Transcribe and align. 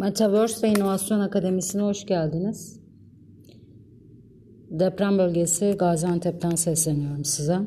Metaverse 0.00 0.66
ve 0.66 0.72
İnovasyon 0.72 1.20
Akademisi'ne 1.20 1.82
hoş 1.82 2.06
geldiniz. 2.06 2.80
Deprem 4.70 5.18
bölgesi 5.18 5.74
Gaziantep'ten 5.78 6.54
sesleniyorum 6.54 7.24
size. 7.24 7.58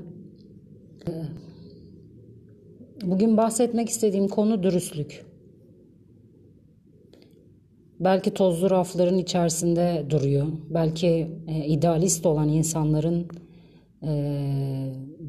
Bugün 3.04 3.38
bahsetmek 3.38 3.90
istediğim 3.90 4.28
konu 4.28 4.64
dürüstlük. 4.64 5.26
Belki 8.00 8.34
tozlu 8.34 8.70
rafların 8.70 9.18
içerisinde 9.18 10.06
duruyor. 10.10 10.48
Belki 10.70 11.28
e, 11.48 11.66
idealist 11.66 12.26
olan 12.26 12.50
insanların 12.50 13.28
e, 14.04 14.12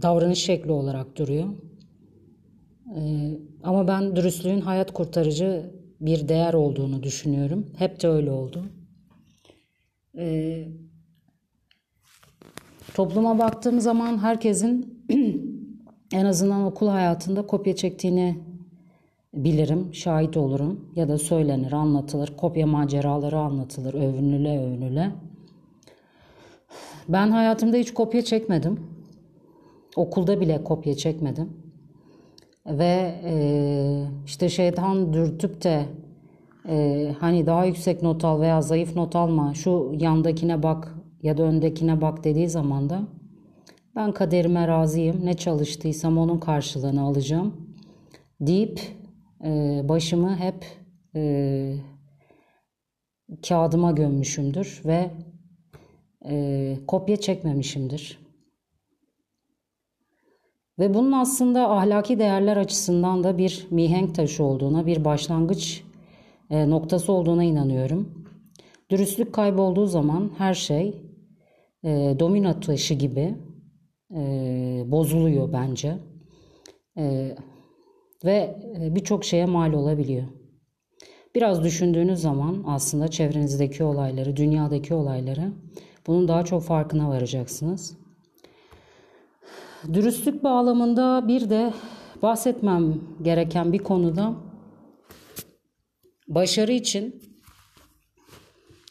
davranış 0.02 0.38
şekli 0.38 0.72
olarak 0.72 1.16
duruyor. 1.16 1.48
E, 2.96 3.30
ama 3.62 3.88
ben 3.88 4.16
dürüstlüğün 4.16 4.60
hayat 4.60 4.92
kurtarıcı 4.92 5.73
bir 6.00 6.28
değer 6.28 6.54
olduğunu 6.54 7.02
düşünüyorum. 7.02 7.66
Hep 7.78 8.02
de 8.02 8.08
öyle 8.08 8.30
oldu. 8.30 8.64
Ee, 10.18 10.68
topluma 12.94 13.38
baktığım 13.38 13.80
zaman 13.80 14.18
herkesin 14.18 15.04
en 16.12 16.24
azından 16.24 16.64
okul 16.64 16.88
hayatında 16.88 17.46
kopya 17.46 17.76
çektiğini 17.76 18.38
bilirim, 19.34 19.94
şahit 19.94 20.36
olurum 20.36 20.92
ya 20.96 21.08
da 21.08 21.18
söylenir, 21.18 21.72
anlatılır, 21.72 22.36
kopya 22.36 22.66
maceraları 22.66 23.38
anlatılır, 23.38 23.94
övünüle 23.94 24.60
övünüle. 24.60 25.12
Ben 27.08 27.30
hayatımda 27.30 27.76
hiç 27.76 27.94
kopya 27.94 28.22
çekmedim. 28.22 28.80
Okulda 29.96 30.40
bile 30.40 30.64
kopya 30.64 30.96
çekmedim 30.96 31.63
ve 32.66 33.20
e, 33.24 33.34
işte 34.26 34.48
şeytan 34.48 35.12
dürtüp 35.12 35.64
de 35.64 35.86
e, 36.68 37.08
hani 37.20 37.46
daha 37.46 37.64
yüksek 37.64 38.02
not 38.02 38.24
al 38.24 38.40
veya 38.40 38.62
zayıf 38.62 38.96
not 38.96 39.16
alma 39.16 39.54
şu 39.54 39.92
yandakine 39.98 40.62
bak 40.62 40.94
ya 41.22 41.38
da 41.38 41.42
öndekine 41.42 42.00
bak 42.00 42.24
dediği 42.24 42.48
zaman 42.48 42.90
da 42.90 43.02
ben 43.96 44.12
kaderime 44.12 44.68
razıyım 44.68 45.26
ne 45.26 45.34
çalıştıysam 45.34 46.18
onun 46.18 46.38
karşılığını 46.38 47.02
alacağım 47.02 47.76
deyip 48.40 48.80
e, 49.44 49.80
başımı 49.84 50.36
hep 50.36 50.66
e, 51.16 51.74
kağıdıma 53.48 53.92
gömmüşümdür 53.92 54.82
ve 54.84 55.10
e, 56.28 56.76
kopya 56.86 57.16
çekmemişimdir. 57.16 58.23
Ve 60.78 60.94
bunun 60.94 61.12
aslında 61.12 61.70
ahlaki 61.70 62.18
değerler 62.18 62.56
açısından 62.56 63.24
da 63.24 63.38
bir 63.38 63.66
mihenk 63.70 64.14
taşı 64.14 64.44
olduğuna, 64.44 64.86
bir 64.86 65.04
başlangıç 65.04 65.84
e, 66.50 66.70
noktası 66.70 67.12
olduğuna 67.12 67.44
inanıyorum. 67.44 68.28
Dürüstlük 68.90 69.32
kaybolduğu 69.32 69.86
zaman 69.86 70.30
her 70.38 70.54
şey 70.54 71.02
e, 71.84 72.16
domino 72.18 72.60
taşı 72.60 72.94
gibi 72.94 73.34
e, 74.14 74.22
bozuluyor 74.86 75.52
bence. 75.52 75.98
Ve 78.24 78.56
birçok 78.94 79.24
şeye 79.24 79.46
mal 79.46 79.72
olabiliyor. 79.72 80.24
Biraz 81.34 81.64
düşündüğünüz 81.64 82.20
zaman 82.20 82.64
aslında 82.66 83.08
çevrenizdeki 83.08 83.84
olayları, 83.84 84.36
dünyadaki 84.36 84.94
olayları 84.94 85.52
bunun 86.06 86.28
daha 86.28 86.44
çok 86.44 86.62
farkına 86.62 87.08
varacaksınız. 87.08 88.03
Dürüstlük 89.92 90.44
bağlamında 90.44 91.28
bir 91.28 91.50
de 91.50 91.72
bahsetmem 92.22 92.94
gereken 93.22 93.72
bir 93.72 93.78
konuda 93.78 94.34
başarı 96.28 96.72
için 96.72 97.22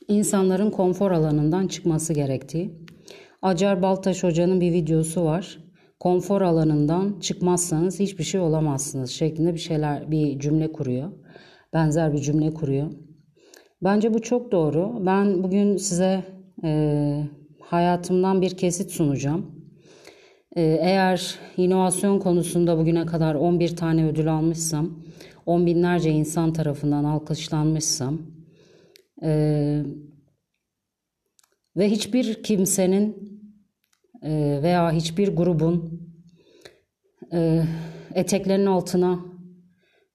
insanların 0.07 0.71
konfor 0.71 1.11
alanından 1.11 1.67
çıkması 1.67 2.13
gerektiği. 2.13 2.71
Acar 3.41 3.81
Baltaş 3.81 4.23
Hoca'nın 4.23 4.61
bir 4.61 4.73
videosu 4.73 5.25
var. 5.25 5.59
Konfor 5.99 6.41
alanından 6.41 7.19
çıkmazsanız 7.19 7.99
hiçbir 7.99 8.23
şey 8.23 8.41
olamazsınız 8.41 9.09
şeklinde 9.09 9.53
bir 9.53 9.59
şeyler 9.59 10.11
bir 10.11 10.39
cümle 10.39 10.71
kuruyor. 10.71 11.11
Benzer 11.73 12.13
bir 12.13 12.17
cümle 12.17 12.53
kuruyor. 12.53 12.91
Bence 13.83 14.13
bu 14.13 14.21
çok 14.21 14.51
doğru. 14.51 15.05
Ben 15.05 15.43
bugün 15.43 15.77
size 15.77 16.23
e, 16.63 17.23
hayatımdan 17.61 18.41
bir 18.41 18.57
kesit 18.57 18.91
sunacağım. 18.91 19.52
Ee, 20.55 20.79
eğer 20.81 21.39
inovasyon 21.57 22.19
konusunda 22.19 22.77
bugüne 22.77 23.05
kadar 23.05 23.35
11 23.35 23.75
tane 23.75 24.05
ödül 24.05 24.33
almışsam, 24.33 25.03
on 25.45 25.65
binlerce 25.65 26.11
insan 26.11 26.53
tarafından 26.53 27.03
alkışlanmışsam 27.03 28.21
e, 29.23 29.83
ve 31.77 31.89
hiçbir 31.89 32.43
kimsenin 32.43 33.33
e, 34.21 34.59
veya 34.63 34.91
hiçbir 34.91 35.35
grubun 35.35 36.01
e, 37.33 37.63
eteklerinin 38.15 38.65
altına 38.65 39.25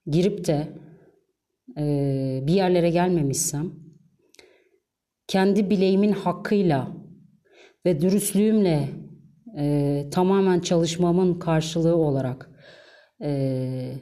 girip 0.07 0.47
de 0.47 0.79
bir 2.47 2.53
yerlere 2.53 2.91
gelmemişsem, 2.91 3.73
kendi 5.27 5.71
bileğimin 5.71 6.13
hakkıyla 6.13 6.97
ve 7.87 8.01
dürüstlüğümle 8.01 8.89
e, 9.59 10.05
tamamen 10.11 10.61
çalışmamın 10.61 11.39
karşılığı 11.39 11.97
olarak 11.97 12.51
e, 13.23 13.93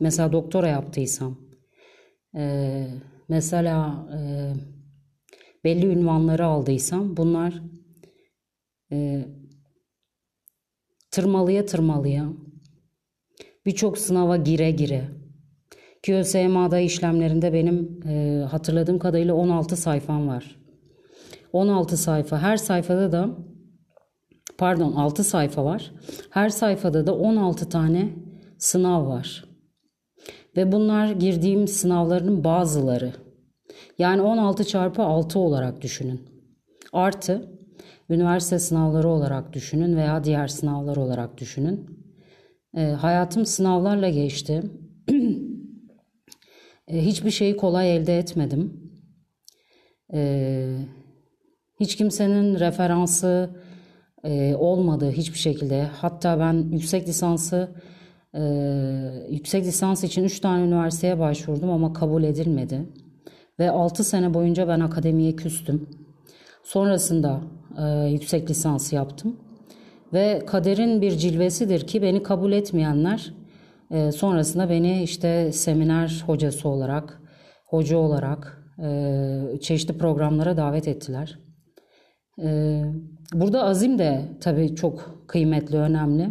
mesela 0.00 0.32
doktora 0.32 0.68
yaptıysam 0.68 1.38
e, 2.36 2.86
mesela 3.28 4.06
e, 4.18 4.20
belli 5.64 5.86
ünvanları 5.86 6.46
aldıysam 6.46 7.16
bunlar 7.16 7.62
e, 8.92 9.26
tırmalıya 11.10 11.66
tırmalıya 11.66 12.32
birçok 13.66 13.98
sınava 13.98 14.36
gire 14.36 14.70
gire 14.70 15.08
ÖSYM'da 16.08 16.78
işlemlerinde 16.78 17.52
benim 17.52 18.00
e, 18.08 18.44
hatırladığım 18.50 18.98
kadarıyla 18.98 19.34
16 19.34 19.76
sayfam 19.76 20.28
var. 20.28 20.56
16 21.52 21.96
sayfa. 21.96 22.38
Her 22.38 22.56
sayfada 22.56 23.12
da 23.12 23.36
pardon 24.58 24.92
6 24.92 25.24
sayfa 25.24 25.64
var. 25.64 25.92
Her 26.30 26.48
sayfada 26.48 27.06
da 27.06 27.14
16 27.14 27.68
tane 27.68 28.08
sınav 28.58 29.06
var. 29.06 29.44
Ve 30.56 30.72
bunlar 30.72 31.10
girdiğim 31.10 31.68
sınavların 31.68 32.44
bazıları. 32.44 33.12
Yani 33.98 34.22
16 34.22 34.64
çarpı 34.64 35.02
6 35.02 35.38
olarak 35.38 35.82
düşünün. 35.82 36.20
Artı 36.92 37.50
üniversite 38.10 38.58
sınavları 38.58 39.08
olarak 39.08 39.52
düşünün 39.52 39.96
veya 39.96 40.24
diğer 40.24 40.48
sınavlar 40.48 40.96
olarak 40.96 41.38
düşünün. 41.38 41.86
E, 42.76 42.82
hayatım 42.82 43.46
sınavlarla 43.46 44.08
geçti. 44.08 44.62
e, 46.88 47.06
hiçbir 47.06 47.30
şeyi 47.30 47.56
kolay 47.56 47.96
elde 47.96 48.18
etmedim. 48.18 48.90
E, 50.14 50.78
hiç 51.80 51.96
kimsenin 51.96 52.60
referansı, 52.60 53.50
e, 54.24 54.54
olmadı 54.54 55.10
hiçbir 55.10 55.38
şekilde. 55.38 55.82
Hatta 55.82 56.38
ben 56.38 56.52
yüksek 56.72 57.08
lisansı 57.08 57.68
e, 58.34 58.42
yüksek 59.30 59.64
lisans 59.64 60.04
için 60.04 60.24
3 60.24 60.40
tane 60.40 60.64
üniversiteye 60.64 61.18
başvurdum 61.18 61.70
ama 61.70 61.92
kabul 61.92 62.22
edilmedi. 62.22 62.80
Ve 63.58 63.70
6 63.70 64.04
sene 64.04 64.34
boyunca 64.34 64.68
ben 64.68 64.80
akademiye 64.80 65.36
küstüm. 65.36 65.88
Sonrasında 66.64 67.40
e, 67.78 68.08
yüksek 68.08 68.50
lisans 68.50 68.92
yaptım. 68.92 69.36
Ve 70.12 70.42
kaderin 70.46 71.02
bir 71.02 71.10
cilvesidir 71.10 71.86
ki 71.86 72.02
beni 72.02 72.22
kabul 72.22 72.52
etmeyenler 72.52 73.34
e, 73.90 74.12
sonrasında 74.12 74.70
beni 74.70 75.02
işte 75.02 75.52
seminer 75.52 76.22
hocası 76.26 76.68
olarak, 76.68 77.22
hoca 77.66 77.96
olarak 77.98 78.64
e, 78.82 79.60
çeşitli 79.60 79.98
programlara 79.98 80.56
davet 80.56 80.88
ettiler. 80.88 81.38
Ee, 82.42 82.82
burada 83.34 83.62
azim 83.64 83.98
de 83.98 84.28
tabii 84.40 84.74
çok 84.74 85.24
kıymetli, 85.28 85.78
önemli. 85.78 86.30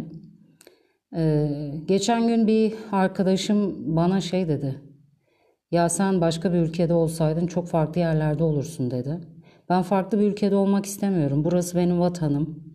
Ee, 1.16 1.74
geçen 1.86 2.28
gün 2.28 2.46
bir 2.46 2.74
arkadaşım 2.92 3.74
bana 3.96 4.20
şey 4.20 4.48
dedi. 4.48 4.80
Ya 5.70 5.88
sen 5.88 6.20
başka 6.20 6.52
bir 6.52 6.58
ülkede 6.58 6.94
olsaydın 6.94 7.46
çok 7.46 7.68
farklı 7.68 8.00
yerlerde 8.00 8.44
olursun 8.44 8.90
dedi. 8.90 9.20
Ben 9.68 9.82
farklı 9.82 10.20
bir 10.20 10.24
ülkede 10.24 10.56
olmak 10.56 10.86
istemiyorum. 10.86 11.44
Burası 11.44 11.76
benim 11.76 12.00
vatanım. 12.00 12.74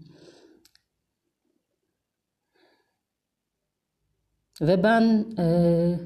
Ve 4.62 4.84
ben 4.84 5.26
e, 5.40 6.00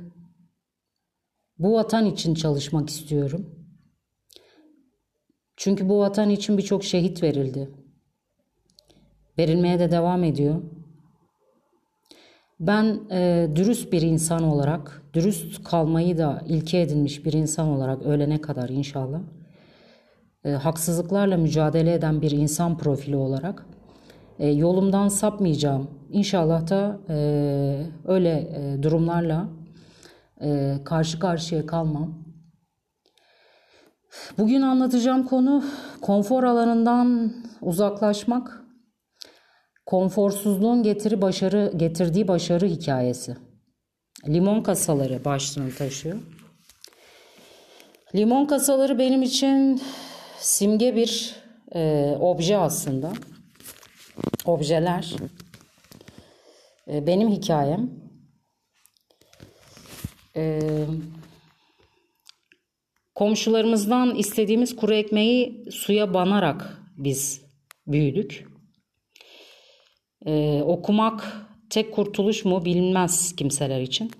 bu 1.60 1.74
vatan 1.74 2.06
için 2.06 2.36
çalışmak 2.36 2.90
istiyorum. 2.90 3.68
Çünkü 5.58 5.90
bu 5.90 6.00
vatan 6.00 6.30
için 6.30 6.58
birçok 6.58 6.84
şehit 6.84 7.24
verildi. 7.24 7.83
Verilmeye 9.40 9.80
de 9.80 9.92
devam 9.92 10.24
ediyor. 10.24 10.62
Ben 12.60 13.00
e, 13.12 13.50
dürüst 13.56 13.92
bir 13.92 14.02
insan 14.02 14.44
olarak, 14.44 15.02
dürüst 15.14 15.64
kalmayı 15.64 16.18
da 16.18 16.42
ilke 16.48 16.82
edinmiş 16.82 17.26
bir 17.26 17.34
insan 17.34 17.68
olarak 17.68 18.02
ölene 18.02 18.42
kadar 18.42 18.70
inşallah, 18.70 19.20
e, 20.44 20.52
haksızlıklarla 20.52 21.38
mücadele 21.38 21.94
eden 21.94 22.22
bir 22.22 22.32
insan 22.32 22.78
profili 22.78 23.16
olarak 23.16 23.66
e, 24.40 24.48
yolumdan 24.48 25.08
sapmayacağım. 25.08 25.88
İnşallah 26.10 26.70
da 26.70 27.00
e, 27.10 27.16
öyle 28.06 28.30
e, 28.30 28.84
durumlarla 28.84 29.48
e, 30.42 30.78
karşı 30.86 31.20
karşıya 31.20 31.66
kalmam. 31.66 32.24
Bugün 34.38 34.62
anlatacağım 34.62 35.24
konu 35.24 35.64
konfor 36.02 36.44
alanından 36.44 37.34
uzaklaşmak, 37.62 38.63
konforsuzluğun 39.86 40.84
getiri 40.84 41.22
başarı 41.22 41.74
getirdiği 41.78 42.28
başarı 42.28 42.66
hikayesi. 42.66 43.36
Limon 44.28 44.64
kasaları 44.64 45.26
başlığını 45.26 45.76
taşıyor. 45.76 46.18
Limon 48.16 48.46
kasaları 48.46 49.00
benim 49.00 49.22
için 49.22 49.82
simge 50.38 50.96
bir 50.96 51.36
e, 51.76 52.12
obje 52.20 52.58
aslında. 52.58 53.14
Objeler. 54.46 55.14
E, 56.88 57.08
benim 57.08 57.30
hikayem. 57.30 57.90
E, 60.36 60.60
komşularımızdan 63.16 64.16
istediğimiz 64.16 64.76
kuru 64.76 64.94
ekmeği 64.94 65.66
suya 65.72 66.14
banarak 66.14 66.78
biz 66.98 67.42
büyüdük. 67.88 68.53
E, 70.26 70.62
okumak 70.62 71.48
tek 71.70 71.94
kurtuluş 71.94 72.46
mu 72.46 72.66
bilinmez 72.66 73.36
kimseler 73.36 73.82
için. 73.82 74.12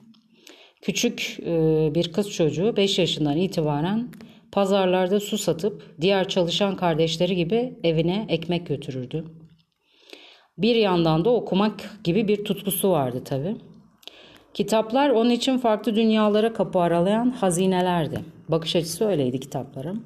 Küçük 0.82 1.40
e, 1.46 1.90
bir 1.96 2.14
kız 2.14 2.32
çocuğu 2.32 2.78
5 2.78 3.00
yaşından 3.00 3.38
itibaren 3.38 4.08
pazarlarda 4.52 5.20
su 5.20 5.38
satıp 5.38 5.96
diğer 6.02 6.28
çalışan 6.28 6.76
kardeşleri 6.76 7.36
gibi 7.36 7.80
evine 7.84 8.26
ekmek 8.30 8.68
götürürdü. 8.68 9.26
Bir 10.58 10.76
yandan 10.76 11.26
da 11.26 11.30
okumak 11.30 12.00
gibi 12.04 12.28
bir 12.28 12.46
tutkusu 12.46 12.90
vardı 12.90 13.24
tabi. 13.24 13.56
Kitaplar 14.54 15.10
onun 15.10 15.30
için 15.30 15.58
farklı 15.58 15.96
dünyalara 15.96 16.54
kapı 16.54 16.80
aralayan 16.80 17.30
hazinelerdi. 17.30 18.20
Bakış 18.50 18.76
açısı 18.76 19.06
öyleydi 19.06 19.40
kitapların. 19.40 20.06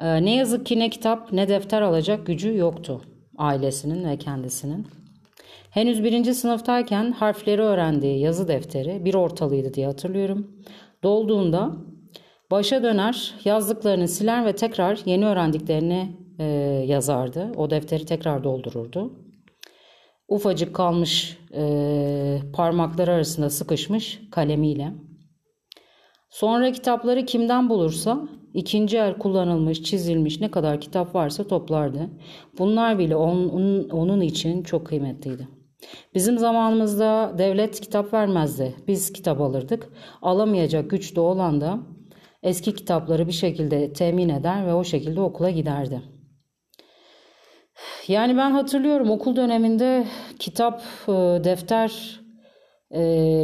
Ee, 0.00 0.24
ne 0.24 0.34
yazık 0.34 0.66
ki 0.66 0.78
ne 0.78 0.90
kitap 0.90 1.32
ne 1.32 1.48
defter 1.48 1.82
alacak 1.82 2.26
gücü 2.26 2.56
yoktu 2.56 3.02
ailesinin 3.42 4.08
ve 4.08 4.16
kendisinin. 4.16 4.86
Henüz 5.70 6.04
birinci 6.04 6.34
sınıftayken 6.34 7.12
harfleri 7.12 7.62
öğrendiği 7.62 8.20
yazı 8.20 8.48
defteri 8.48 9.04
bir 9.04 9.14
ortalıydı 9.14 9.74
diye 9.74 9.86
hatırlıyorum. 9.86 10.50
Dolduğunda 11.02 11.72
başa 12.50 12.82
döner, 12.82 13.34
yazdıklarını 13.44 14.08
siler 14.08 14.46
ve 14.46 14.56
tekrar 14.56 14.98
yeni 15.04 15.26
öğrendiklerini 15.26 16.16
e, 16.38 16.44
yazardı. 16.86 17.52
O 17.56 17.70
defteri 17.70 18.06
tekrar 18.06 18.44
doldururdu. 18.44 19.12
Ufacık 20.28 20.74
kalmış 20.74 21.38
e, 21.54 22.38
parmakları 22.52 23.12
arasında 23.12 23.50
sıkışmış 23.50 24.20
kalemiyle. 24.30 24.92
Sonra 26.32 26.72
kitapları 26.72 27.24
kimden 27.26 27.68
bulursa 27.68 28.28
ikinci 28.54 28.98
el 28.98 29.18
kullanılmış, 29.18 29.82
çizilmiş 29.82 30.40
ne 30.40 30.50
kadar 30.50 30.80
kitap 30.80 31.14
varsa 31.14 31.46
toplardı. 31.46 32.10
Bunlar 32.58 32.98
bile 32.98 33.16
onun, 33.16 33.88
onun 33.88 34.20
için 34.20 34.62
çok 34.62 34.86
kıymetliydi. 34.86 35.48
Bizim 36.14 36.38
zamanımızda 36.38 37.34
devlet 37.38 37.80
kitap 37.80 38.12
vermezdi. 38.12 38.74
Biz 38.88 39.12
kitap 39.12 39.40
alırdık. 39.40 39.88
Alamayacak 40.22 40.90
güçte 40.90 41.20
olan 41.20 41.60
da 41.60 41.78
eski 42.42 42.74
kitapları 42.74 43.26
bir 43.26 43.32
şekilde 43.32 43.92
temin 43.92 44.28
eder 44.28 44.66
ve 44.66 44.74
o 44.74 44.84
şekilde 44.84 45.20
okula 45.20 45.50
giderdi. 45.50 46.02
Yani 48.08 48.36
ben 48.36 48.50
hatırlıyorum 48.50 49.10
okul 49.10 49.36
döneminde 49.36 50.06
kitap, 50.38 50.82
e, 51.08 51.12
defter 51.44 52.21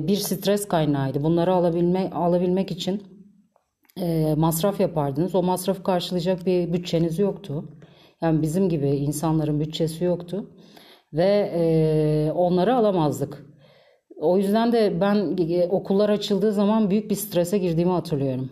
bir 0.09 0.17
stres 0.17 0.69
kaynağıydı. 0.69 1.23
Bunları 1.25 1.53
alabilmek, 1.53 2.17
alabilmek 2.17 2.71
için 2.71 3.03
e, 4.01 4.35
masraf 4.35 4.81
yapardınız. 4.81 5.35
O 5.35 5.43
masrafı 5.43 5.83
karşılayacak 5.83 6.47
bir 6.47 6.73
bütçeniz 6.73 7.19
yoktu. 7.19 7.65
Yani 8.21 8.43
bizim 8.43 8.69
gibi 8.69 8.89
insanların 8.89 9.61
bütçesi 9.61 10.05
yoktu. 10.05 10.51
Ve 11.13 12.33
onları 12.35 12.75
alamazdık. 12.75 13.47
O 14.17 14.39
yüzden 14.39 14.73
de 14.73 15.01
ben 15.01 15.37
okullar 15.71 16.09
açıldığı 16.09 16.53
zaman 16.53 16.91
büyük 16.91 17.11
bir 17.11 17.15
strese 17.15 17.59
girdiğimi 17.59 17.93
hatırlıyorum. 17.93 18.51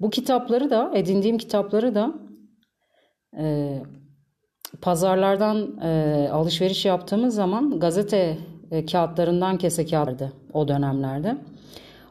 Bu 0.00 0.10
kitapları 0.10 0.70
da 0.70 0.92
edindiğim 0.94 1.38
kitapları 1.38 1.94
da 1.94 2.14
e, 3.38 3.78
pazarlardan 4.82 5.80
e, 5.82 6.28
alışveriş 6.32 6.84
yaptığımız 6.84 7.34
zaman 7.34 7.80
gazete 7.80 8.38
e, 8.70 8.86
kağıtlarından 8.86 9.58
kese 9.58 9.86
kağıtlardı 9.86 10.32
o 10.52 10.68
dönemlerde. 10.68 11.36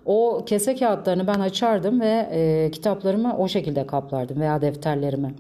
O 0.06 0.44
kese 0.45 0.75
kağıtlarını 0.75 1.27
ben 1.27 1.39
açardım 1.39 2.01
ve 2.01 2.30
e, 2.31 2.71
kitaplarımı 2.71 3.38
o 3.38 3.48
şekilde 3.48 3.88
kaplardım 3.88 4.39
veya 4.39 4.62
defterlerimi. 4.62 5.36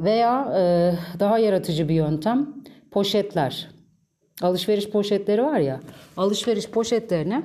Veya 0.00 0.52
e, 0.56 0.94
daha 1.20 1.38
yaratıcı 1.38 1.88
bir 1.88 1.94
yöntem 1.94 2.54
poşetler. 2.90 3.70
Alışveriş 4.42 4.90
poşetleri 4.90 5.44
var 5.44 5.58
ya 5.58 5.80
alışveriş 6.16 6.70
poşetlerini 6.70 7.42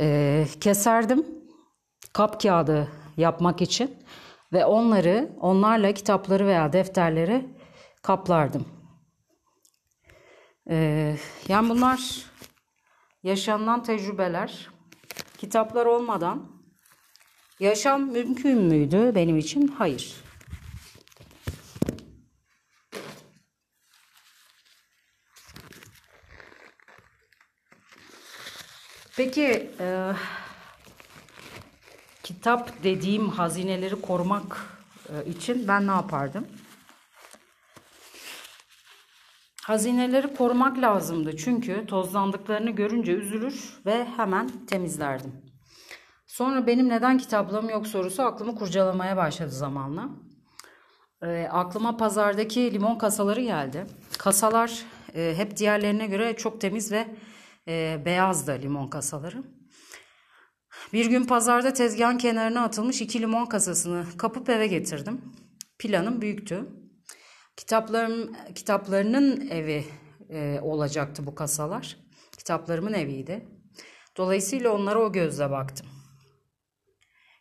e, 0.00 0.44
keserdim 0.60 1.26
kap 2.12 2.42
kağıdı 2.42 2.88
yapmak 3.16 3.62
için 3.62 3.90
ve 4.52 4.64
onları 4.64 5.30
onlarla 5.40 5.92
kitapları 5.92 6.46
veya 6.46 6.72
defterleri 6.72 7.48
kaplardım. 8.02 8.68
Ee, 10.70 11.16
yani 11.48 11.68
bunlar 11.68 12.26
yaşanılan 13.22 13.82
tecrübeler. 13.82 14.68
Kitaplar 15.38 15.86
olmadan 15.86 16.62
yaşam 17.60 18.02
mümkün 18.02 18.58
müydü 18.58 19.12
benim 19.14 19.38
için? 19.38 19.68
Hayır. 19.68 20.16
Peki 29.16 29.70
e, 29.80 30.12
kitap 32.22 32.82
dediğim 32.84 33.28
hazineleri 33.28 34.00
korumak 34.00 34.66
e, 35.08 35.30
için 35.30 35.68
ben 35.68 35.86
ne 35.86 35.90
yapardım? 35.90 36.46
Hazineleri 39.62 40.34
korumak 40.34 40.78
lazımdı 40.78 41.36
çünkü 41.36 41.86
tozlandıklarını 41.86 42.70
görünce 42.70 43.12
üzülür 43.12 43.80
ve 43.86 44.04
hemen 44.04 44.66
temizlerdim. 44.66 45.32
Sonra 46.26 46.66
benim 46.66 46.88
neden 46.88 47.18
kitaplığım 47.18 47.70
yok 47.70 47.86
sorusu 47.86 48.22
aklımı 48.22 48.54
kurcalamaya 48.56 49.16
başladı 49.16 49.50
zamanla. 49.50 50.08
E, 51.22 51.48
aklıma 51.50 51.96
pazardaki 51.96 52.72
limon 52.72 52.98
kasaları 52.98 53.40
geldi. 53.40 53.86
Kasalar 54.18 54.82
e, 55.14 55.34
hep 55.36 55.56
diğerlerine 55.56 56.06
göre 56.06 56.36
çok 56.36 56.60
temiz 56.60 56.92
ve 56.92 57.06
e, 57.68 58.02
beyazdı 58.04 58.58
limon 58.62 58.88
kasaları. 58.88 59.59
Bir 60.92 61.06
gün 61.06 61.24
pazarda 61.24 61.72
tezgahın 61.72 62.18
kenarına 62.18 62.64
atılmış 62.64 63.00
iki 63.00 63.20
limon 63.20 63.46
kasasını 63.46 64.04
kapıp 64.18 64.48
eve 64.48 64.66
getirdim. 64.66 65.20
Planım 65.78 66.22
büyüktü. 66.22 66.66
Kitaplarım, 67.56 68.36
kitaplarının 68.54 69.50
evi 69.50 69.84
e, 70.30 70.60
olacaktı 70.62 71.26
bu 71.26 71.34
kasalar. 71.34 71.96
Kitaplarımın 72.38 72.92
eviydi. 72.92 73.48
Dolayısıyla 74.16 74.70
onlara 74.70 74.98
o 74.98 75.12
gözle 75.12 75.50
baktım. 75.50 75.86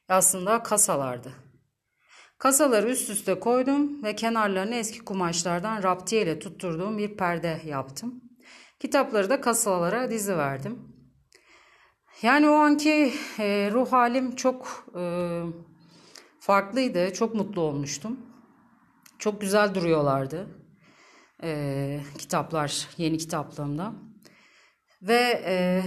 Aslında 0.10 0.64
kasalardı. 0.64 1.34
Kasaları 2.38 2.90
üst 2.90 3.10
üste 3.10 3.40
koydum 3.40 4.04
ve 4.04 4.16
kenarlarını 4.16 4.76
eski 4.76 5.00
kumaşlardan 5.00 5.84
raptiye 5.84 6.22
ile 6.22 6.40
tutturduğum 6.40 6.98
bir 6.98 7.18
perde 7.18 7.62
yaptım. 7.66 8.22
Kitapları 8.80 9.30
da 9.30 9.42
kasalara 9.42 10.12
dizi 10.12 10.38
verdim. 10.38 10.89
Yani 12.22 12.50
o 12.50 12.54
anki 12.54 13.14
e, 13.40 13.70
ruh 13.74 13.92
halim 13.92 14.36
çok 14.36 14.86
e, 14.96 15.04
farklıydı. 16.40 17.14
Çok 17.14 17.36
mutlu 17.36 17.62
olmuştum. 17.62 18.20
Çok 19.20 19.42
güzel 19.42 19.76
duruyorlardı 19.76 20.48
e, 21.44 22.00
kitaplar, 22.18 22.88
yeni 22.98 23.18
kitaplığımda. 23.18 23.94
Ve 25.02 25.84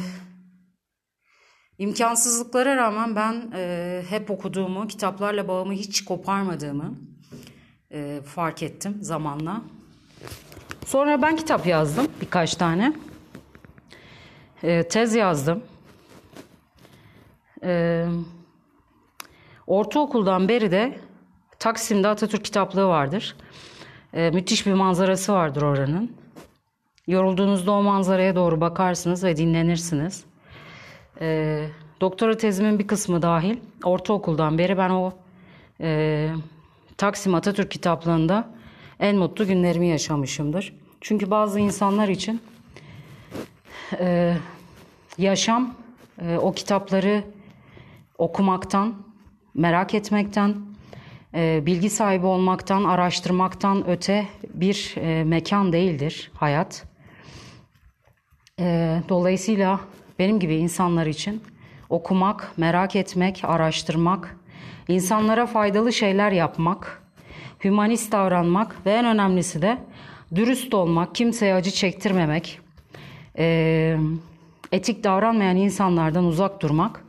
imkansızlıklara 1.79 2.77
rağmen 2.77 3.17
ben 3.17 3.53
hep 4.03 4.31
okuduğumu, 4.31 4.89
kitaplarla 4.89 5.49
bağımı 5.49 5.73
hiç 5.73 6.05
koparmadığımı, 6.05 6.99
fark 8.25 8.63
ettim 8.63 8.99
zamanla. 9.01 9.63
Sonra 10.87 11.23
ben 11.23 11.37
kitap 11.37 11.67
yazdım 11.67 12.07
birkaç 12.21 12.55
tane. 12.55 12.93
Tez 14.91 15.15
yazdım. 15.15 15.63
E, 17.65 18.07
ortaokuldan 19.67 20.49
beri 20.49 20.71
de 20.71 20.99
Taksim'de 21.59 22.09
Atatürk 22.09 22.45
kitaplığı 22.45 22.87
vardır. 22.87 23.37
E, 24.15 24.31
müthiş 24.31 24.67
bir 24.67 24.73
manzarası 24.73 25.33
vardır 25.33 25.63
oranın. 25.63 26.17
Yorulduğunuzda 27.07 27.73
o 27.73 27.83
manzaraya 27.83 28.37
doğru 28.37 28.61
bakarsınız 28.61 29.25
ve 29.25 29.37
dinlenirsiniz. 29.37 30.25
E, 31.21 31.67
doktora 32.01 32.37
tezimin 32.37 32.79
bir 32.79 32.87
kısmı 32.87 33.23
dahil 33.23 33.57
ortaokuldan 33.85 34.59
beri 34.59 34.79
ben 34.79 34.91
o 34.91 35.13
e, 35.81 36.29
Taksim 36.97 37.35
Atatürk 37.35 37.71
kitaplığında 37.71 38.49
en 39.01 39.17
mutlu 39.17 39.47
günlerimi 39.47 39.89
yaşamışımdır. 39.89 40.75
Çünkü 41.01 41.31
bazı 41.31 41.61
insanlar 41.61 42.09
için 42.09 42.43
e, 43.99 44.37
yaşam 45.19 45.75
e, 46.23 46.37
o 46.37 46.53
kitapları 46.53 47.25
okumaktan, 48.23 48.95
merak 49.55 49.95
etmekten, 49.95 50.57
e, 51.35 51.63
bilgi 51.67 51.91
sahibi 51.91 52.27
olmaktan, 52.27 52.85
araştırmaktan 52.85 53.89
öte 53.89 54.27
bir 54.55 54.95
e, 54.97 55.25
mekan 55.25 55.73
değildir 55.73 56.31
hayat. 56.35 56.85
E, 58.61 58.99
dolayısıyla 59.09 59.81
benim 60.19 60.41
gibi 60.41 60.55
insanlar 60.57 61.07
için 61.07 61.43
okumak, 61.91 62.53
merak 62.57 62.97
etmek, 62.97 63.43
araştırmak, 63.45 64.37
insanlara 64.89 65.47
faydalı 65.47 65.93
şeyler 65.93 66.33
yapmak, 66.33 67.03
hümanist 67.65 68.13
davranmak 68.13 68.87
ve 68.87 68.93
en 68.93 69.05
önemlisi 69.05 69.63
de 69.63 69.79
dürüst 70.35 70.75
olmak, 70.75 71.15
kimseye 71.15 71.55
acı 71.55 71.71
çektirmemek, 71.71 72.61
etik 74.73 75.05
davranmayan 75.05 75.57
insanlardan 75.57 76.25
uzak 76.25 76.63
durmak 76.63 77.05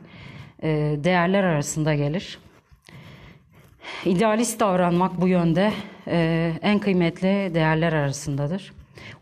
değerler 1.04 1.44
arasında 1.44 1.94
gelir. 1.94 2.38
İdealist 4.04 4.60
davranmak 4.60 5.20
bu 5.20 5.28
yönde 5.28 5.72
e, 6.06 6.52
en 6.62 6.78
kıymetli 6.78 7.54
değerler 7.54 7.92
arasındadır. 7.92 8.72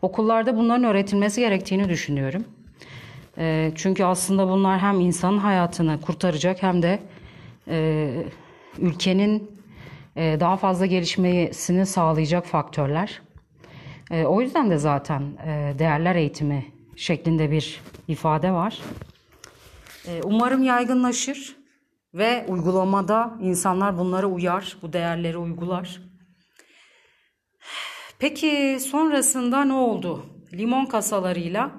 Okullarda 0.01 0.57
bunların 0.57 0.83
öğretilmesi 0.83 1.41
gerektiğini 1.41 1.89
düşünüyorum. 1.89 2.45
E, 3.37 3.71
çünkü 3.75 4.03
aslında 4.03 4.49
bunlar 4.49 4.79
hem 4.79 4.99
insanın 4.99 5.37
hayatını 5.37 6.01
kurtaracak 6.01 6.63
hem 6.63 6.81
de 6.81 6.99
e, 7.67 8.09
ülkenin 8.79 9.51
e, 10.15 10.37
daha 10.39 10.57
fazla 10.57 10.85
gelişmesini 10.85 11.85
sağlayacak 11.85 12.45
faktörler. 12.45 13.21
E, 14.11 14.25
o 14.25 14.41
yüzden 14.41 14.69
de 14.69 14.77
zaten 14.77 15.21
e, 15.21 15.79
değerler 15.79 16.15
eğitimi 16.15 16.65
şeklinde 16.95 17.51
bir 17.51 17.81
ifade 18.07 18.51
var. 18.51 18.79
E, 20.07 20.21
umarım 20.23 20.63
yaygınlaşır 20.63 21.55
ve 22.13 22.45
uygulamada 22.47 23.37
insanlar 23.41 23.97
bunlara 23.97 24.27
uyar, 24.27 24.77
bu 24.81 24.93
değerleri 24.93 25.37
uygular. 25.37 26.01
Peki 28.19 28.77
sonrasında 28.81 29.65
ne 29.65 29.73
oldu? 29.73 30.25
Limon 30.53 30.85
kasalarıyla 30.85 31.71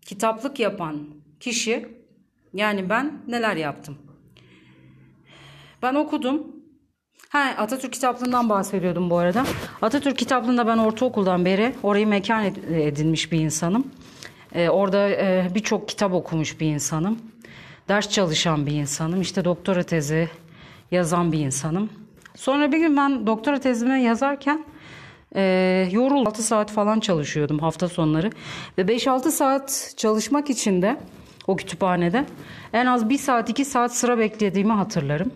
kitaplık 0.00 0.60
yapan 0.60 1.06
kişi 1.40 1.88
yani 2.54 2.90
ben 2.90 3.22
neler 3.28 3.56
yaptım? 3.56 3.98
Ben 5.82 5.94
okudum. 5.94 6.46
Ha, 7.28 7.54
Atatürk 7.58 7.92
kitaplığından 7.92 8.48
bahsediyordum 8.48 9.10
bu 9.10 9.18
arada. 9.18 9.44
Atatürk 9.82 10.18
kitaplığında 10.18 10.66
ben 10.66 10.78
ortaokuldan 10.78 11.44
beri 11.44 11.74
orayı 11.82 12.06
mekan 12.06 12.44
edinmiş 12.70 13.32
bir 13.32 13.40
insanım. 13.40 13.86
Ee, 14.54 14.68
orada 14.68 15.08
e, 15.08 15.50
birçok 15.54 15.88
kitap 15.88 16.12
okumuş 16.12 16.60
bir 16.60 16.66
insanım. 16.66 17.18
Ders 17.88 18.10
çalışan 18.10 18.66
bir 18.66 18.72
insanım. 18.72 19.20
İşte 19.20 19.44
doktora 19.44 19.82
tezi 19.82 20.28
yazan 20.90 21.32
bir 21.32 21.38
insanım. 21.38 21.90
Sonra 22.34 22.72
bir 22.72 22.78
gün 22.78 22.96
ben 22.96 23.26
doktora 23.26 23.60
tezimi 23.60 24.02
yazarken 24.02 24.64
e, 25.36 25.88
yorul 25.92 26.26
6 26.26 26.42
saat 26.42 26.70
falan 26.70 27.00
çalışıyordum 27.00 27.58
hafta 27.58 27.88
sonları. 27.88 28.30
Ve 28.78 28.82
5-6 28.82 29.30
saat 29.30 29.94
çalışmak 29.96 30.50
için 30.50 30.82
de 30.82 30.96
o 31.46 31.56
kütüphanede 31.56 32.24
en 32.72 32.86
az 32.86 33.08
1 33.08 33.18
saat 33.18 33.50
2 33.50 33.64
saat 33.64 33.96
sıra 33.96 34.18
beklediğimi 34.18 34.72
hatırlarım. 34.72 35.32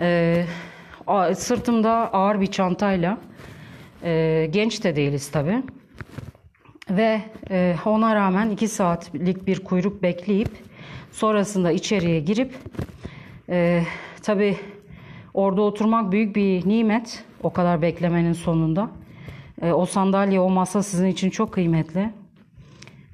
E, 0.00 0.44
sırtımda 1.36 1.90
ağır 1.90 2.40
bir 2.40 2.46
çantayla 2.46 3.18
e, 4.02 4.46
genç 4.50 4.84
de 4.84 4.96
değiliz 4.96 5.30
tabii. 5.30 5.62
Ve 6.90 7.20
e, 7.50 7.76
ona 7.84 8.14
rağmen 8.14 8.50
2 8.50 8.68
saatlik 8.68 9.46
bir 9.46 9.64
kuyruk 9.64 10.02
bekleyip 10.02 10.50
sonrasında 11.14 11.72
içeriye 11.72 12.20
girip 12.20 12.54
e, 13.48 13.82
tabii 14.22 14.56
orada 15.34 15.62
oturmak 15.62 16.12
büyük 16.12 16.36
bir 16.36 16.68
nimet 16.68 17.24
o 17.42 17.52
kadar 17.52 17.82
beklemenin 17.82 18.32
sonunda. 18.32 18.90
E, 19.62 19.72
o 19.72 19.86
sandalye, 19.86 20.40
o 20.40 20.50
masa 20.50 20.82
sizin 20.82 21.06
için 21.06 21.30
çok 21.30 21.52
kıymetli. 21.52 22.10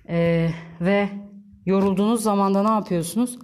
E, 0.09 0.49
ve 0.81 1.09
yorulduğunuz 1.67 2.23
zaman 2.23 2.55
da 2.55 2.63
ne 2.63 2.71
yapıyorsunuz? 2.71 3.39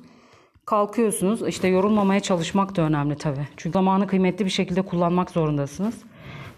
Kalkıyorsunuz. 0.65 1.49
İşte 1.49 1.69
yorulmamaya 1.69 2.21
çalışmak 2.21 2.77
da 2.77 2.83
önemli 2.83 3.17
tabii. 3.17 3.47
Çünkü 3.57 3.73
zamanı 3.73 4.07
kıymetli 4.07 4.45
bir 4.45 4.51
şekilde 4.51 4.83
kullanmak 4.83 5.31
zorundasınız. 5.31 6.03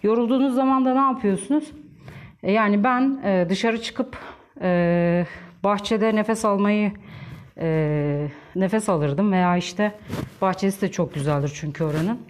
Yorulduğunuz 0.03 0.55
zaman 0.55 0.85
da 0.85 0.95
ne 0.95 1.15
yapıyorsunuz? 1.15 1.65
E, 2.43 2.53
yani 2.53 2.85
ben 2.85 3.21
e, 3.25 3.47
dışarı 3.49 3.83
çıkıp 3.83 4.17
e, 4.61 5.27
bahçede 5.65 6.15
nefes 6.15 6.45
almayı 6.45 6.93
e, 7.59 8.29
nefes 8.57 8.89
alırdım 8.89 9.33
veya 9.33 9.57
işte 9.57 9.99
bahçesi 10.43 10.81
de 10.81 10.91
çok 10.91 11.15
güzeldir 11.15 11.53
çünkü 11.55 11.85
oranın 11.85 12.21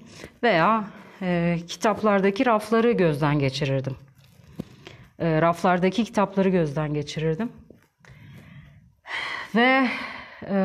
veya 0.42 0.84
e, 1.22 1.58
kitaplardaki 1.66 2.46
rafları 2.46 2.92
gözden 2.92 3.38
geçirirdim. 3.38 3.96
E, 5.18 5.42
raflardaki 5.42 6.04
kitapları 6.04 6.48
gözden 6.48 6.94
geçirirdim. 6.94 7.52
Ve 9.54 9.88
e, 10.42 10.56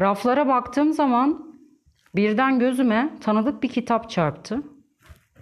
raflara 0.00 0.48
baktığım 0.48 0.92
zaman 0.92 1.56
birden 2.14 2.58
gözüme 2.58 3.10
tanıdık 3.20 3.62
bir 3.62 3.68
kitap 3.68 4.10
çarptı. 4.10 4.62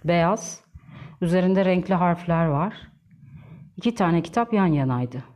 Beyaz. 0.05 0.63
Üzerinde 1.21 1.65
renkli 1.65 1.93
harfler 1.93 2.45
var. 2.45 2.73
İki 3.77 3.95
tane 3.95 4.21
kitap 4.21 4.53
yan 4.53 4.65
yanaydı. 4.65 5.32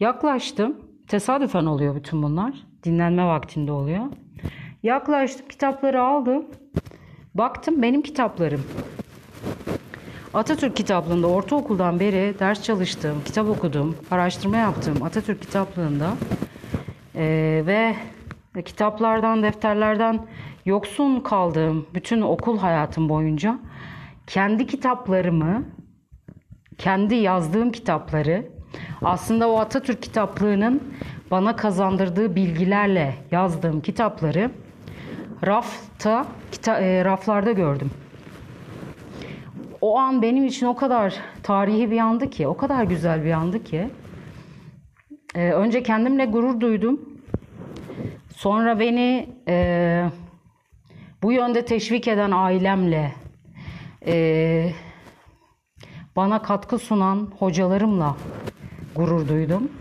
Yaklaştım. 0.00 0.76
Tesadüfen 1.08 1.66
oluyor 1.66 1.94
bütün 1.94 2.22
bunlar. 2.22 2.54
Dinlenme 2.84 3.24
vaktinde 3.24 3.72
oluyor. 3.72 4.04
Yaklaştım, 4.82 5.48
kitapları 5.48 6.02
aldım. 6.02 6.46
Baktım 7.34 7.82
benim 7.82 8.02
kitaplarım. 8.02 8.62
Atatürk 10.34 10.76
kitaplığında 10.76 11.26
ortaokuldan 11.26 12.00
beri 12.00 12.34
ders 12.38 12.62
çalıştığım, 12.62 13.24
kitap 13.24 13.48
okudum, 13.48 13.96
araştırma 14.10 14.56
yaptığım 14.56 15.02
Atatürk 15.02 15.42
kitaplığında 15.42 16.12
e, 17.14 17.62
ve 17.66 17.96
kitaplardan, 18.62 19.42
defterlerden 19.42 20.26
yoksun 20.64 21.20
kaldığım 21.20 21.86
bütün 21.94 22.20
okul 22.20 22.58
hayatım 22.58 23.08
boyunca 23.08 23.58
kendi 24.26 24.66
kitaplarımı, 24.66 25.64
kendi 26.78 27.14
yazdığım 27.14 27.72
kitapları 27.72 28.55
aslında 29.02 29.50
o 29.50 29.58
Atatürk 29.58 30.02
kitaplığının 30.02 30.82
bana 31.30 31.56
kazandırdığı 31.56 32.36
bilgilerle 32.36 33.14
yazdığım 33.30 33.80
kitapları 33.80 34.50
rafta 35.46 36.26
kita, 36.52 36.80
e, 36.80 37.04
raflarda 37.04 37.52
gördüm. 37.52 37.90
O 39.80 39.98
an 39.98 40.22
benim 40.22 40.44
için 40.44 40.66
o 40.66 40.76
kadar 40.76 41.14
tarihi 41.42 41.90
bir 41.90 41.98
andı 41.98 42.30
ki, 42.30 42.48
o 42.48 42.56
kadar 42.56 42.84
güzel 42.84 43.24
bir 43.24 43.32
andı 43.32 43.64
ki. 43.64 43.88
E, 45.34 45.50
önce 45.50 45.82
kendimle 45.82 46.24
gurur 46.24 46.60
duydum. 46.60 47.00
Sonra 48.36 48.80
beni 48.80 49.28
e, 49.48 50.06
bu 51.22 51.32
yönde 51.32 51.64
teşvik 51.64 52.08
eden 52.08 52.30
ailemle, 52.30 53.12
e, 54.06 54.70
bana 56.16 56.42
katkı 56.42 56.78
sunan 56.78 57.32
hocalarımla 57.38 58.16
gurur 58.96 59.28
duydum. 59.28 59.72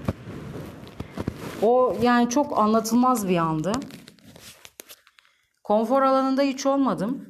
O 1.62 1.98
yani 2.02 2.30
çok 2.30 2.60
anlatılmaz 2.60 3.30
bir 3.30 3.38
andı. 3.38 3.72
Konfor 5.64 6.02
alanında 6.02 6.42
hiç 6.42 6.66
olmadım. 6.66 7.30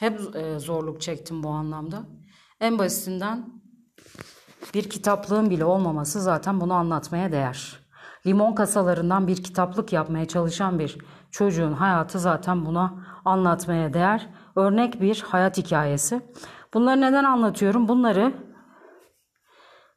Hep 0.00 0.36
e, 0.36 0.58
zorluk 0.58 1.00
çektim 1.00 1.42
bu 1.42 1.48
anlamda. 1.48 2.02
En 2.60 2.78
basitinden 2.78 3.62
bir 4.74 4.90
kitaplığın 4.90 5.50
bile 5.50 5.64
olmaması 5.64 6.20
zaten 6.20 6.60
bunu 6.60 6.74
anlatmaya 6.74 7.32
değer. 7.32 7.80
Limon 8.26 8.54
kasalarından 8.54 9.26
bir 9.26 9.42
kitaplık 9.42 9.92
yapmaya 9.92 10.28
çalışan 10.28 10.78
bir 10.78 10.98
çocuğun 11.30 11.72
hayatı 11.72 12.18
zaten 12.18 12.66
buna 12.66 13.06
anlatmaya 13.24 13.92
değer 13.92 14.28
örnek 14.56 15.00
bir 15.00 15.24
hayat 15.28 15.58
hikayesi. 15.58 16.20
Bunları 16.74 17.00
neden 17.00 17.24
anlatıyorum? 17.24 17.88
Bunları 17.88 18.34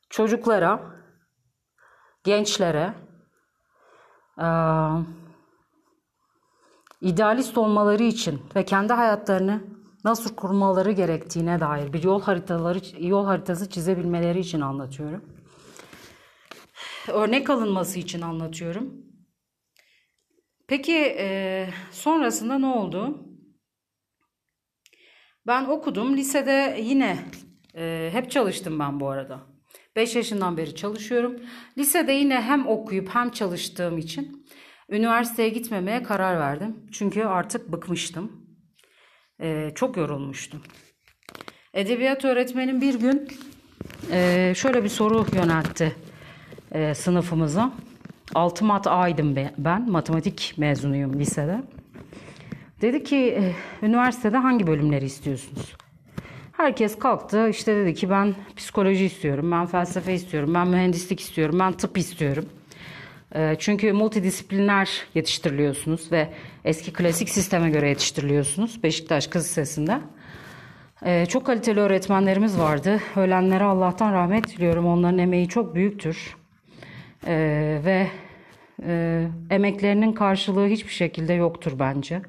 çocuklara, 0.09 0.96
gençlere, 2.27 2.93
idealist 7.01 7.57
olmaları 7.57 8.03
için 8.03 8.41
ve 8.55 8.65
kendi 8.65 8.93
hayatlarını 8.93 9.63
nasıl 10.03 10.35
kurmaları 10.35 10.91
gerektiğine 10.91 11.59
dair 11.59 11.93
bir 11.93 12.03
yol 12.03 12.21
haritaları 12.21 12.79
yol 12.99 13.25
haritası 13.25 13.69
çizebilmeleri 13.69 14.39
için 14.39 14.61
anlatıyorum. 14.61 15.23
Örnek 17.07 17.49
alınması 17.49 17.99
için 17.99 18.21
anlatıyorum. 18.21 18.93
Peki 20.67 20.95
e, 21.19 21.69
sonrasında 21.91 22.59
ne 22.59 22.65
oldu? 22.65 23.23
Ben 25.47 25.65
okudum. 25.65 26.17
Lisede 26.17 26.77
yine 26.81 27.17
e, 27.75 28.09
hep 28.13 28.31
çalıştım 28.31 28.79
ben 28.79 28.99
bu 28.99 29.09
arada. 29.09 29.56
5 29.97 30.15
yaşından 30.15 30.57
beri 30.57 30.75
çalışıyorum. 30.75 31.35
Lisede 31.77 32.11
yine 32.11 32.41
hem 32.41 32.67
okuyup 32.67 33.09
hem 33.09 33.29
çalıştığım 33.29 33.97
için 33.97 34.45
üniversiteye 34.89 35.49
gitmemeye 35.49 36.03
karar 36.03 36.39
verdim. 36.39 36.75
Çünkü 36.91 37.23
artık 37.23 37.71
bıkmıştım. 37.71 38.31
E, 39.41 39.71
çok 39.75 39.97
yorulmuştum. 39.97 40.61
Edebiyat 41.73 42.25
öğretmenim 42.25 42.81
bir 42.81 42.99
gün 42.99 43.27
e, 44.11 44.53
şöyle 44.55 44.83
bir 44.83 44.89
soru 44.89 45.25
yöneltti 45.35 45.95
e, 46.71 46.93
sınıfımıza. 46.93 47.73
Altı 48.35 48.65
mat 48.65 48.87
A'ydım 48.87 49.35
ben. 49.57 49.91
Matematik 49.91 50.53
mezunuyum 50.57 51.19
lisede. 51.19 51.63
Dedi 52.81 53.03
ki 53.03 53.15
e, 53.15 53.53
üniversitede 53.85 54.37
hangi 54.37 54.67
bölümleri 54.67 55.05
istiyorsunuz? 55.05 55.75
Herkes 56.57 56.99
kalktı 56.99 57.49
işte 57.49 57.75
dedi 57.75 57.93
ki 57.93 58.09
ben 58.09 58.35
psikoloji 58.55 59.05
istiyorum, 59.05 59.51
ben 59.51 59.65
felsefe 59.65 60.13
istiyorum, 60.13 60.53
ben 60.53 60.67
mühendislik 60.67 61.19
istiyorum, 61.19 61.59
ben 61.59 61.73
tıp 61.73 61.97
istiyorum. 61.97 62.45
E, 63.35 63.55
çünkü 63.59 63.93
multidisipliner 63.93 64.89
yetiştiriliyorsunuz 65.13 66.11
ve 66.11 66.29
eski 66.65 66.93
klasik 66.93 67.29
sisteme 67.29 67.69
göre 67.69 67.89
yetiştiriliyorsunuz 67.89 68.83
Beşiktaş 68.83 69.27
Kız 69.27 69.43
Lisesi'nde. 69.43 69.99
E, 71.05 71.25
çok 71.25 71.45
kaliteli 71.45 71.79
öğretmenlerimiz 71.79 72.59
vardı. 72.59 72.99
Ölenlere 73.15 73.63
Allah'tan 73.63 74.13
rahmet 74.13 74.57
diliyorum. 74.57 74.85
Onların 74.85 75.19
emeği 75.19 75.47
çok 75.47 75.75
büyüktür. 75.75 76.37
Ve 77.83 78.07
emeklerinin 79.49 80.13
karşılığı 80.13 80.67
hiçbir 80.67 80.91
şekilde 80.91 81.33
yoktur 81.33 81.71
bence. 81.79 82.21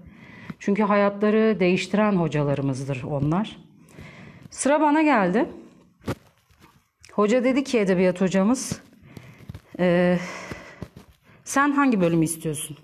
Çünkü 0.58 0.82
hayatları 0.82 1.60
değiştiren 1.60 2.12
hocalarımızdır 2.12 3.02
onlar. 3.02 3.67
Sıra 4.50 4.80
bana 4.80 5.02
geldi. 5.02 5.48
Hoca 7.12 7.44
dedi 7.44 7.64
ki 7.64 7.78
edebiyat 7.78 8.20
hocamız 8.20 8.82
e, 9.78 10.18
sen 11.44 11.72
hangi 11.72 12.00
bölümü 12.00 12.24
istiyorsun? 12.24 12.76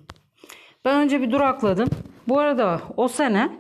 Ben 0.85 0.97
önce 0.97 1.21
bir 1.21 1.31
durakladım. 1.31 1.89
Bu 2.29 2.39
arada 2.39 2.81
o 2.97 3.09
sene 3.09 3.51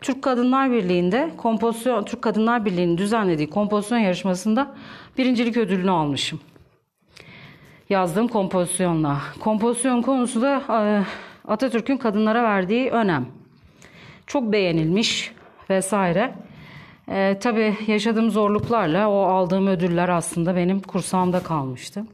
Türk 0.00 0.22
Kadınlar 0.22 0.70
Birliği'nde 0.70 1.30
kompozisyon 1.36 2.04
Türk 2.04 2.22
Kadınlar 2.22 2.64
Birliği'nin 2.64 2.98
düzenlediği 2.98 3.50
kompozisyon 3.50 3.98
yarışmasında 3.98 4.74
birincilik 5.18 5.56
ödülünü 5.56 5.90
almışım. 5.90 6.40
Yazdığım 7.88 8.28
kompozisyonla. 8.28 9.20
Kompozisyon 9.40 10.02
konusu 10.02 10.42
da 10.42 10.62
e, 10.68 11.04
Atatürk'ün 11.48 11.96
kadınlara 11.96 12.42
verdiği 12.42 12.90
önem 12.90 13.26
çok 14.26 14.52
beğenilmiş 14.52 15.32
vesaire. 15.70 16.34
E, 17.08 17.38
tabii 17.38 17.76
yaşadığım 17.86 18.30
zorluklarla 18.30 19.10
o 19.10 19.22
aldığım 19.22 19.66
ödüller 19.66 20.08
aslında 20.08 20.56
benim 20.56 20.80
kursağımda 20.80 21.42
kalmıştı. 21.42 22.06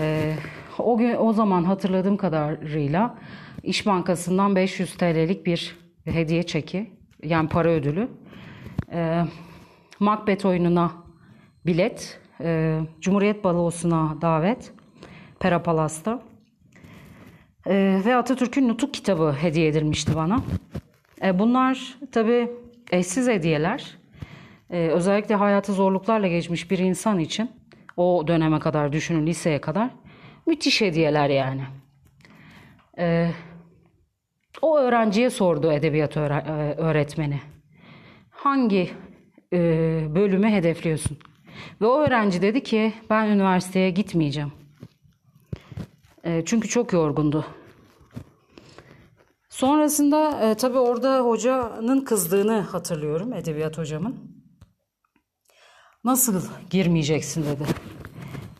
E, 0.00 0.34
o 0.78 0.98
gün 0.98 1.16
o 1.18 1.32
zaman 1.32 1.64
hatırladığım 1.64 2.16
kadarıyla 2.16 3.18
İş 3.62 3.86
Bankası'ndan 3.86 4.56
500 4.56 4.94
TL'lik 4.96 5.46
bir 5.46 5.76
hediye 6.04 6.42
çeki 6.42 6.90
yani 7.22 7.48
para 7.48 7.68
ödülü. 7.68 8.08
E, 8.92 9.22
Macbeth 10.00 10.46
oyununa 10.46 10.92
bilet, 11.66 12.20
e, 12.40 12.80
Cumhuriyet 13.00 13.44
Balosu'na 13.44 14.16
davet 14.20 14.72
Pera 15.40 15.62
Palas'ta. 15.62 16.22
E, 17.66 18.00
ve 18.04 18.16
Atatürk'ün 18.16 18.68
Nutuk 18.68 18.94
kitabı 18.94 19.32
hediye 19.32 19.68
edilmişti 19.68 20.16
bana. 20.16 20.40
E, 21.24 21.38
bunlar 21.38 21.98
tabii 22.12 22.50
eşsiz 22.92 23.28
hediyeler. 23.28 23.98
E, 24.70 24.88
özellikle 24.88 25.34
hayatı 25.34 25.72
zorluklarla 25.72 26.28
geçmiş 26.28 26.70
bir 26.70 26.78
insan 26.78 27.18
için 27.18 27.50
o 27.96 28.24
döneme 28.28 28.58
kadar 28.58 28.92
düşünün 28.92 29.26
liseye 29.26 29.60
kadar 29.60 29.90
müthiş 30.46 30.80
hediyeler 30.80 31.28
yani. 31.28 31.62
E, 32.98 33.30
o 34.62 34.78
öğrenciye 34.78 35.30
sordu 35.30 35.72
edebiyat 35.72 36.16
öğretmeni. 36.16 37.40
Hangi 38.30 38.90
bölümü 40.14 40.50
hedefliyorsun? 40.50 41.18
Ve 41.80 41.86
o 41.86 41.98
öğrenci 42.00 42.42
dedi 42.42 42.62
ki 42.62 42.92
ben 43.10 43.26
üniversiteye 43.26 43.90
gitmeyeceğim. 43.90 44.52
Çünkü 46.44 46.68
çok 46.68 46.92
yorgundu. 46.92 47.46
Sonrasında 49.62 50.40
e, 50.40 50.54
tabii 50.54 50.78
orada 50.78 51.20
hocanın 51.20 52.00
kızdığını 52.00 52.60
hatırlıyorum 52.60 53.32
edebiyat 53.32 53.78
hocamın. 53.78 54.16
Nasıl 56.04 56.40
girmeyeceksin 56.70 57.42
dedi. 57.42 57.64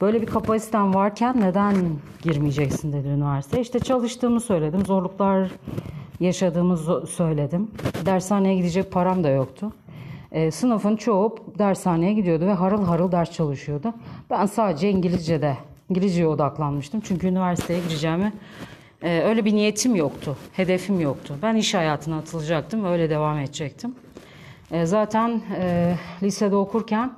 Böyle 0.01 0.23
bir 0.23 0.27
kapasiten 0.27 0.95
varken 0.95 1.41
neden 1.41 1.75
girmeyeceksin 2.23 2.93
dedi 2.93 3.09
üniversite. 3.09 3.61
İşte 3.61 3.79
çalıştığımı 3.79 4.41
söyledim. 4.41 4.87
Zorluklar 4.87 5.51
yaşadığımı 6.21 7.07
söyledim. 7.07 7.71
Dershaneye 8.07 8.57
gidecek 8.57 8.93
param 8.93 9.25
da 9.25 9.29
yoktu. 9.29 9.73
E, 10.33 10.51
sınıfın 10.51 10.97
çoğu 10.97 11.37
dershaneye 11.59 12.13
gidiyordu 12.13 12.47
ve 12.47 12.53
harıl 12.53 12.85
harıl 12.85 13.13
ders 13.13 13.33
çalışıyordu. 13.33 13.95
Ben 14.31 14.47
sadece 14.47 14.91
İngilizce'de, 14.91 15.57
İngilizceye 15.91 16.29
odaklanmıştım. 16.29 17.01
Çünkü 17.01 17.27
üniversiteye 17.27 17.81
gireceğimi 17.81 18.33
ee, 19.03 19.23
öyle 19.23 19.45
bir 19.45 19.55
niyetim 19.55 19.95
yoktu, 19.95 20.37
hedefim 20.53 21.01
yoktu. 21.01 21.35
Ben 21.43 21.57
iş 21.57 21.75
hayatına 21.75 22.19
atılacaktım, 22.19 22.85
öyle 22.85 23.11
devam 23.11 23.39
edecektim. 23.39 23.95
Ee, 24.71 24.87
zaten 24.87 25.43
e, 25.57 25.95
lisede 26.23 26.57
okurken 26.57 27.13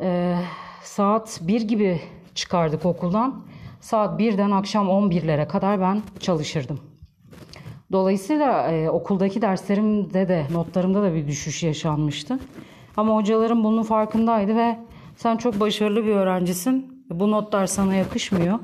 e, 0.00 0.36
saat 0.82 1.40
1 1.42 1.60
gibi 1.60 2.00
çıkardık 2.34 2.86
okuldan. 2.86 3.42
Saat 3.80 4.20
1'den 4.20 4.50
akşam 4.50 4.86
11'lere 4.86 5.48
kadar 5.48 5.80
ben 5.80 6.02
çalışırdım. 6.20 6.80
Dolayısıyla 7.92 8.70
e, 8.70 8.90
okuldaki 8.90 9.42
derslerimde 9.42 10.28
de 10.28 10.46
notlarımda 10.52 11.02
da 11.02 11.14
bir 11.14 11.26
düşüş 11.26 11.62
yaşanmıştı. 11.62 12.38
Ama 12.96 13.14
hocalarım 13.14 13.64
bunun 13.64 13.82
farkındaydı 13.82 14.56
ve 14.56 14.78
sen 15.16 15.36
çok 15.36 15.60
başarılı 15.60 16.04
bir 16.04 16.10
öğrencisin. 16.10 17.04
Bu 17.10 17.30
notlar 17.30 17.66
sana 17.66 17.94
yakışmıyor 17.94 18.58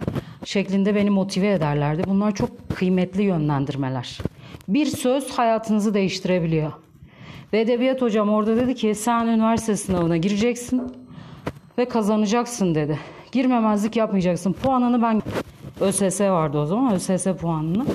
şeklinde 0.45 0.95
beni 0.95 1.11
motive 1.11 1.53
ederlerdi. 1.53 2.03
Bunlar 2.07 2.35
çok 2.35 2.51
kıymetli 2.77 3.23
yönlendirmeler. 3.23 4.19
Bir 4.69 4.87
söz 4.87 5.31
hayatınızı 5.31 5.95
değiştirebiliyor. 5.95 6.73
Ve 7.53 7.61
edebiyat 7.61 8.03
hocam 8.03 8.29
orada 8.29 8.57
dedi 8.57 8.75
ki 8.75 8.95
sen 8.95 9.27
üniversite 9.27 9.77
sınavına 9.77 10.17
gireceksin 10.17 10.93
ve 11.79 11.89
kazanacaksın 11.89 12.75
dedi. 12.75 12.99
Girmemezlik 13.33 13.97
yapmayacaksın. 13.97 14.53
Puanını 14.53 15.03
ben 15.03 15.23
ÖSS 15.81 16.21
vardı 16.21 16.59
o 16.59 16.67
zaman 16.67 16.95
ÖSS 16.95 17.27
puanını. 17.41 17.87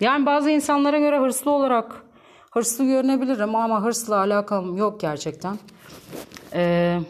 Yani 0.00 0.26
bazı 0.26 0.50
insanlara 0.50 0.98
göre 0.98 1.18
hırslı 1.18 1.50
olarak 1.50 2.02
hırslı 2.50 2.84
görünebilirim 2.84 3.54
ama 3.54 3.82
hırsla 3.82 4.16
alakam 4.16 4.76
yok 4.76 5.00
gerçekten. 5.00 5.58
Ee, 6.54 7.00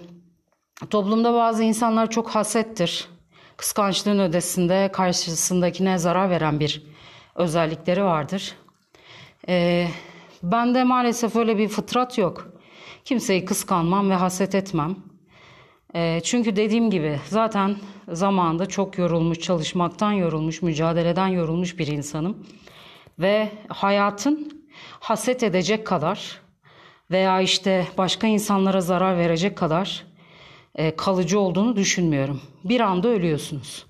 Toplumda 0.87 1.35
bazı 1.35 1.63
insanlar 1.63 2.11
çok 2.11 2.31
hasettir. 2.31 3.09
Kıskançlığın 3.57 4.19
ödesinde 4.19 4.91
karşısındakine 4.93 5.99
zarar 5.99 6.31
veren 6.31 6.61
bir 6.61 6.83
özellikleri 7.35 8.05
vardır. 8.05 8.55
Ee, 9.49 9.89
bende 10.43 10.85
maalesef 10.85 11.37
öyle 11.37 11.59
bir 11.59 11.69
fıtrat 11.69 12.19
yok. 12.19 12.53
Kimseyi 13.05 13.45
kıskanmam 13.45 14.11
ve 14.11 14.15
haset 14.15 14.55
etmem. 14.55 14.97
Ee, 15.95 16.21
çünkü 16.25 16.57
dediğim 16.57 16.91
gibi 16.91 17.21
zaten 17.29 17.77
zamanında 18.09 18.67
çok 18.67 18.99
yorulmuş, 18.99 19.41
çalışmaktan 19.41 20.13
yorulmuş, 20.13 20.63
mücadeleden 20.63 21.29
yorulmuş 21.29 21.79
bir 21.79 21.87
insanım. 21.87 22.47
Ve 23.19 23.53
hayatın 23.69 24.65
haset 25.01 25.43
edecek 25.43 25.87
kadar 25.87 26.41
veya 27.11 27.41
işte 27.41 27.87
başka 27.99 28.27
insanlara 28.27 28.81
zarar 28.81 29.19
verecek 29.19 29.59
kadar 29.59 30.10
kalıcı 30.97 31.41
olduğunu 31.41 31.77
düşünmüyorum. 31.77 32.41
Bir 32.65 32.81
anda 32.81 33.09
ölüyorsunuz. 33.09 33.87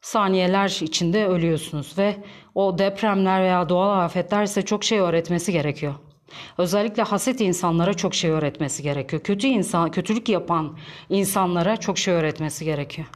saniyeler 0.00 0.78
içinde 0.82 1.26
ölüyorsunuz 1.26 1.98
ve 1.98 2.16
o 2.54 2.78
depremler 2.78 3.42
veya 3.42 3.68
doğal 3.68 4.04
afetler 4.04 4.46
size 4.46 4.62
çok 4.62 4.84
şey 4.84 4.98
öğretmesi 4.98 5.52
gerekiyor. 5.52 5.94
Özellikle 6.58 7.02
haset 7.02 7.40
insanlara 7.40 7.94
çok 7.94 8.14
şey 8.14 8.30
öğretmesi 8.30 8.82
gerekiyor. 8.82 9.22
Kötü 9.22 9.46
insan, 9.46 9.90
kötülük 9.90 10.28
yapan 10.28 10.78
insanlara 11.08 11.76
çok 11.76 11.98
şey 11.98 12.14
öğretmesi 12.14 12.64
gerekiyor. 12.64 13.08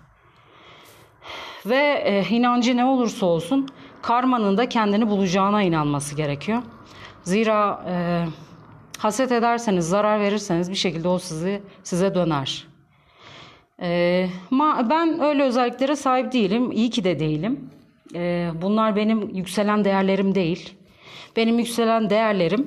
Ve 1.66 2.02
e, 2.04 2.24
inancı 2.30 2.76
ne 2.76 2.84
olursa 2.84 3.26
olsun 3.26 3.68
karmanın 4.02 4.56
da 4.56 4.68
kendini 4.68 5.08
bulacağına 5.10 5.62
inanması 5.62 6.16
gerekiyor. 6.16 6.62
Zira 7.22 7.84
e, 7.88 8.24
haset 8.98 9.32
ederseniz, 9.32 9.88
zarar 9.88 10.20
verirseniz 10.20 10.70
bir 10.70 10.76
şekilde 10.76 11.08
o 11.08 11.18
sizi 11.18 11.62
size 11.82 12.14
döner. 12.14 12.75
E, 13.82 14.28
ma, 14.50 14.90
ben 14.90 15.20
öyle 15.20 15.42
özelliklere 15.42 15.96
sahip 15.96 16.32
değilim. 16.32 16.72
İyi 16.72 16.90
ki 16.90 17.04
de 17.04 17.20
değilim. 17.20 17.70
E, 18.14 18.50
bunlar 18.62 18.96
benim 18.96 19.34
yükselen 19.34 19.84
değerlerim 19.84 20.34
değil. 20.34 20.74
Benim 21.36 21.58
yükselen 21.58 22.10
değerlerim 22.10 22.66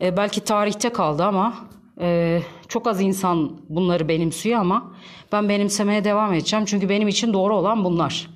e, 0.00 0.16
belki 0.16 0.40
tarihte 0.40 0.88
kaldı 0.88 1.24
ama 1.24 1.54
e, 2.00 2.40
çok 2.68 2.86
az 2.86 3.00
insan 3.00 3.60
bunları 3.68 4.08
benimsiyor 4.08 4.60
ama 4.60 4.92
ben 5.32 5.48
benimsemeye 5.48 6.04
devam 6.04 6.32
edeceğim. 6.32 6.64
Çünkü 6.64 6.88
benim 6.88 7.08
için 7.08 7.32
doğru 7.32 7.56
olan 7.56 7.84
bunlar. 7.84 8.30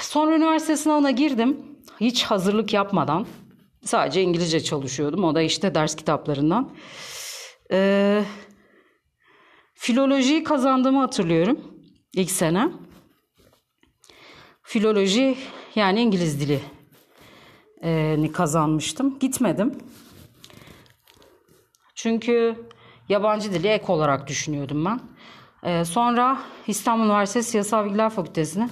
Sonra 0.00 0.36
üniversite 0.36 0.76
sınavına 0.76 1.10
girdim. 1.10 1.60
Hiç 2.00 2.24
hazırlık 2.24 2.72
yapmadan. 2.72 3.26
Sadece 3.84 4.22
İngilizce 4.22 4.60
çalışıyordum. 4.60 5.24
O 5.24 5.34
da 5.34 5.42
işte 5.42 5.74
ders 5.74 5.96
kitaplarından. 5.96 6.70
Ee, 7.72 8.22
filolojiyi 9.76 10.44
kazandığımı 10.44 10.98
hatırlıyorum. 11.00 11.60
ilk 12.14 12.30
sene. 12.30 12.68
Filoloji 14.62 15.38
yani 15.74 16.00
İngiliz 16.00 16.40
dili 16.40 16.60
kazanmıştım. 18.32 19.18
Gitmedim. 19.18 19.78
Çünkü 21.94 22.56
yabancı 23.08 23.52
dili 23.52 23.68
ek 23.68 23.92
olarak 23.92 24.28
düşünüyordum 24.28 24.84
ben. 24.84 25.00
Sonra 25.84 26.38
İstanbul 26.66 27.04
Üniversitesi 27.04 27.50
Siyasal 27.50 27.84
Bilgiler 27.84 28.10
Fakültesine 28.10 28.68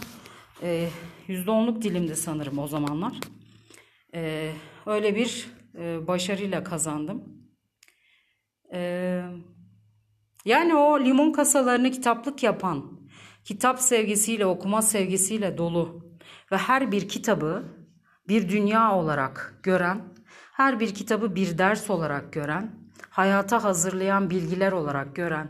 e, 0.62 0.88
%10'luk 1.28 1.82
dilimdi 1.82 2.16
sanırım 2.16 2.58
o 2.58 2.66
zamanlar. 2.66 3.12
Öyle 4.86 5.16
bir 5.16 5.48
başarıyla 6.06 6.64
kazandım. 6.64 7.24
Ee, 8.72 9.22
yani 10.44 10.74
o 10.74 11.00
limon 11.00 11.32
kasalarını 11.32 11.90
kitaplık 11.90 12.42
yapan, 12.42 13.00
kitap 13.44 13.80
sevgisiyle, 13.80 14.46
okuma 14.46 14.82
sevgisiyle 14.82 15.58
dolu 15.58 16.04
ve 16.52 16.56
her 16.56 16.92
bir 16.92 17.08
kitabı 17.08 17.64
bir 18.28 18.48
dünya 18.48 18.94
olarak 18.94 19.60
gören, 19.62 20.14
her 20.52 20.80
bir 20.80 20.94
kitabı 20.94 21.34
bir 21.34 21.58
ders 21.58 21.90
olarak 21.90 22.32
gören, 22.32 22.70
hayata 23.10 23.64
hazırlayan 23.64 24.30
bilgiler 24.30 24.72
olarak 24.72 25.16
gören 25.16 25.48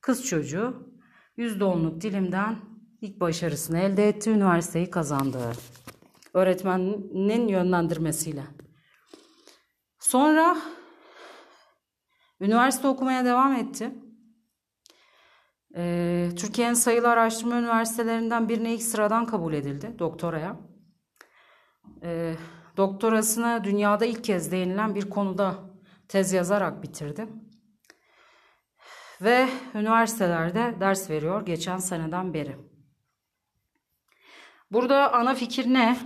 kız 0.00 0.26
çocuğu 0.26 0.94
%10'luk 1.38 2.00
dilimden 2.00 2.56
ilk 3.00 3.20
başarısını 3.20 3.78
elde 3.78 4.08
etti, 4.08 4.30
üniversiteyi 4.30 4.90
kazandı. 4.90 5.38
Öğretmenin 6.34 7.48
yönlendirmesiyle. 7.48 8.42
Sonra 9.98 10.56
üniversite 12.40 12.88
okumaya 12.88 13.24
devam 13.24 13.52
etti. 13.52 14.03
Ee, 15.76 16.30
Türkiye'nin 16.36 16.74
sayılı 16.74 17.08
araştırma 17.08 17.56
üniversitelerinden 17.56 18.48
birine 18.48 18.74
ilk 18.74 18.82
sıradan 18.82 19.26
kabul 19.26 19.52
edildi 19.52 19.94
doktoraya. 19.98 20.56
Ee, 22.02 22.34
doktorasını 22.76 23.60
dünyada 23.64 24.04
ilk 24.04 24.24
kez 24.24 24.52
değinilen 24.52 24.94
bir 24.94 25.10
konuda 25.10 25.54
tez 26.08 26.32
yazarak 26.32 26.82
bitirdi. 26.82 27.26
Ve 29.22 29.48
üniversitelerde 29.74 30.74
ders 30.80 31.10
veriyor 31.10 31.46
geçen 31.46 31.78
seneden 31.78 32.34
beri. 32.34 32.56
Burada 34.70 35.12
ana 35.12 35.34
fikir 35.34 35.74
ne? 35.74 35.96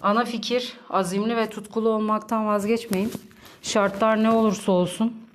Ana 0.00 0.24
fikir 0.24 0.76
azimli 0.90 1.36
ve 1.36 1.50
tutkulu 1.50 1.88
olmaktan 1.88 2.46
vazgeçmeyin. 2.46 3.12
Şartlar 3.62 4.22
ne 4.22 4.30
olursa 4.30 4.72
olsun 4.72 5.28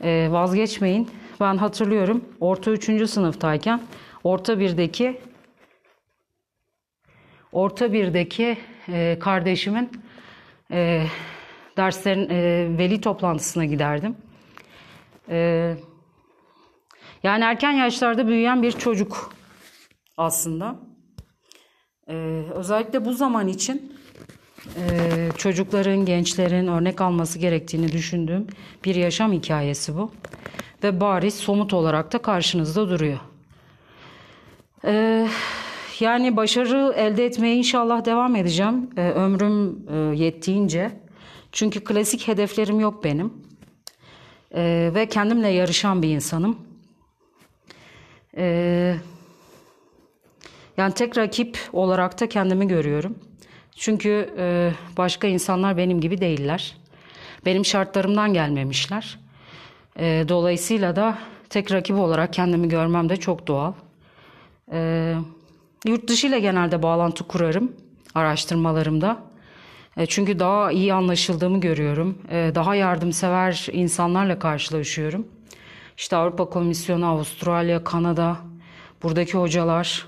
e, 0.00 0.28
vazgeçmeyin. 0.30 1.10
Ben 1.40 1.56
hatırlıyorum 1.56 2.24
orta 2.40 2.70
üçüncü 2.70 3.08
sınıftayken 3.08 3.82
orta 4.24 4.60
birdeki 4.60 5.20
orta 7.52 7.92
birdeki 7.92 8.58
e, 8.88 9.16
kardeşimin 9.20 9.90
e, 10.70 11.06
derslerin 11.76 12.30
e, 12.30 12.78
veli 12.78 13.00
toplantısına 13.00 13.64
giderdim. 13.64 14.16
E, 15.28 15.74
yani 17.22 17.44
erken 17.44 17.72
yaşlarda 17.72 18.28
büyüyen 18.28 18.62
bir 18.62 18.72
çocuk 18.72 19.34
aslında. 20.16 20.76
E, 22.08 22.14
özellikle 22.54 23.04
bu 23.04 23.12
zaman 23.12 23.48
için 23.48 23.96
e, 24.76 25.08
çocukların, 25.36 26.04
gençlerin 26.04 26.66
örnek 26.66 27.00
alması 27.00 27.38
gerektiğini 27.38 27.92
düşündüğüm 27.92 28.46
bir 28.84 28.94
yaşam 28.94 29.32
hikayesi 29.32 29.96
bu. 29.96 30.12
Ve 30.84 31.00
bariz 31.00 31.34
somut 31.34 31.74
olarak 31.74 32.12
da 32.12 32.18
karşınızda 32.18 32.88
duruyor. 32.88 33.18
Eee 34.84 35.28
yani 36.00 36.36
başarı 36.36 36.94
elde 36.96 37.24
etmeye 37.24 37.56
inşallah 37.56 38.04
devam 38.04 38.36
edeceğim. 38.36 38.90
Ee, 38.96 39.10
ömrüm 39.10 39.86
e, 39.88 40.16
yettiğince. 40.16 40.90
Çünkü 41.52 41.84
klasik 41.84 42.28
hedeflerim 42.28 42.80
yok 42.80 43.04
benim. 43.04 43.32
Ee, 44.54 44.90
ve 44.94 45.08
kendimle 45.08 45.48
yarışan 45.48 46.02
bir 46.02 46.08
insanım. 46.08 46.58
Ee, 48.36 48.96
yani 50.76 50.94
tek 50.94 51.18
rakip 51.18 51.58
olarak 51.72 52.20
da 52.20 52.28
kendimi 52.28 52.68
görüyorum. 52.68 53.18
Çünkü 53.76 54.34
e, 54.38 54.72
başka 54.96 55.26
insanlar 55.26 55.76
benim 55.76 56.00
gibi 56.00 56.20
değiller. 56.20 56.76
Benim 57.44 57.64
şartlarımdan 57.64 58.34
gelmemişler. 58.34 59.18
E, 59.98 60.24
dolayısıyla 60.28 60.96
da 60.96 61.18
tek 61.50 61.72
rakip 61.72 61.98
olarak 61.98 62.32
kendimi 62.32 62.68
görmem 62.68 63.08
de 63.08 63.16
çok 63.16 63.46
doğal. 63.46 63.72
Evet. 64.72 65.16
Yurt 65.86 66.08
dışı 66.08 66.26
ile 66.26 66.40
genelde 66.40 66.82
bağlantı 66.82 67.24
kurarım 67.24 67.72
araştırmalarımda. 68.14 69.16
E, 69.96 70.06
çünkü 70.06 70.38
daha 70.38 70.72
iyi 70.72 70.94
anlaşıldığımı 70.94 71.60
görüyorum. 71.60 72.18
E, 72.30 72.52
daha 72.54 72.74
yardımsever 72.74 73.66
insanlarla 73.72 74.38
karşılaşıyorum. 74.38 75.26
İşte 75.96 76.16
Avrupa 76.16 76.44
Komisyonu, 76.44 77.06
Avustralya, 77.06 77.84
Kanada, 77.84 78.36
buradaki 79.02 79.38
hocalar 79.38 80.06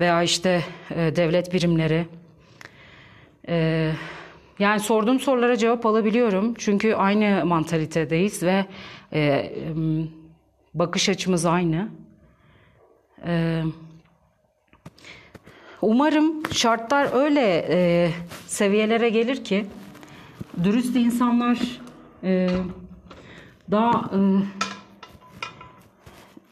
veya 0.00 0.22
işte 0.22 0.64
e, 0.90 1.16
devlet 1.16 1.52
birimleri. 1.52 2.06
Yani 4.60 4.80
sorduğum 4.80 5.20
sorulara 5.20 5.56
cevap 5.56 5.86
alabiliyorum. 5.86 6.54
Çünkü 6.58 6.94
aynı 6.94 7.46
mantalitedeyiz 7.46 8.42
ve 8.42 8.66
bakış 10.74 11.08
açımız 11.08 11.46
aynı. 11.46 11.88
Evet. 13.24 13.64
Umarım 15.82 16.52
şartlar 16.52 17.08
öyle 17.14 17.66
e, 17.68 18.10
seviyelere 18.46 19.08
gelir 19.08 19.44
ki 19.44 19.66
dürüst 20.64 20.96
insanlar 20.96 21.58
e, 22.24 22.48
daha 23.70 24.10
e, 24.14 24.18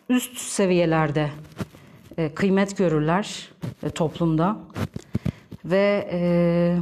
üst 0.08 0.38
seviyelerde 0.38 1.30
e, 2.18 2.34
kıymet 2.34 2.78
görürler 2.78 3.48
e, 3.82 3.90
toplumda 3.90 4.56
ve 5.64 6.08
e, 6.12 6.78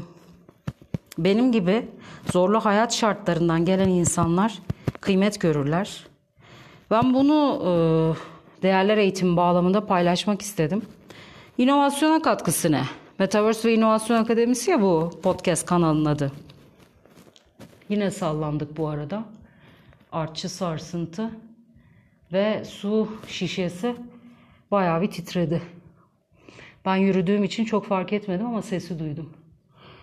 benim 1.19 1.53
gibi 1.53 1.89
zorlu 2.33 2.65
hayat 2.65 2.95
şartlarından 2.95 3.65
gelen 3.65 3.89
insanlar 3.89 4.59
kıymet 5.01 5.41
görürler. 5.41 6.07
Ben 6.91 7.15
bunu 7.15 7.63
e, 7.65 8.63
değerler 8.63 8.97
eğitimi 8.97 9.37
bağlamında 9.37 9.87
paylaşmak 9.87 10.43
istedim. 10.43 10.83
İnovasyona 11.59 12.23
katkısı 12.23 12.73
ne? 12.73 12.83
Metaverse 13.19 13.69
ve 13.69 13.75
İnovasyon 13.75 14.17
Akademisi 14.17 14.71
ya 14.71 14.83
bu 14.83 15.21
podcast 15.23 15.67
kanalının 15.67 16.05
adı. 16.05 16.33
Yine 17.89 18.11
sallandık 18.11 18.77
bu 18.77 18.89
arada. 18.89 19.25
Artçı 20.13 20.49
sarsıntı 20.49 21.31
ve 22.33 22.65
su 22.65 23.09
şişesi 23.29 23.97
bayağı 24.71 25.03
bir 25.03 25.11
titredi. 25.11 25.63
Ben 26.85 26.97
yürüdüğüm 26.97 27.45
için 27.45 27.65
çok 27.65 27.87
fark 27.87 28.13
etmedim 28.13 28.47
ama 28.47 28.63
sesi 28.63 28.99
duydum. 28.99 29.33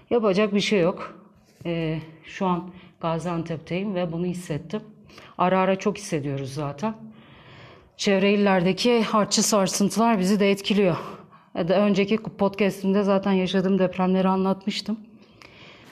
Yapacak 0.09 0.53
bir 0.53 0.59
şey 0.59 0.79
yok. 0.79 1.19
Ee, 1.65 1.99
şu 2.25 2.45
an 2.45 2.69
Gaziantep'teyim 3.01 3.95
ve 3.95 4.11
bunu 4.11 4.25
hissettim. 4.25 4.81
Ara 5.37 5.59
ara 5.59 5.79
çok 5.79 5.97
hissediyoruz 5.97 6.53
zaten. 6.53 6.95
çevre 7.97 8.33
illerdeki 8.33 9.05
artçı 9.13 9.43
sarsıntılar 9.43 10.19
bizi 10.19 10.39
de 10.39 10.51
etkiliyor. 10.51 10.97
E 11.55 11.61
önceki 11.61 12.17
podcastimde 12.17 13.03
zaten 13.03 13.31
yaşadığım 13.31 13.79
depremleri 13.79 14.27
anlatmıştım. 14.27 14.99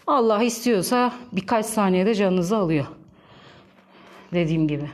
Allah 0.08 0.44
istiyorsa 0.44 1.14
birkaç 1.32 1.66
saniyede 1.66 2.16
canınızı 2.16 2.58
alıyor. 2.58 2.86
Dediğim 4.34 4.68
gibi. 4.68 4.90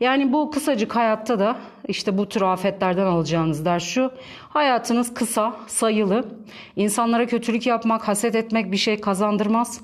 Yani 0.00 0.32
bu 0.32 0.50
kısacık 0.50 0.96
hayatta 0.96 1.38
da 1.38 1.56
işte 1.88 2.18
bu 2.18 2.28
tür 2.28 2.42
afetlerden 2.42 3.06
alacağınız 3.06 3.64
ders 3.64 3.82
şu. 3.84 4.10
Hayatınız 4.48 5.14
kısa, 5.14 5.56
sayılı. 5.66 6.24
İnsanlara 6.76 7.26
kötülük 7.26 7.66
yapmak, 7.66 8.08
haset 8.08 8.34
etmek 8.34 8.72
bir 8.72 8.76
şey 8.76 9.00
kazandırmaz. 9.00 9.80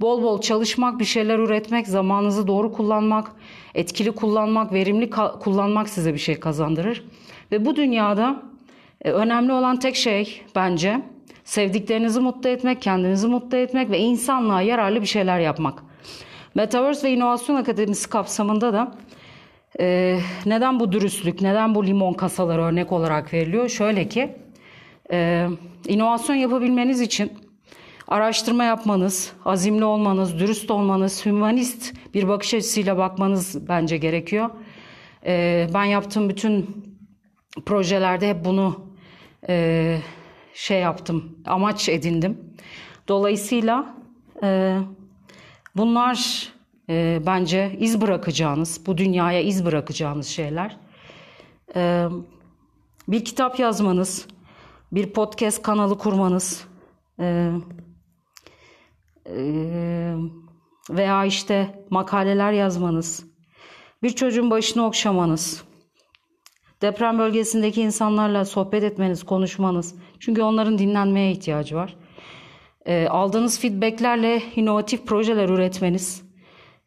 Bol 0.00 0.22
bol 0.22 0.40
çalışmak, 0.40 1.00
bir 1.00 1.04
şeyler 1.04 1.38
üretmek, 1.38 1.88
zamanınızı 1.88 2.46
doğru 2.46 2.72
kullanmak, 2.72 3.32
etkili 3.74 4.12
kullanmak, 4.12 4.72
verimli 4.72 5.10
kullanmak 5.40 5.88
size 5.88 6.14
bir 6.14 6.18
şey 6.18 6.40
kazandırır. 6.40 7.04
Ve 7.52 7.64
bu 7.64 7.76
dünyada 7.76 8.42
e, 9.04 9.10
önemli 9.10 9.52
olan 9.52 9.78
tek 9.78 9.96
şey 9.96 10.42
bence 10.54 11.02
sevdiklerinizi 11.44 12.20
mutlu 12.20 12.48
etmek, 12.48 12.82
kendinizi 12.82 13.26
mutlu 13.26 13.56
etmek 13.56 13.90
ve 13.90 13.98
insanlığa 13.98 14.62
yararlı 14.62 15.00
bir 15.00 15.06
şeyler 15.06 15.38
yapmak. 15.38 15.82
Metaverse 16.54 17.08
ve 17.08 17.12
İnovasyon 17.12 17.56
Akademisi 17.56 18.10
kapsamında 18.10 18.72
da 18.72 18.92
e, 19.80 20.18
neden 20.46 20.80
bu 20.80 20.92
dürüstlük, 20.92 21.40
neden 21.40 21.74
bu 21.74 21.86
limon 21.86 22.12
kasaları 22.12 22.62
örnek 22.62 22.92
olarak 22.92 23.32
veriliyor? 23.32 23.68
Şöyle 23.68 24.08
ki, 24.08 24.36
e, 25.12 25.48
inovasyon 25.88 26.36
yapabilmeniz 26.36 27.00
için 27.00 27.32
araştırma 28.08 28.64
yapmanız, 28.64 29.32
azimli 29.44 29.84
olmanız, 29.84 30.38
dürüst 30.38 30.70
olmanız, 30.70 31.26
hümanist 31.26 31.94
bir 32.14 32.28
bakış 32.28 32.54
açısıyla 32.54 32.96
bakmanız 32.96 33.68
bence 33.68 33.96
gerekiyor. 33.96 34.50
E, 35.26 35.66
ben 35.74 35.84
yaptığım 35.84 36.28
bütün 36.28 36.84
projelerde 37.66 38.28
hep 38.28 38.44
bunu 38.44 38.94
e, 39.48 39.98
şey 40.54 40.80
yaptım, 40.80 41.38
amaç 41.46 41.88
edindim. 41.88 42.38
Dolayısıyla 43.08 43.94
e, 44.42 44.78
bunlar 45.76 46.48
e, 46.88 47.22
bence 47.26 47.76
iz 47.78 48.00
bırakacağınız, 48.00 48.86
bu 48.86 48.98
dünyaya 48.98 49.40
iz 49.40 49.64
bırakacağınız 49.64 50.26
şeyler. 50.26 50.76
E, 51.76 52.06
bir 53.08 53.24
kitap 53.24 53.58
yazmanız, 53.58 54.26
bir 54.92 55.12
podcast 55.12 55.62
kanalı 55.62 55.98
kurmanız 55.98 56.64
e, 57.20 57.50
e, 59.26 60.14
veya 60.90 61.24
işte 61.24 61.84
makaleler 61.90 62.52
yazmanız, 62.52 63.24
bir 64.02 64.10
çocuğun 64.10 64.50
başını 64.50 64.86
okşamanız, 64.86 65.64
deprem 66.82 67.18
bölgesindeki 67.18 67.82
insanlarla 67.82 68.44
sohbet 68.44 68.84
etmeniz, 68.84 69.22
konuşmanız. 69.22 69.94
Çünkü 70.20 70.42
onların 70.42 70.78
dinlenmeye 70.78 71.32
ihtiyacı 71.32 71.76
var. 71.76 71.96
E, 72.86 73.08
aldığınız 73.08 73.60
feedbacklerle 73.60 74.42
inovatif 74.56 75.06
projeler 75.06 75.48
üretmeniz, 75.48 76.27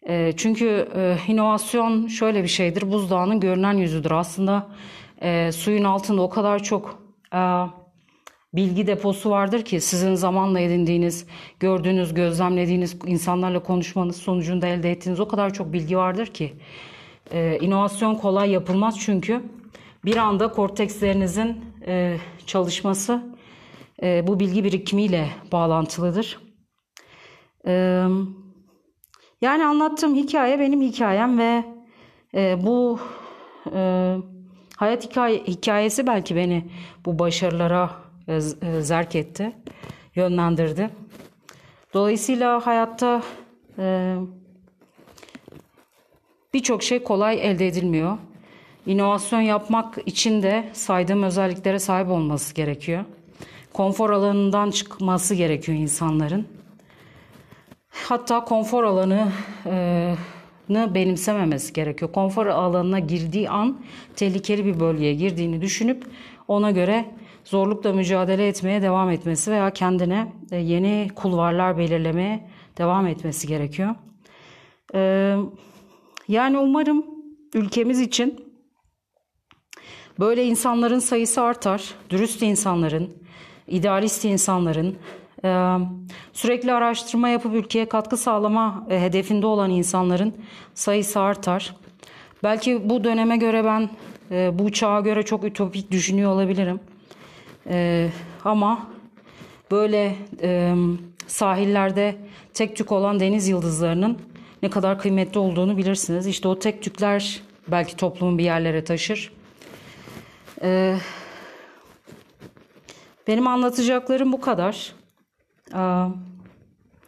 e, 0.08 0.34
çünkü 0.38 0.88
e, 0.96 1.18
inovasyon 1.28 2.08
şöyle 2.08 2.44
bir 2.44 2.48
şeydir. 2.48 2.92
Buzdağının 2.92 3.40
görünen 3.40 3.74
yüzüdür. 3.74 4.12
Aslında 4.12 4.68
e, 5.22 5.52
suyun 5.52 5.84
altında 5.84 6.22
o 6.22 6.30
kadar 6.30 6.64
çok 6.64 7.00
e, 7.34 7.40
bilgi 8.54 8.88
deposu 8.88 9.30
vardır 9.30 9.66
ki 9.66 9.82
sizin 9.82 10.16
zamanla 10.16 10.60
edindiğiniz, 10.60 11.28
gördüğünüz, 11.60 12.14
gözlemlediğiniz, 12.14 12.98
insanlarla 13.06 13.64
konuşmanız 13.64 14.16
sonucunda 14.16 14.68
elde 14.68 14.92
ettiğiniz 14.92 15.20
o 15.20 15.28
kadar 15.28 15.54
çok 15.54 15.74
bilgi 15.74 15.98
vardır 15.98 16.26
ki 16.26 16.54
inovasyon 17.62 18.16
kolay 18.16 18.52
yapılmaz 18.52 19.00
çünkü 19.00 19.44
bir 20.06 20.18
anda 20.18 20.52
kortekslerinizin 20.52 21.66
çalışması 22.46 23.24
bu 24.02 24.40
bilgi 24.40 24.64
birikimiyle 24.64 25.28
bağlantılıdır. 25.52 26.40
Evet. 27.66 28.41
Yani 29.42 29.66
anlattığım 29.66 30.16
hikaye 30.16 30.60
benim 30.60 30.82
hikayem 30.82 31.40
ve 31.40 31.64
e, 32.36 32.64
bu 32.64 33.00
e, 33.74 34.16
hayat 34.78 35.06
hikaye, 35.06 35.38
hikayesi 35.38 36.08
belki 36.08 36.36
beni 36.36 36.66
bu 37.06 37.20
başarılara 37.20 37.90
e, 38.28 38.36
e, 38.36 38.82
zerk 38.82 39.16
etti, 39.16 39.52
yönlendirdi. 40.16 40.90
Dolayısıyla 41.94 42.68
hayatta 42.68 43.22
e, 43.80 44.16
birçok 46.54 46.84
şey 46.84 47.04
kolay 47.04 47.50
elde 47.50 47.68
edilmiyor. 47.68 48.18
İnovasyon 48.86 49.42
yapmak 49.42 49.98
için 50.06 50.44
de 50.44 50.70
saydığım 50.74 51.24
özelliklere 51.24 51.80
sahip 51.80 52.10
olması 52.10 52.54
gerekiyor. 52.56 53.06
Konfor 53.74 54.10
alanından 54.10 54.72
çıkması 54.72 55.36
gerekiyor 55.36 55.78
insanların. 55.78 56.61
Hatta 57.92 58.44
konfor 58.44 58.84
alanı 58.84 59.32
e, 59.66 60.16
benimsememesi 60.70 61.74
gerekiyor. 61.74 62.12
Konfor 62.12 62.46
alanına 62.46 63.00
girdiği 63.00 63.50
an 63.50 63.80
tehlikeli 64.16 64.66
bir 64.66 64.80
bölgeye 64.80 65.14
girdiğini 65.14 65.62
düşünüp 65.62 66.04
ona 66.48 66.72
göre 66.72 67.06
zorlukla 67.46 67.94
mücadele 67.94 68.48
etmeye 68.48 68.82
devam 68.82 69.10
etmesi 69.10 69.52
veya 69.52 69.70
kendine 69.70 70.34
e, 70.52 70.58
yeni 70.58 71.10
kulvarlar 71.16 71.78
belirlemeye 71.78 72.50
devam 72.78 73.08
etmesi 73.08 73.48
gerekiyor. 73.48 73.96
Yani 76.28 76.58
umarım 76.58 77.06
ülkemiz 77.54 78.00
için 78.00 78.54
böyle 80.20 80.46
insanların 80.46 81.00
sayısı 81.00 81.42
artar. 81.42 81.96
Dürüst 82.10 82.42
insanların, 82.42 83.14
idealist 83.68 84.26
insanların, 84.26 84.98
Sürekli 86.34 86.74
araştırma 86.74 87.30
yapıp 87.30 87.56
ülkeye 87.56 87.86
katkı 87.86 88.18
sağlama 88.18 88.88
e, 88.90 89.02
hedefinde 89.02 89.46
olan 89.46 89.70
insanların 89.70 90.34
sayısı 90.74 91.20
artar. 91.20 91.76
Belki 92.44 92.90
bu 92.90 93.04
döneme 93.04 93.38
göre 93.38 93.66
ben 93.66 93.90
e, 94.32 94.60
bu 94.60 94.72
çağa 94.72 95.00
göre 95.00 95.24
çok 95.24 95.44
ütopik 95.44 95.92
düşünüyor 95.92 96.32
olabilirim. 96.32 96.80
E, 97.70 98.10
ama 98.46 98.88
böyle 99.72 100.16
sahillerde 101.28 102.16
tek 102.54 102.76
tük 102.76 102.92
olan 102.92 103.20
deniz 103.20 103.48
yıldızlarının 103.48 104.18
ne 104.64 104.70
kadar 104.70 105.00
kıymetli 105.00 105.40
olduğunu 105.40 105.78
bilirsiniz. 105.78 106.28
İşte 106.28 106.48
o 106.48 106.60
tek 106.60 106.82
tükler 106.82 107.42
belki 107.68 107.96
toplumun 107.96 108.38
bir 108.38 108.44
yerlere 108.44 108.84
taşır. 108.84 109.34
Benim 113.28 113.48
anlatacaklarım 113.48 114.34
bu 114.34 114.42
kadar. 114.42 115.01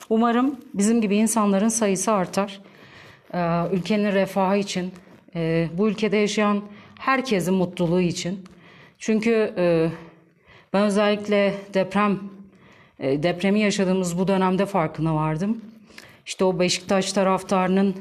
Umarım 0.10 0.60
bizim 0.74 1.02
gibi 1.02 1.16
insanların 1.16 1.68
sayısı 1.68 2.12
artar. 2.12 2.62
Ülkenin 3.72 4.12
refahı 4.12 4.58
için, 4.58 4.94
e, 5.36 5.70
bu 5.74 5.90
ülkede 5.90 6.18
yaşayan 6.18 6.62
herkesin 7.00 7.54
mutluluğu 7.54 8.02
için. 8.02 8.44
Çünkü 9.00 9.54
e, 9.58 9.90
ben 10.74 10.84
özellikle 10.84 11.54
deprem 11.74 12.20
e, 13.00 13.24
depremi 13.24 13.60
yaşadığımız 13.60 14.18
bu 14.18 14.28
dönemde 14.28 14.66
farkına 14.66 15.16
vardım. 15.16 15.62
İşte 16.26 16.46
o 16.46 16.60
Beşiktaş 16.60 17.14
taraftarının 17.14 17.96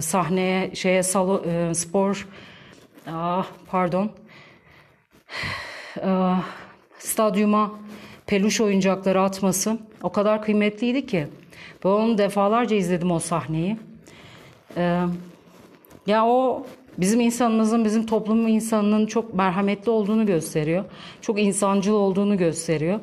sahneye 0.00 0.74
şeye 0.74 1.02
salo, 1.02 1.42
spor 1.74 2.28
ah, 3.06 3.46
pardon 3.66 4.10
ah, 6.02 6.42
stadyuma 6.98 7.72
peluş 8.26 8.60
oyuncakları 8.60 9.22
atması 9.22 9.78
o 10.02 10.12
kadar 10.12 10.42
kıymetliydi 10.42 11.06
ki. 11.06 11.26
Ben 11.84 11.88
onu 11.88 12.18
defalarca 12.18 12.76
izledim 12.76 13.10
o 13.10 13.18
sahneyi. 13.18 13.76
Ee, 14.76 15.00
ya 16.06 16.26
o 16.26 16.66
bizim 16.98 17.20
insanımızın, 17.20 17.84
bizim 17.84 18.06
toplumun 18.06 18.48
insanının 18.48 19.06
çok 19.06 19.34
merhametli 19.34 19.90
olduğunu 19.90 20.26
gösteriyor. 20.26 20.84
Çok 21.20 21.40
insancıl 21.40 21.92
olduğunu 21.92 22.36
gösteriyor. 22.36 23.00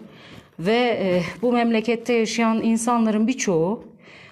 Ve 0.60 1.00
e, 1.02 1.24
bu 1.42 1.52
memlekette 1.52 2.14
yaşayan 2.14 2.62
insanların 2.64 3.28
birçoğu 3.28 3.84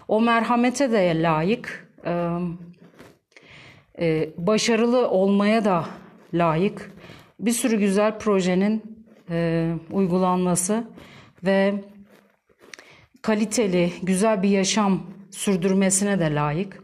o 0.08 0.21
merhamete 0.21 0.91
de 0.91 1.21
layık, 1.21 1.88
e, 2.06 2.39
e, 3.99 4.30
başarılı 4.38 5.10
olmaya 5.10 5.65
da 5.65 5.86
layık. 6.34 6.91
Bir 7.39 7.51
sürü 7.51 7.80
güzel 7.80 8.19
projenin 8.19 8.84
e, 9.30 9.71
uygulanması 9.91 10.84
ve 11.43 11.73
kaliteli, 13.28 13.94
güzel 14.04 14.44
bir 14.44 14.50
yaşam 14.50 15.02
sürdürmesine 15.32 16.20
de 16.20 16.36
layık. 16.36 16.84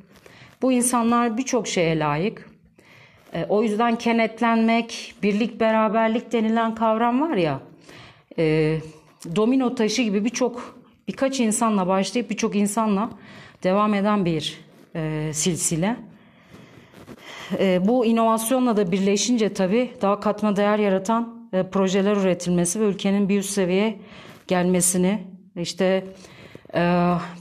Bu 0.61 0.71
insanlar 0.71 1.37
birçok 1.37 1.67
şeye 1.67 1.99
layık. 1.99 2.49
E, 3.33 3.45
o 3.49 3.63
yüzden 3.63 3.95
kenetlenmek, 3.95 5.15
birlik, 5.23 5.59
beraberlik 5.59 6.31
denilen 6.31 6.75
kavram 6.75 7.21
var 7.21 7.37
ya, 7.37 7.59
e, 8.37 8.77
domino 9.35 9.75
taşı 9.75 10.01
gibi 10.01 10.25
birçok, 10.25 10.79
birkaç 11.07 11.39
insanla 11.39 11.87
başlayıp 11.87 12.29
birçok 12.29 12.55
insanla 12.55 13.09
devam 13.63 13.93
eden 13.93 14.25
bir 14.25 14.59
e, 14.95 15.31
silsile. 15.33 15.95
E, 17.59 17.87
bu 17.87 18.05
inovasyonla 18.05 18.77
da 18.77 18.91
birleşince 18.91 19.53
tabii 19.53 19.91
daha 20.01 20.19
katma 20.19 20.55
değer 20.55 20.79
yaratan 20.79 21.49
e, 21.53 21.63
projeler 21.63 22.15
üretilmesi 22.15 22.79
ve 22.79 22.85
ülkenin 22.85 23.29
bir 23.29 23.39
üst 23.39 23.49
seviyeye 23.49 23.99
gelmesini, 24.47 25.23
işte 25.55 26.03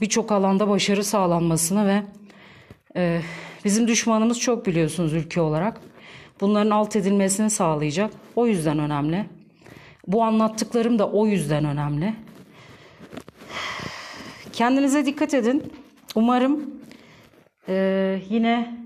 birçok 0.01 0.31
alanda 0.31 0.69
başarı 0.69 1.03
sağlanmasını 1.03 1.87
ve 1.87 2.03
e, 2.95 3.21
bizim 3.65 3.87
düşmanımız 3.87 4.39
çok 4.39 4.65
biliyorsunuz 4.65 5.13
ülke 5.13 5.41
olarak. 5.41 5.81
Bunların 6.41 6.69
alt 6.69 6.95
edilmesini 6.95 7.49
sağlayacak. 7.49 8.11
O 8.35 8.47
yüzden 8.47 8.79
önemli. 8.79 9.25
Bu 10.07 10.23
anlattıklarım 10.23 10.99
da 10.99 11.09
o 11.09 11.27
yüzden 11.27 11.65
önemli. 11.65 12.15
Kendinize 14.53 15.05
dikkat 15.05 15.33
edin. 15.33 15.73
Umarım 16.15 16.71
e, 17.67 18.19
yine 18.29 18.77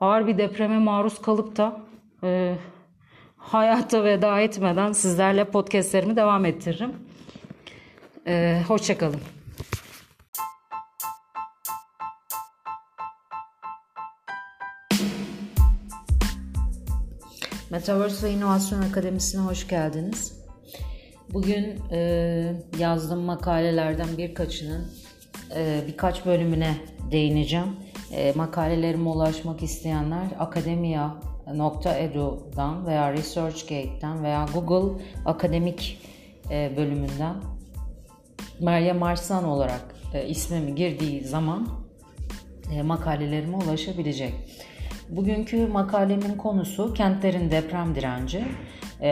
ağır 0.00 0.26
bir 0.26 0.38
depreme 0.38 0.78
maruz 0.78 1.22
kalıp 1.22 1.56
da 1.56 1.80
e, 2.22 2.54
hayata 3.36 4.04
veda 4.04 4.40
etmeden 4.40 4.92
sizlerle 4.92 5.44
podcastlerimi 5.44 6.16
devam 6.16 6.44
ettiririm. 6.44 6.92
E, 8.26 8.62
Hoşçakalın. 8.68 9.37
Metaverse 17.70 18.26
ve 18.26 18.32
İnovasyon 18.32 18.82
Akademisi'ne 18.82 19.40
hoş 19.40 19.68
geldiniz. 19.68 20.38
Bugün 21.32 21.80
e, 21.90 22.52
yazdığım 22.78 23.20
makalelerden 23.20 24.08
birkaçının 24.18 24.92
e, 25.54 25.80
birkaç 25.86 26.26
bölümüne 26.26 26.76
değineceğim. 27.10 27.76
E, 28.12 28.32
makalelerime 28.32 29.08
ulaşmak 29.08 29.62
isteyenler 29.62 30.26
akademia.edu'dan 30.38 32.86
veya 32.86 33.12
ResearchGate'den 33.12 34.24
veya 34.24 34.46
Google 34.54 35.04
Akademik 35.24 36.02
e, 36.50 36.72
bölümünden 36.76 37.34
Meryem 38.60 39.02
Arslan 39.02 39.44
olarak 39.44 39.94
e, 40.14 40.28
ismimi 40.28 40.74
girdiği 40.74 41.24
zaman 41.24 41.68
e, 42.72 42.82
makalelerime 42.82 43.56
ulaşabilecek. 43.56 44.34
Bugünkü 45.10 45.66
makalemin 45.66 46.36
konusu 46.36 46.94
kentlerin 46.94 47.50
deprem 47.50 47.94
direnci. 47.94 48.44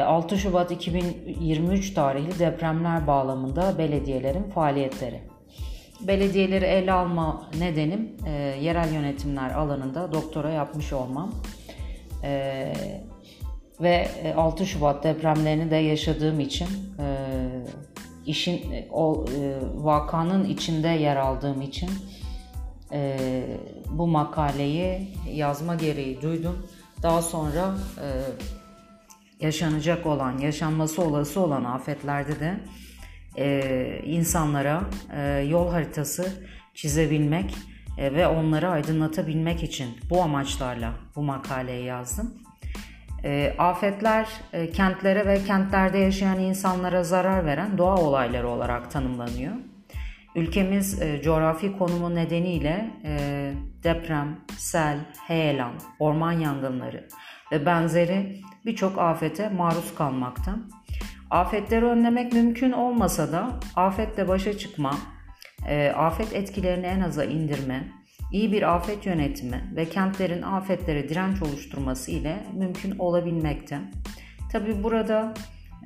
6 0.05 0.35
e, 0.35 0.39
Şubat 0.39 0.71
2023 0.71 1.95
tarihli 1.95 2.39
depremler 2.39 3.07
bağlamında 3.07 3.79
belediyelerin 3.79 4.43
faaliyetleri. 4.43 5.21
Belediyeleri 6.01 6.65
ele 6.65 6.93
alma 6.93 7.51
nedenim 7.59 8.17
e, 8.27 8.31
yerel 8.63 8.93
yönetimler 8.93 9.51
alanında 9.51 10.13
doktora 10.13 10.51
yapmış 10.51 10.93
olmam. 10.93 11.33
E, 12.23 12.73
ve 13.81 14.09
6 14.37 14.67
Şubat 14.67 15.05
depremlerini 15.05 15.71
de 15.71 15.77
yaşadığım 15.77 16.41
için 16.41 16.69
e, 16.99 17.07
işin 18.27 18.61
o 18.93 19.25
e, 19.41 19.57
vakanın 19.75 20.45
içinde 20.45 20.89
yer 20.89 21.17
aldığım 21.17 21.63
için 21.63 21.91
e, 22.93 23.19
bu 23.91 24.07
makaleyi 24.07 25.09
yazma 25.33 25.75
gereği 25.75 26.23
duydum. 26.23 26.67
Daha 27.03 27.23
sonra 27.23 27.75
e, 28.01 28.07
yaşanacak 29.41 30.07
olan, 30.07 30.39
yaşanması 30.39 31.03
olası 31.03 31.41
olan 31.41 31.65
afetlerde 31.65 32.41
de 32.41 32.61
e, 33.39 34.01
insanlara 34.05 34.83
e, 35.17 35.23
yol 35.39 35.71
haritası 35.71 36.33
çizebilmek 36.75 37.55
e, 37.99 38.15
ve 38.15 38.27
onları 38.27 38.69
aydınlatabilmek 38.69 39.63
için 39.63 39.89
bu 40.11 40.23
amaçlarla 40.23 40.93
bu 41.17 41.23
makaleyi 41.23 41.85
yazdım. 41.85 42.35
E, 43.25 43.55
afetler 43.59 44.29
e, 44.53 44.71
kentlere 44.71 45.27
ve 45.27 45.45
kentlerde 45.45 45.99
yaşayan 45.99 46.41
insanlara 46.41 47.05
zarar 47.05 47.47
veren 47.47 47.79
doğa 47.79 47.97
olayları 47.97 48.49
olarak 48.49 48.91
tanımlanıyor. 48.91 49.53
Ülkemiz 50.37 51.03
e, 51.03 51.23
coğrafi 51.23 51.79
konumu 51.79 52.15
nedeniyle 52.15 52.91
e, 53.05 53.53
deprem, 53.85 54.41
sel, 54.57 54.99
heyelan, 55.27 55.73
orman 55.99 56.33
yangınları 56.33 57.09
ve 57.53 57.67
benzeri 57.67 58.41
birçok 58.67 58.99
afete 58.99 59.49
maruz 59.49 59.95
kalmakta. 59.95 60.57
Afetleri 61.31 61.85
önlemek 61.85 62.33
mümkün 62.33 62.73
olmasa 62.73 63.33
da 63.33 63.51
afetle 63.77 64.29
başa 64.29 64.59
çıkma, 64.59 64.95
e, 65.69 65.91
afet 65.91 66.33
etkilerini 66.33 66.87
en 66.87 67.01
aza 67.01 67.25
indirme, 67.25 67.89
iyi 68.33 68.53
bir 68.53 68.75
afet 68.75 69.07
yönetimi 69.07 69.73
ve 69.77 69.85
kentlerin 69.85 70.43
afetlere 70.43 71.09
direnç 71.09 71.43
oluşturması 71.43 72.11
ile 72.11 72.37
mümkün 72.55 72.99
olabilmekte. 72.99 73.79
Tabi 74.53 74.83
burada 74.83 75.35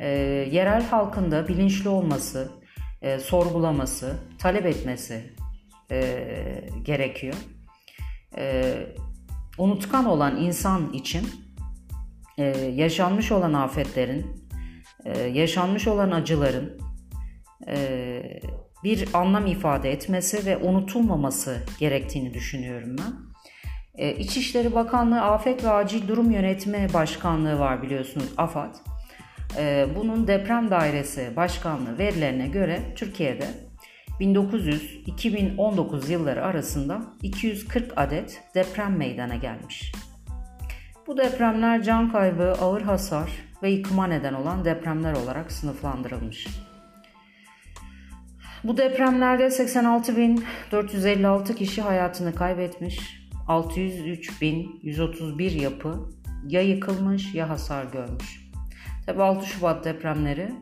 e, 0.01 0.09
yerel 0.53 0.87
halkın 0.87 1.31
da 1.31 1.49
bilinçli 1.49 1.89
olması, 1.89 2.60
e, 3.03 3.19
sorgulaması, 3.19 4.17
talep 4.39 4.67
etmesi 4.67 5.33
e, 5.91 6.25
gerekiyor. 6.83 7.35
E, 8.37 8.75
unutkan 9.59 10.05
olan 10.05 10.37
insan 10.37 10.93
için 10.93 11.29
e, 12.39 12.45
yaşanmış 12.75 13.33
olan 13.33 13.53
afetlerin, 13.53 14.27
e, 15.05 15.21
yaşanmış 15.21 15.89
olan 15.89 16.11
acıların 16.11 16.81
e, 17.69 18.41
bir 18.85 19.09
anlam 19.15 19.47
ifade 19.47 19.93
etmesi 19.93 20.47
ve 20.47 20.57
unutulmaması 20.57 21.59
gerektiğini 21.79 22.35
düşünüyorum 22.35 22.97
ben. 22.99 23.31
E, 23.95 24.17
İçişleri 24.17 24.75
Bakanlığı 24.75 25.23
Afet 25.23 25.65
ve 25.65 25.71
Acil 25.71 26.09
Durum 26.09 26.31
Yönetimi 26.31 26.89
Başkanlığı 26.95 27.59
var 27.59 27.83
biliyorsunuz 27.83 28.27
AFAD. 28.37 28.90
Ee, 29.57 29.87
bunun 29.97 30.27
deprem 30.27 30.71
dairesi 30.71 31.37
başkanlığı 31.37 31.99
verilerine 31.99 32.49
göre 32.49 32.81
Türkiye'de 32.97 33.47
1900-2019 34.21 36.13
yılları 36.13 36.45
arasında 36.45 37.03
240 37.23 37.93
adet 37.97 38.43
deprem 38.55 38.97
meydana 38.97 39.37
gelmiş. 39.37 39.93
Bu 41.07 41.17
depremler 41.17 41.83
can 41.83 42.13
kaybı, 42.13 42.53
ağır 42.53 42.83
hasar 42.83 43.31
ve 43.63 43.71
yıkıma 43.71 44.07
neden 44.07 44.35
olan 44.35 44.65
depremler 44.65 45.13
olarak 45.13 45.53
sınıflandırılmış. 45.53 46.47
Bu 48.65 48.77
depremlerde 48.77 49.47
86.456 49.47 51.55
kişi 51.55 51.83
hayatını 51.83 52.35
kaybetmiş, 52.35 53.21
603.131 53.49 55.61
yapı 55.61 56.09
ya 56.47 56.61
yıkılmış 56.61 57.35
ya 57.35 57.49
hasar 57.49 57.85
görmüş. 57.85 58.50
Tabi 59.11 59.23
6 59.23 59.47
Şubat 59.47 59.85
depremleri 59.85 60.53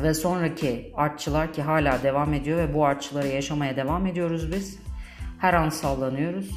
ve 0.00 0.14
sonraki 0.14 0.92
artçılar 0.96 1.52
ki 1.52 1.62
hala 1.62 2.02
devam 2.02 2.34
ediyor 2.34 2.58
ve 2.58 2.74
bu 2.74 2.86
artçıları 2.86 3.26
yaşamaya 3.26 3.76
devam 3.76 4.06
ediyoruz 4.06 4.52
biz. 4.52 4.78
Her 5.38 5.54
an 5.54 5.68
sallanıyoruz. 5.68 6.50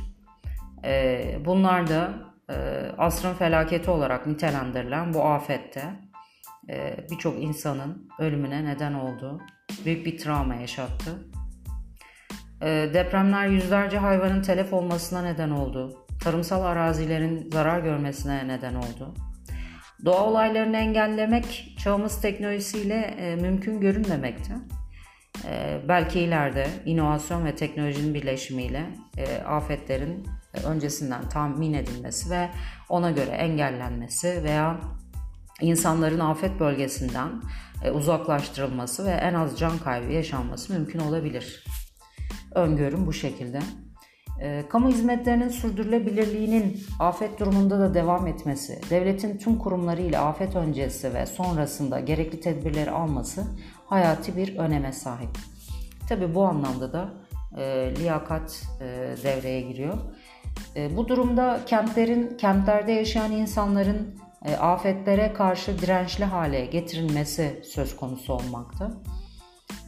Ee, 0.85 1.37
bunlar 1.45 1.87
da 1.87 2.13
e, 2.49 2.55
asrın 2.97 3.33
felaketi 3.33 3.91
olarak 3.91 4.27
nitelendirilen 4.27 5.13
bu 5.13 5.25
afette 5.25 5.83
e, 6.69 6.97
birçok 7.11 7.43
insanın 7.43 8.09
ölümüne 8.19 8.65
neden 8.65 8.93
oldu. 8.93 9.41
Büyük 9.85 10.05
bir 10.05 10.17
travma 10.17 10.55
yaşattı. 10.55 11.11
E, 12.61 12.67
depremler 12.93 13.47
yüzlerce 13.47 13.97
hayvanın 13.97 14.41
telef 14.41 14.73
olmasına 14.73 15.21
neden 15.21 15.49
oldu. 15.49 16.05
Tarımsal 16.23 16.63
arazilerin 16.63 17.49
zarar 17.51 17.79
görmesine 17.79 18.47
neden 18.47 18.75
oldu. 18.75 19.13
Doğa 20.05 20.25
olaylarını 20.25 20.77
engellemek 20.77 21.75
çağımız 21.77 22.21
teknolojisiyle 22.21 22.95
e, 22.95 23.35
mümkün 23.35 23.81
görünmemekte. 23.81 24.53
E, 25.45 25.81
belki 25.87 26.19
ileride 26.19 26.67
inovasyon 26.85 27.45
ve 27.45 27.55
teknolojinin 27.55 28.13
birleşimiyle 28.13 28.85
e, 29.17 29.37
afetlerin 29.37 30.27
öncesinden 30.65 31.29
tahmin 31.29 31.73
edilmesi 31.73 32.29
ve 32.29 32.49
ona 32.89 33.11
göre 33.11 33.29
engellenmesi 33.29 34.43
veya 34.43 34.79
insanların 35.61 36.19
afet 36.19 36.59
bölgesinden 36.59 37.29
e, 37.83 37.91
uzaklaştırılması 37.91 39.05
ve 39.05 39.11
en 39.11 39.33
az 39.33 39.59
can 39.59 39.77
kaybı 39.77 40.11
yaşanması 40.11 40.73
mümkün 40.73 40.99
olabilir. 40.99 41.65
Öngörüm 42.55 43.05
bu 43.05 43.13
şekilde. 43.13 43.59
E, 44.41 44.63
kamu 44.69 44.89
hizmetlerinin 44.89 45.49
sürdürülebilirliğinin 45.49 46.83
afet 46.99 47.39
durumunda 47.39 47.79
da 47.79 47.93
devam 47.93 48.27
etmesi, 48.27 48.81
devletin 48.89 49.37
tüm 49.37 49.57
kurumları 49.57 50.01
ile 50.01 50.19
afet 50.19 50.55
öncesi 50.55 51.13
ve 51.13 51.25
sonrasında 51.25 51.99
gerekli 51.99 52.39
tedbirleri 52.39 52.91
alması 52.91 53.43
hayati 53.85 54.37
bir 54.37 54.57
öneme 54.57 54.91
sahip. 54.91 55.29
Tabi 56.09 56.35
bu 56.35 56.43
anlamda 56.43 56.93
da 56.93 57.09
e, 57.57 57.93
liyakat 57.99 58.63
e, 58.81 58.85
devreye 59.23 59.61
giriyor. 59.61 59.97
E, 60.75 60.97
bu 60.97 61.07
durumda 61.07 61.59
kentlerin, 61.65 62.37
kentlerde 62.37 62.91
yaşayan 62.91 63.31
insanların 63.31 64.19
e, 64.45 64.55
afetlere 64.55 65.33
karşı 65.33 65.79
dirençli 65.79 66.25
hale 66.25 66.65
getirilmesi 66.65 67.61
söz 67.63 67.95
konusu 67.95 68.33
olmakta. 68.33 68.91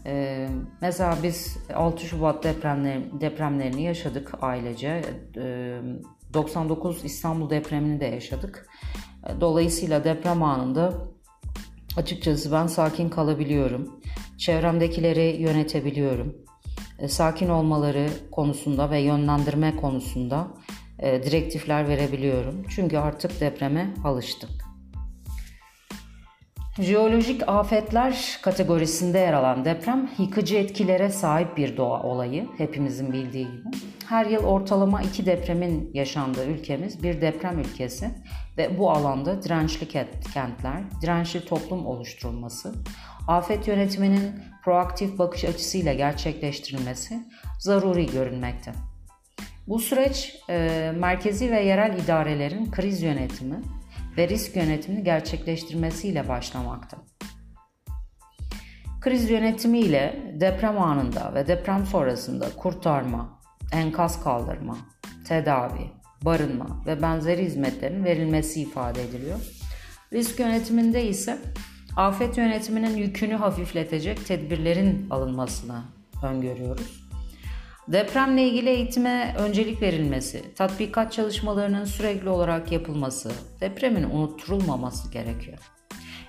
Ee, 0.05 0.49
mesela 0.81 1.17
biz 1.23 1.57
6 1.73 2.05
Şubat 2.05 2.43
depremleri, 2.43 3.21
depremlerini 3.21 3.83
yaşadık 3.83 4.31
ailece. 4.41 5.01
Ee, 5.37 5.79
99 6.33 7.05
İstanbul 7.05 7.49
depremini 7.49 7.99
de 7.99 8.05
yaşadık. 8.05 8.69
Dolayısıyla 9.41 10.03
deprem 10.03 10.43
anında 10.43 10.93
açıkçası 11.97 12.51
ben 12.51 12.67
sakin 12.67 13.09
kalabiliyorum. 13.09 14.01
Çevremdekileri 14.37 15.41
yönetebiliyorum. 15.41 16.35
Sakin 17.07 17.49
olmaları 17.49 18.09
konusunda 18.31 18.91
ve 18.91 18.99
yönlendirme 18.99 19.75
konusunda 19.75 20.47
direktifler 21.01 21.87
verebiliyorum. 21.87 22.63
Çünkü 22.69 22.97
artık 22.97 23.41
depreme 23.41 23.93
alıştık. 24.03 24.64
Jeolojik 26.79 27.49
afetler 27.49 28.39
kategorisinde 28.41 29.19
yer 29.19 29.33
alan 29.33 29.65
deprem 29.65 30.09
yıkıcı 30.17 30.55
etkilere 30.55 31.09
sahip 31.09 31.57
bir 31.57 31.77
doğa 31.77 32.03
olayı 32.03 32.47
hepimizin 32.57 33.13
bildiği 33.13 33.45
gibi. 33.45 33.69
Her 34.09 34.25
yıl 34.25 34.43
ortalama 34.43 35.01
iki 35.01 35.25
depremin 35.25 35.91
yaşandığı 35.93 36.45
ülkemiz 36.45 37.03
bir 37.03 37.21
deprem 37.21 37.59
ülkesi 37.59 38.09
ve 38.57 38.79
bu 38.79 38.91
alanda 38.91 39.43
dirençli 39.43 39.87
kentler, 40.33 40.83
dirençli 41.01 41.45
toplum 41.45 41.85
oluşturulması, 41.85 42.73
afet 43.27 43.67
yönetiminin 43.67 44.31
proaktif 44.63 45.19
bakış 45.19 45.45
açısıyla 45.45 45.93
gerçekleştirilmesi 45.93 47.19
zaruri 47.59 48.05
görünmekte. 48.05 48.71
Bu 49.67 49.79
süreç 49.79 50.35
e, 50.49 50.91
merkezi 50.95 51.51
ve 51.51 51.61
yerel 51.61 51.99
idarelerin 51.99 52.71
kriz 52.71 53.01
yönetimi 53.01 53.61
ve 54.17 54.27
risk 54.27 54.55
yönetimini 54.55 55.03
gerçekleştirmesiyle 55.03 56.29
başlamakta. 56.29 56.97
Kriz 59.01 59.29
yönetimi 59.29 59.79
ile 59.79 60.33
deprem 60.39 60.81
anında 60.81 61.33
ve 61.33 61.47
deprem 61.47 61.85
sonrasında 61.85 62.49
kurtarma, 62.57 63.39
enkaz 63.71 64.23
kaldırma, 64.23 64.77
tedavi, 65.27 65.91
barınma 66.21 66.83
ve 66.85 67.01
benzeri 67.01 67.45
hizmetlerin 67.45 68.03
verilmesi 68.03 68.61
ifade 68.61 69.03
ediliyor. 69.03 69.39
Risk 70.13 70.39
yönetiminde 70.39 71.07
ise 71.07 71.37
afet 71.95 72.37
yönetiminin 72.37 72.97
yükünü 72.97 73.33
hafifletecek 73.35 74.25
tedbirlerin 74.27 75.09
alınmasını 75.09 75.81
öngörüyoruz. 76.23 77.04
Depremle 77.87 78.47
ilgili 78.47 78.69
eğitime 78.69 79.35
öncelik 79.37 79.81
verilmesi, 79.81 80.53
tatbikat 80.55 81.11
çalışmalarının 81.13 81.85
sürekli 81.85 82.29
olarak 82.29 82.71
yapılması, 82.71 83.31
depremin 83.61 84.03
unutturulmaması 84.03 85.11
gerekiyor. 85.11 85.57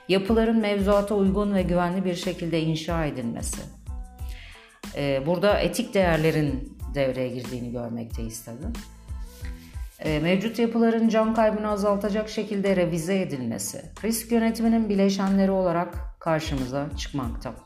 Yapıların 0.09 0.57
mevzuata 0.57 1.14
uygun 1.14 1.54
ve 1.54 1.62
güvenli 1.62 2.04
bir 2.04 2.14
şekilde 2.14 2.61
inşa 2.61 3.04
edilmesi. 3.04 3.61
Ee, 4.96 5.22
burada 5.26 5.59
etik 5.59 5.94
değerlerin 5.94 6.78
devreye 6.94 7.28
girdiğini 7.28 7.72
görmekteyiz 7.72 8.44
tabii. 8.44 8.72
Ee, 9.98 10.18
mevcut 10.18 10.59
yapıların 10.59 11.09
can 11.09 11.34
kaybını 11.34 11.70
azaltacak 11.70 12.28
şekilde 12.28 12.76
revize 12.76 13.20
edilmesi, 13.20 13.82
risk 14.04 14.32
yönetiminin 14.32 14.88
bileşenleri 14.88 15.50
olarak 15.50 15.94
karşımıza 16.20 16.88
çıkmakta. 16.96 17.65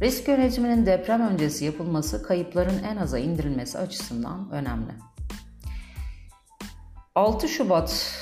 Risk 0.00 0.28
yönetiminin 0.28 0.86
deprem 0.86 1.20
öncesi 1.20 1.64
yapılması 1.64 2.22
kayıpların 2.22 2.82
en 2.82 2.96
aza 2.96 3.18
indirilmesi 3.18 3.78
açısından 3.78 4.50
önemli. 4.52 4.92
6 7.14 7.48
Şubat 7.48 8.14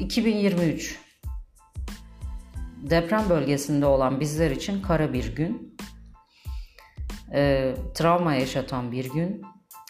2023 0.00 0.98
deprem 2.90 3.28
bölgesinde 3.30 3.86
olan 3.86 4.20
bizler 4.20 4.50
için 4.50 4.82
kara 4.82 5.12
bir 5.12 5.36
gün, 5.36 5.76
e, 7.32 7.74
travma 7.94 8.34
yaşatan 8.34 8.92
bir 8.92 9.12
gün, 9.12 9.42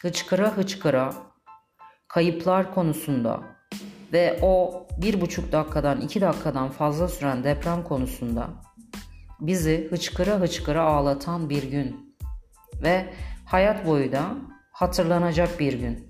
hıçkıra 0.02 0.56
hıçkıra 0.56 1.14
kayıplar 2.08 2.74
konusunda 2.74 3.42
ve 4.12 4.38
o 4.42 4.86
bir 4.98 5.20
buçuk 5.20 5.52
dakikadan 5.52 6.00
iki 6.00 6.20
dakikadan 6.20 6.70
fazla 6.70 7.08
süren 7.08 7.44
deprem 7.44 7.84
konusunda 7.84 8.50
bizi 9.42 9.88
hıçkıra 9.90 10.40
hıçkıra 10.40 10.82
ağlatan 10.82 11.50
bir 11.50 11.62
gün 11.62 12.16
ve 12.82 13.14
hayat 13.44 13.86
boyu 13.86 14.12
da 14.12 14.34
hatırlanacak 14.72 15.60
bir 15.60 15.72
gün. 15.72 16.08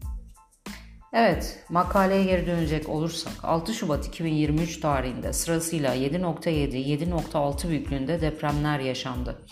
Evet, 1.12 1.64
makaleye 1.68 2.24
geri 2.24 2.46
dönecek 2.46 2.88
olursak 2.88 3.32
6 3.42 3.74
Şubat 3.74 4.06
2023 4.06 4.80
tarihinde 4.80 5.32
sırasıyla 5.32 5.96
7.7, 5.96 6.48
7.6 6.50 7.68
büyüklüğünde 7.68 8.20
depremler 8.20 8.80
yaşandı. 8.80 9.46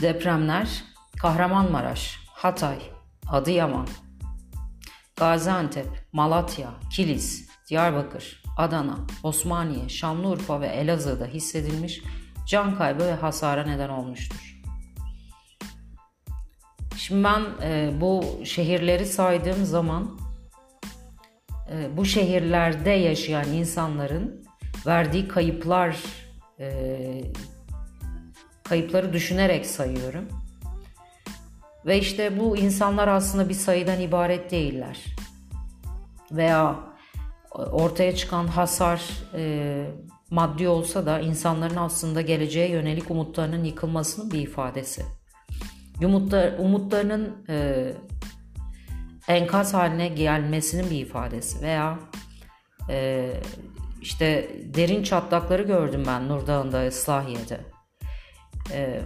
Depremler 0.00 0.84
Kahramanmaraş, 1.20 2.18
Hatay, 2.32 2.78
Adıyaman, 3.28 3.88
Gaziantep, 5.16 5.86
Malatya, 6.12 6.70
Kilis, 6.92 7.48
Diyarbakır, 7.70 8.42
Adana, 8.58 8.98
Osmaniye, 9.22 9.88
Şanlıurfa 9.88 10.60
ve 10.60 10.66
Elazığ'da 10.66 11.26
hissedilmiş 11.26 12.02
can 12.46 12.76
kaybı 12.78 13.04
ve 13.04 13.14
hasara 13.14 13.64
neden 13.64 13.88
olmuştur. 13.88 14.62
Şimdi 16.96 17.24
ben 17.24 17.42
e, 17.62 18.00
bu 18.00 18.40
şehirleri 18.44 19.06
saydığım 19.06 19.64
zaman 19.64 20.18
e, 21.72 21.96
bu 21.96 22.04
şehirlerde 22.04 22.90
yaşayan 22.90 23.48
insanların 23.48 24.44
verdiği 24.86 25.28
kayıplar 25.28 25.96
e, 26.60 26.70
kayıpları 28.64 29.12
düşünerek 29.12 29.66
sayıyorum. 29.66 30.28
Ve 31.86 31.98
işte 31.98 32.38
bu 32.38 32.56
insanlar 32.56 33.08
aslında 33.08 33.48
bir 33.48 33.54
sayıdan 33.54 34.00
ibaret 34.00 34.50
değiller. 34.50 35.04
Veya 36.32 36.87
ortaya 37.58 38.16
çıkan 38.16 38.46
hasar 38.46 39.02
e, 39.34 39.84
maddi 40.30 40.68
olsa 40.68 41.06
da 41.06 41.20
insanların 41.20 41.76
aslında 41.76 42.20
geleceğe 42.20 42.70
yönelik 42.70 43.10
umutlarının 43.10 43.64
yıkılmasının 43.64 44.30
bir 44.30 44.40
ifadesi. 44.40 45.04
Umutlar, 46.02 46.52
umutlarının 46.58 47.44
e, 47.48 47.86
enkaz 49.28 49.74
haline 49.74 50.08
gelmesinin 50.08 50.90
bir 50.90 51.00
ifadesi 51.00 51.62
veya 51.62 51.98
e, 52.90 53.30
işte 54.02 54.50
derin 54.74 55.02
çatlakları 55.02 55.62
gördüm 55.62 56.04
ben 56.06 56.28
Nur 56.28 56.46
Dağı'nda, 56.46 56.84
Islahiye'de. 56.84 57.60
E, 58.72 59.00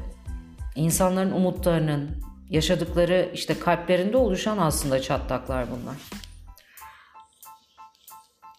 insanların 0.76 1.32
umutlarının 1.32 2.22
yaşadıkları 2.50 3.30
işte 3.34 3.58
kalplerinde 3.58 4.16
oluşan 4.16 4.58
aslında 4.58 5.02
çatlaklar 5.02 5.66
bunlar. 5.70 5.96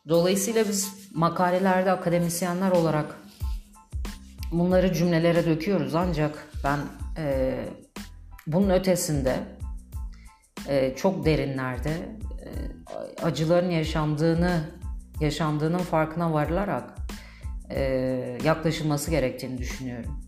Dolayısıyla 0.10 0.68
biz 0.68 1.10
makalelerde 1.14 1.92
akademisyenler 1.92 2.72
olarak 2.72 3.16
bunları 4.52 4.94
cümlelere 4.94 5.46
döküyoruz 5.46 5.96
ancak 5.96 6.50
ben 6.64 6.80
e, 7.18 7.56
bunun 8.48 8.70
ötesinde 8.70 9.40
e, 10.68 10.96
çok 10.96 11.26
derinlerde 11.26 11.90
e, 12.46 12.50
acıların 13.24 13.70
yaşandığını 13.70 14.70
yaşandığının 15.20 15.78
farkına 15.78 16.34
varılarak 16.34 16.96
e, 17.70 17.82
yaklaşılması 18.44 19.12
gerektiğini 19.12 19.58
düşünüyorum. 19.58 20.22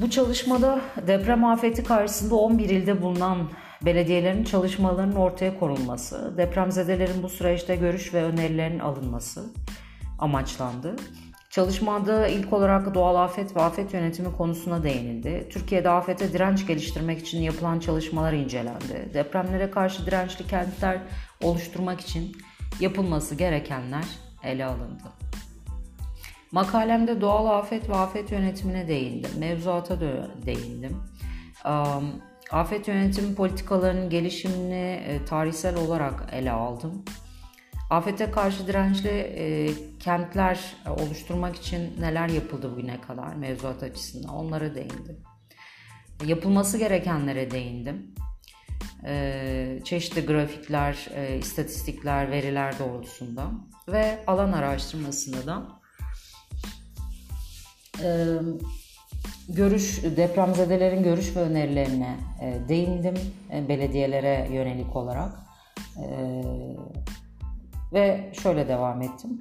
Bu 0.00 0.10
çalışmada 0.10 0.80
deprem 1.06 1.44
afeti 1.44 1.84
karşısında 1.84 2.34
11 2.34 2.70
ilde 2.70 3.02
bulunan 3.02 3.50
belediyelerin 3.82 4.44
çalışmalarının 4.44 5.16
ortaya 5.16 5.58
konulması, 5.58 6.34
depremzedelerin 6.36 7.22
bu 7.22 7.28
süreçte 7.28 7.76
görüş 7.76 8.14
ve 8.14 8.22
önerilerinin 8.22 8.78
alınması 8.78 9.44
amaçlandı. 10.18 10.96
Çalışmada 11.50 12.28
ilk 12.28 12.52
olarak 12.52 12.94
doğal 12.94 13.16
afet 13.16 13.56
ve 13.56 13.60
afet 13.60 13.94
yönetimi 13.94 14.36
konusuna 14.36 14.82
değinildi. 14.82 15.48
Türkiye'de 15.50 15.90
afete 15.90 16.32
direnç 16.32 16.66
geliştirmek 16.66 17.18
için 17.18 17.42
yapılan 17.42 17.80
çalışmalar 17.80 18.32
incelendi. 18.32 19.10
Depremlere 19.14 19.70
karşı 19.70 20.06
dirençli 20.06 20.46
kentler 20.46 20.98
oluşturmak 21.42 22.00
için 22.00 22.36
yapılması 22.80 23.34
gerekenler 23.34 24.04
ele 24.42 24.64
alındı. 24.64 25.02
Makalemde 26.52 27.20
doğal 27.20 27.58
afet 27.58 27.88
ve 27.88 27.94
afet 27.94 28.32
yönetimine 28.32 28.88
değindim. 28.88 29.30
Mevzuata 29.38 30.00
değindim. 30.46 30.96
Afet 32.50 32.88
yönetimi 32.88 33.34
politikalarının 33.34 34.10
gelişimini 34.10 35.02
e, 35.06 35.24
tarihsel 35.24 35.76
olarak 35.76 36.28
ele 36.32 36.50
aldım. 36.50 37.04
Afete 37.90 38.30
karşı 38.30 38.66
dirençli 38.66 39.08
e, 39.08 39.70
kentler 39.98 40.76
e, 40.86 40.90
oluşturmak 40.90 41.56
için 41.56 42.00
neler 42.00 42.28
yapıldı 42.28 42.72
bugüne 42.72 43.00
kadar 43.00 43.34
mevzuat 43.34 43.82
açısından 43.82 44.34
onlara 44.34 44.74
değindim. 44.74 45.20
Yapılması 46.24 46.78
gerekenlere 46.78 47.50
değindim. 47.50 48.14
E, 49.06 49.80
çeşitli 49.84 50.26
grafikler, 50.26 51.08
e, 51.14 51.38
istatistikler, 51.38 52.30
veriler 52.30 52.78
doğrultusunda 52.78 53.50
ve 53.88 54.24
alan 54.26 54.52
araştırmasında 54.52 55.46
da 55.46 55.80
e, 58.02 58.08
görüş 59.48 60.02
depremzedelerin 60.16 61.02
görüş 61.02 61.36
ve 61.36 61.40
önerilerine 61.40 62.16
e, 62.40 62.68
değindim 62.68 63.14
e, 63.52 63.68
belediyelere 63.68 64.48
yönelik 64.52 64.96
olarak 64.96 65.32
e, 65.96 66.06
ve 67.92 68.32
şöyle 68.42 68.68
devam 68.68 69.02
ettim. 69.02 69.40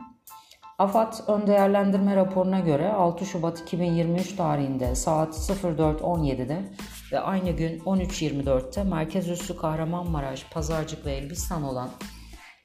AFAD 0.78 1.14
ön 1.28 1.48
değerlendirme 1.48 2.16
raporuna 2.16 2.60
göre 2.60 2.94
6 2.94 3.26
Şubat 3.26 3.60
2023 3.62 4.36
tarihinde 4.36 4.96
saat 4.96 5.34
04.17'de 5.34 6.64
ve 7.12 7.20
aynı 7.20 7.52
gün 7.52 7.80
13.24'te 7.80 8.84
merkez 8.84 9.30
üssü 9.30 9.58
Kahramanmaraş, 9.58 10.46
Pazarcık 10.54 11.06
ve 11.06 11.12
Elbistan 11.12 11.64
olan 11.64 11.90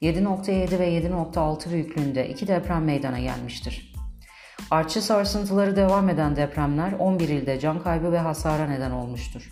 7.7 0.01 0.79
ve 0.79 0.99
7.6 0.99 1.71
büyüklüğünde 1.71 2.29
iki 2.29 2.47
deprem 2.47 2.85
meydana 2.85 3.19
gelmiştir. 3.19 3.90
Artçı 4.71 5.01
sarsıntıları 5.01 5.75
devam 5.75 6.09
eden 6.09 6.35
depremler 6.35 6.93
11 6.99 7.29
ilde 7.29 7.59
can 7.59 7.83
kaybı 7.83 8.11
ve 8.11 8.19
hasara 8.19 8.67
neden 8.67 8.91
olmuştur. 8.91 9.49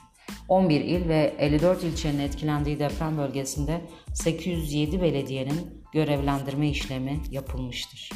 11 0.47 0.81
il 0.81 1.09
ve 1.09 1.35
54 1.39 1.83
ilçenin 1.83 2.19
etkilendiği 2.19 2.79
deprem 2.79 3.17
bölgesinde 3.17 3.81
807 4.13 5.01
belediyenin 5.01 5.83
görevlendirme 5.93 6.69
işlemi 6.69 7.19
yapılmıştır. 7.31 8.09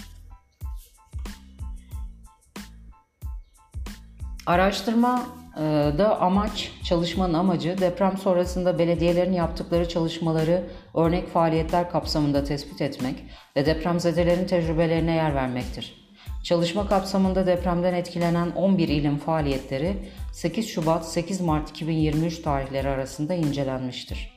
Araştırma 4.46 5.24
e, 5.60 6.04
amaç, 6.04 6.72
çalışmanın 6.84 7.34
amacı 7.34 7.78
deprem 7.78 8.18
sonrasında 8.18 8.80
belediyelerin 8.80 9.34
yaptıkları 9.34 9.90
çalışmaları 9.90 10.64
örnek 10.96 11.30
faaliyetler 11.30 11.92
kapsamında 11.92 12.44
tespit 12.44 12.82
etmek 12.82 13.24
ve 13.56 13.66
depremzedelerin 13.66 14.48
tecrübelerine 14.48 15.16
yer 15.16 15.36
vermektir. 15.36 16.03
Çalışma 16.44 16.88
kapsamında 16.88 17.46
depremden 17.46 17.94
etkilenen 17.94 18.52
11 18.52 18.88
ilin 18.88 19.18
faaliyetleri 19.18 19.98
8 20.32 20.68
Şubat 20.68 21.06
8 21.10 21.42
Mart 21.42 21.70
2023 21.70 22.42
tarihleri 22.42 22.90
arasında 22.90 23.34
incelenmiştir. 23.34 24.34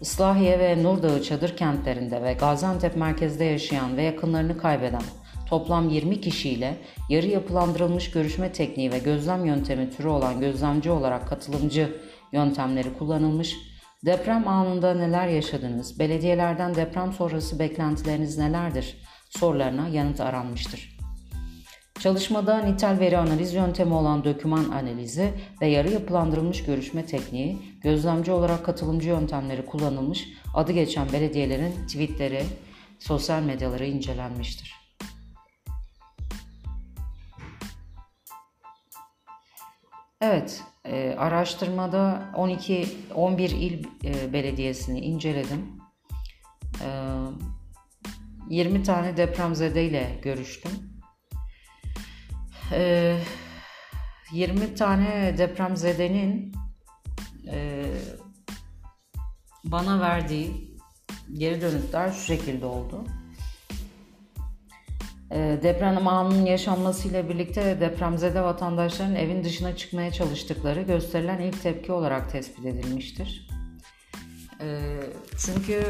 Islahiye 0.00 0.58
ve 0.58 0.82
Nurdağı 0.82 1.22
çadır 1.22 1.56
kentlerinde 1.56 2.22
ve 2.22 2.32
Gaziantep 2.32 2.96
merkezde 2.96 3.44
yaşayan 3.44 3.96
ve 3.96 4.02
yakınlarını 4.02 4.58
kaybeden 4.58 5.02
toplam 5.46 5.88
20 5.88 6.20
kişiyle 6.20 6.74
yarı 7.08 7.26
yapılandırılmış 7.26 8.10
görüşme 8.10 8.52
tekniği 8.52 8.92
ve 8.92 8.98
gözlem 8.98 9.44
yöntemi 9.44 9.90
türü 9.90 10.08
olan 10.08 10.40
gözlemci 10.40 10.90
olarak 10.90 11.28
katılımcı 11.28 11.96
yöntemleri 12.32 12.98
kullanılmış, 12.98 13.56
deprem 14.04 14.48
anında 14.48 14.94
neler 14.94 15.28
yaşadınız, 15.28 15.98
belediyelerden 15.98 16.74
deprem 16.74 17.12
sonrası 17.12 17.58
beklentileriniz 17.58 18.38
nelerdir 18.38 18.96
sorularına 19.30 19.88
yanıt 19.88 20.20
aranmıştır. 20.20 20.97
Çalışmada 21.98 22.58
nitel 22.58 23.00
veri 23.00 23.18
analiz 23.18 23.54
yöntemi 23.54 23.94
olan 23.94 24.24
doküman 24.24 24.64
analizi 24.64 25.32
ve 25.60 25.66
yarı 25.66 25.90
yapılandırılmış 25.90 26.64
görüşme 26.64 27.06
tekniği, 27.06 27.58
gözlemci 27.82 28.32
olarak 28.32 28.64
katılımcı 28.64 29.08
yöntemleri 29.08 29.66
kullanılmış, 29.66 30.28
adı 30.54 30.72
geçen 30.72 31.12
belediyelerin 31.12 31.86
tweetleri, 31.86 32.42
sosyal 32.98 33.42
medyaları 33.42 33.86
incelenmiştir. 33.86 34.74
Evet, 40.20 40.62
e, 40.84 41.14
araştırmada 41.18 42.22
12 42.34 42.88
11 43.14 43.50
il 43.50 43.84
e, 44.04 44.32
belediyesini 44.32 45.00
inceledim. 45.00 45.80
E, 46.84 46.88
20 48.50 48.82
tane 48.82 49.16
depremzede 49.16 49.84
ile 49.84 50.18
görüştüm. 50.22 50.87
E, 52.72 53.16
20 54.32 54.74
tane 54.74 55.34
depremzedenin 55.38 56.54
e, 57.46 57.84
bana 59.64 60.00
verdiği 60.00 60.76
geri 61.32 61.60
dönütler 61.60 62.12
şu 62.12 62.20
şekilde 62.20 62.66
oldu. 62.66 63.04
Ee, 65.32 65.58
deprem 65.62 66.08
anının 66.08 66.46
yaşanmasıyla 66.46 67.28
birlikte 67.28 67.80
depremzede 67.80 68.42
vatandaşların 68.42 69.14
evin 69.14 69.44
dışına 69.44 69.76
çıkmaya 69.76 70.12
çalıştıkları 70.12 70.82
gösterilen 70.82 71.40
ilk 71.40 71.62
tepki 71.62 71.92
olarak 71.92 72.32
tespit 72.32 72.66
edilmiştir. 72.66 73.48
Ee, 74.60 75.00
çünkü 75.38 75.84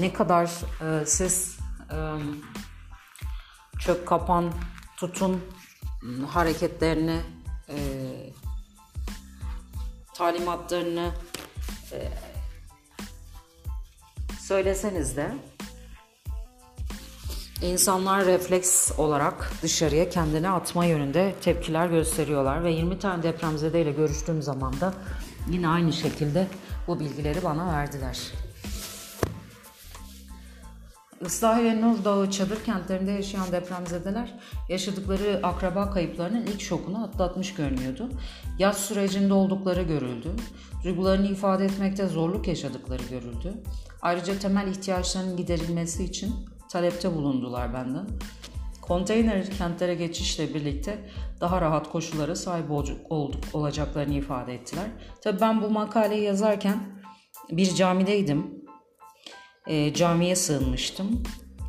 ne 0.00 0.12
kadar 0.12 0.44
e, 0.82 1.06
siz 1.06 1.58
e, 1.90 1.96
çök 3.78 4.08
kapan 4.08 4.52
tutun 4.96 5.40
hareketlerini 6.28 7.20
e, 7.68 7.76
talimatlarını 10.14 11.10
söyleseniz 14.40 15.16
de 15.16 15.32
İnsanlar 17.62 18.26
refleks 18.26 18.98
olarak 18.98 19.52
dışarıya 19.62 20.08
kendini 20.08 20.48
atma 20.48 20.84
yönünde 20.84 21.34
tepkiler 21.40 21.86
gösteriyorlar 21.88 22.64
ve 22.64 22.72
20 22.72 22.98
tane 22.98 23.22
depremzede 23.22 23.82
ile 23.82 23.92
görüştüğüm 23.92 24.42
zaman 24.42 24.80
da 24.80 24.94
yine 25.50 25.68
aynı 25.68 25.92
şekilde 25.92 26.46
bu 26.86 27.00
bilgileri 27.00 27.44
bana 27.44 27.72
verdiler. 27.72 28.32
Islahi 31.26 31.64
ve 31.64 31.80
Nur 31.80 32.04
Dağı 32.04 32.30
çadır 32.30 32.64
kentlerinde 32.64 33.10
yaşayan 33.10 33.52
depremzedeler 33.52 34.34
yaşadıkları 34.68 35.40
akraba 35.42 35.90
kayıplarının 35.90 36.46
ilk 36.46 36.60
şokunu 36.60 37.04
atlatmış 37.04 37.54
görünüyordu. 37.54 38.08
Yaz 38.58 38.76
sürecinde 38.76 39.34
oldukları 39.34 39.82
görüldü. 39.82 40.28
Duygularını 40.84 41.26
ifade 41.26 41.64
etmekte 41.64 42.06
zorluk 42.06 42.48
yaşadıkları 42.48 43.02
görüldü. 43.10 43.54
Ayrıca 44.02 44.38
temel 44.38 44.68
ihtiyaçlarının 44.68 45.36
giderilmesi 45.36 46.04
için 46.04 46.34
talepte 46.70 47.14
bulundular 47.14 47.74
benden. 47.74 48.06
Konteyner 48.82 49.50
kentlere 49.50 49.94
geçişle 49.94 50.54
birlikte 50.54 50.98
daha 51.40 51.60
rahat 51.60 51.92
koşullara 51.92 52.36
sahip 52.36 52.70
olduk, 53.10 53.44
olacaklarını 53.52 54.14
ifade 54.14 54.54
ettiler. 54.54 54.86
Tabii 55.22 55.40
ben 55.40 55.62
bu 55.62 55.70
makaleyi 55.70 56.22
yazarken 56.22 56.78
bir 57.50 57.74
camideydim. 57.74 58.57
E, 59.68 59.94
camiye 59.94 60.36
sığınmıştım 60.36 61.22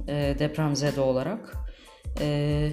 e, 0.08 0.36
depremzede 0.40 1.02
olarak. 1.02 1.58
E, 2.20 2.70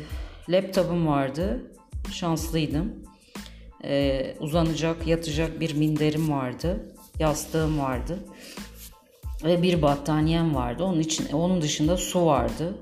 laptopum 0.48 1.06
vardı, 1.06 1.72
şanslıydım. 2.12 2.92
E, 3.84 4.34
uzanacak, 4.40 5.06
yatacak 5.06 5.60
bir 5.60 5.74
minderim 5.74 6.30
vardı, 6.30 6.94
yastığım 7.18 7.78
vardı 7.78 8.18
ve 9.44 9.62
bir 9.62 9.82
battaniyem 9.82 10.54
vardı. 10.54 10.84
Onun 10.84 11.00
için 11.00 11.32
onun 11.32 11.62
dışında 11.62 11.96
su 11.96 12.26
vardı. 12.26 12.78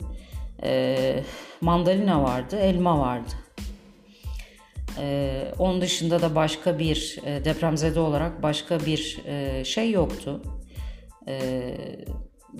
E, 0.62 1.24
mandalina 1.60 2.22
vardı, 2.22 2.56
elma 2.56 2.98
vardı. 2.98 3.32
E, 4.98 5.52
onun 5.58 5.80
dışında 5.80 6.22
da 6.22 6.34
başka 6.34 6.78
bir 6.78 7.18
e, 7.24 7.44
depremzede 7.44 8.00
olarak 8.00 8.42
başka 8.42 8.80
bir 8.80 9.22
e, 9.26 9.64
şey 9.64 9.90
yoktu. 9.90 10.42
E, 11.28 11.76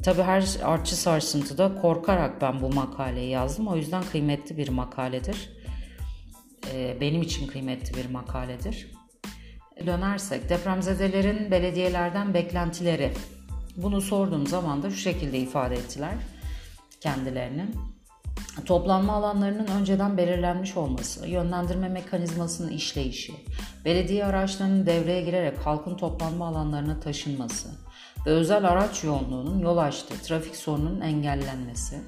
tabii 0.03 0.23
her 0.23 0.45
artçı 0.63 0.97
sarsıntıda 0.97 1.75
korkarak 1.75 2.41
ben 2.41 2.61
bu 2.61 2.69
makaleyi 2.73 3.31
yazdım. 3.31 3.69
O 3.69 3.77
yüzden 3.77 4.03
kıymetli 4.03 4.57
bir 4.57 4.69
makaledir. 4.69 5.53
E, 6.73 6.97
benim 7.01 7.23
için 7.23 7.47
kıymetli 7.47 7.95
bir 7.95 8.11
makaledir. 8.11 8.87
Dönersek 9.87 10.49
depremzedelerin 10.49 11.51
belediyelerden 11.51 12.35
beklentileri 12.35 13.13
bunu 13.77 14.01
sorduğum 14.01 14.47
zaman 14.47 14.83
da 14.83 14.91
şu 14.91 14.97
şekilde 14.97 15.39
ifade 15.39 15.75
ettiler 15.75 16.15
kendilerini. 17.01 17.67
Toplanma 18.67 19.13
alanlarının 19.13 19.67
önceden 19.67 20.17
belirlenmiş 20.17 20.77
olması, 20.77 21.29
yönlendirme 21.29 21.89
mekanizmasının 21.89 22.71
işleyişi, 22.71 23.35
belediye 23.85 24.25
araçlarının 24.25 24.87
devreye 24.87 25.23
girerek 25.23 25.59
halkın 25.59 25.97
toplanma 25.97 26.47
alanlarına 26.47 27.01
taşınması 27.01 27.84
ve 28.27 28.31
özel 28.31 28.68
araç 28.68 29.05
yoğunluğunun 29.05 29.59
yol 29.59 29.77
açtığı 29.77 30.22
trafik 30.22 30.57
sorununun 30.57 31.01
engellenmesi, 31.01 32.01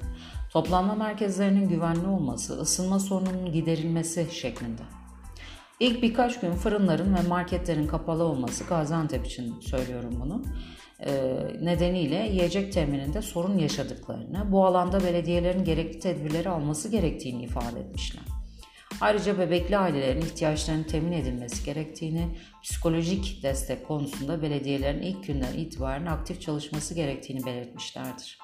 toplanma 0.51 0.95
merkezlerinin 0.95 1.69
güvenli 1.69 2.07
olması, 2.07 2.53
ısınma 2.53 2.99
sorununun 2.99 3.51
giderilmesi 3.51 4.27
şeklinde. 4.31 4.81
İlk 5.79 6.01
birkaç 6.03 6.39
gün 6.39 6.51
fırınların 6.51 7.15
ve 7.15 7.27
marketlerin 7.27 7.87
kapalı 7.87 8.23
olması 8.23 8.63
Gaziantep 8.63 9.25
için 9.25 9.59
söylüyorum 9.59 10.13
bunu 10.19 10.43
e, 10.99 11.11
nedeniyle 11.61 12.15
yiyecek 12.15 12.73
temininde 12.73 13.21
sorun 13.21 13.57
yaşadıklarını, 13.57 14.51
bu 14.51 14.65
alanda 14.65 15.03
belediyelerin 15.03 15.63
gerekli 15.63 15.99
tedbirleri 15.99 16.49
alması 16.49 16.89
gerektiğini 16.89 17.43
ifade 17.43 17.79
etmişler. 17.79 18.36
Ayrıca 19.01 19.39
bebekli 19.39 19.77
ailelerin 19.77 20.21
ihtiyaçlarının 20.21 20.83
temin 20.83 21.11
edilmesi 21.11 21.65
gerektiğini, 21.65 22.37
psikolojik 22.63 23.43
destek 23.43 23.87
konusunda 23.87 24.41
belediyelerin 24.41 25.01
ilk 25.01 25.27
günden 25.27 25.53
itibaren 25.53 26.05
aktif 26.05 26.41
çalışması 26.41 26.93
gerektiğini 26.93 27.45
belirtmişlerdir. 27.45 28.39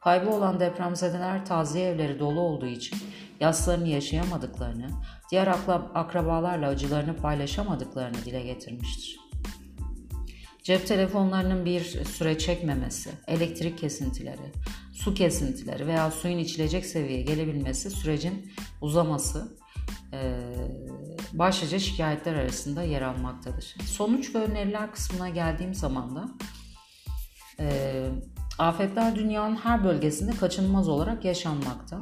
Kaybı 0.00 0.30
olan 0.30 0.60
depremzedeler 0.60 1.46
taziye 1.46 1.88
evleri 1.88 2.18
dolu 2.18 2.40
olduğu 2.40 2.66
için 2.66 2.98
yaslarını 3.40 3.88
yaşayamadıklarını, 3.88 4.88
diğer 5.30 5.54
akrabalarla 5.94 6.68
acılarını 6.68 7.16
paylaşamadıklarını 7.16 8.24
dile 8.24 8.42
getirmiştir. 8.42 9.18
Cep 10.62 10.86
telefonlarının 10.86 11.64
bir 11.64 11.80
süre 12.04 12.38
çekmemesi, 12.38 13.10
elektrik 13.26 13.78
kesintileri, 13.78 14.52
su 14.92 15.14
kesintileri 15.14 15.86
veya 15.86 16.10
suyun 16.10 16.38
içilecek 16.38 16.86
seviyeye 16.86 17.22
gelebilmesi 17.22 17.90
sürecin 17.90 18.52
uzaması 18.80 19.56
başlıca 21.32 21.78
şikayetler 21.78 22.34
arasında 22.34 22.82
yer 22.82 23.02
almaktadır. 23.02 23.74
Sonuç 23.84 24.34
ve 24.34 24.38
öneriler 24.38 24.92
kısmına 24.92 25.28
geldiğim 25.28 25.74
zaman 25.74 26.16
da 26.16 26.28
e, 27.60 28.06
afetler 28.58 29.16
dünyanın 29.16 29.56
her 29.56 29.84
bölgesinde 29.84 30.32
kaçınılmaz 30.32 30.88
olarak 30.88 31.24
yaşanmakta. 31.24 32.00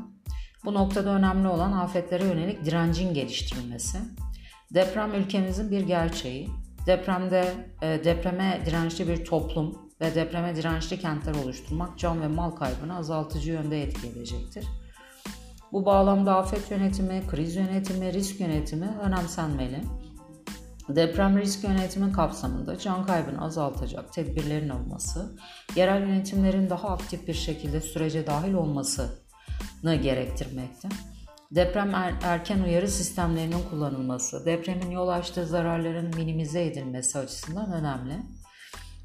Bu 0.65 0.75
noktada 0.75 1.11
önemli 1.11 1.49
olan 1.49 1.73
afetlere 1.73 2.25
yönelik 2.25 2.65
direncin 2.65 3.15
geliştirilmesi. 3.15 3.99
Deprem 4.75 5.15
ülkemizin 5.15 5.71
bir 5.71 5.81
gerçeği. 5.81 6.49
Depremde 6.87 7.55
e, 7.83 8.05
depreme 8.05 8.63
dirençli 8.67 9.09
bir 9.09 9.25
toplum 9.25 9.79
ve 10.01 10.15
depreme 10.15 10.57
dirençli 10.57 10.99
kentler 10.99 11.35
oluşturmak 11.35 11.99
can 11.99 12.23
ve 12.23 12.29
mal 12.29 12.51
kaybını 12.51 12.97
azaltıcı 12.97 13.51
yönde 13.51 13.83
etki 13.83 14.09
edecektir. 14.09 14.65
Bu 15.73 15.87
bağlamda 15.87 16.37
afet 16.37 16.71
yönetimi, 16.71 17.23
kriz 17.31 17.57
yönetimi, 17.57 18.13
risk 18.13 18.41
yönetimi 18.41 18.89
önemsenmeli. 19.03 19.81
Deprem 20.89 21.39
risk 21.39 21.65
yönetimi 21.65 22.13
kapsamında 22.13 22.79
can 22.79 23.07
kaybını 23.07 23.45
azaltacak 23.45 24.13
tedbirlerin 24.13 24.69
alınması, 24.69 25.37
yerel 25.77 26.01
yönetimlerin 26.01 26.71
daha 26.71 26.89
aktif 26.89 27.29
bir 27.29 27.35
şekilde 27.35 27.81
sürece 27.81 28.27
dahil 28.27 28.55
olmasını 28.55 29.95
gerektirmekte. 30.03 30.89
Deprem 31.51 31.95
er, 31.95 32.15
erken 32.23 32.63
uyarı 32.63 32.89
sistemlerinin 32.89 33.63
kullanılması, 33.71 34.47
depremin 34.47 34.91
yol 34.91 35.09
açtığı 35.09 35.47
zararların 35.47 36.17
minimize 36.17 36.65
edilmesi 36.65 37.19
açısından 37.19 37.73
önemli 37.73 38.15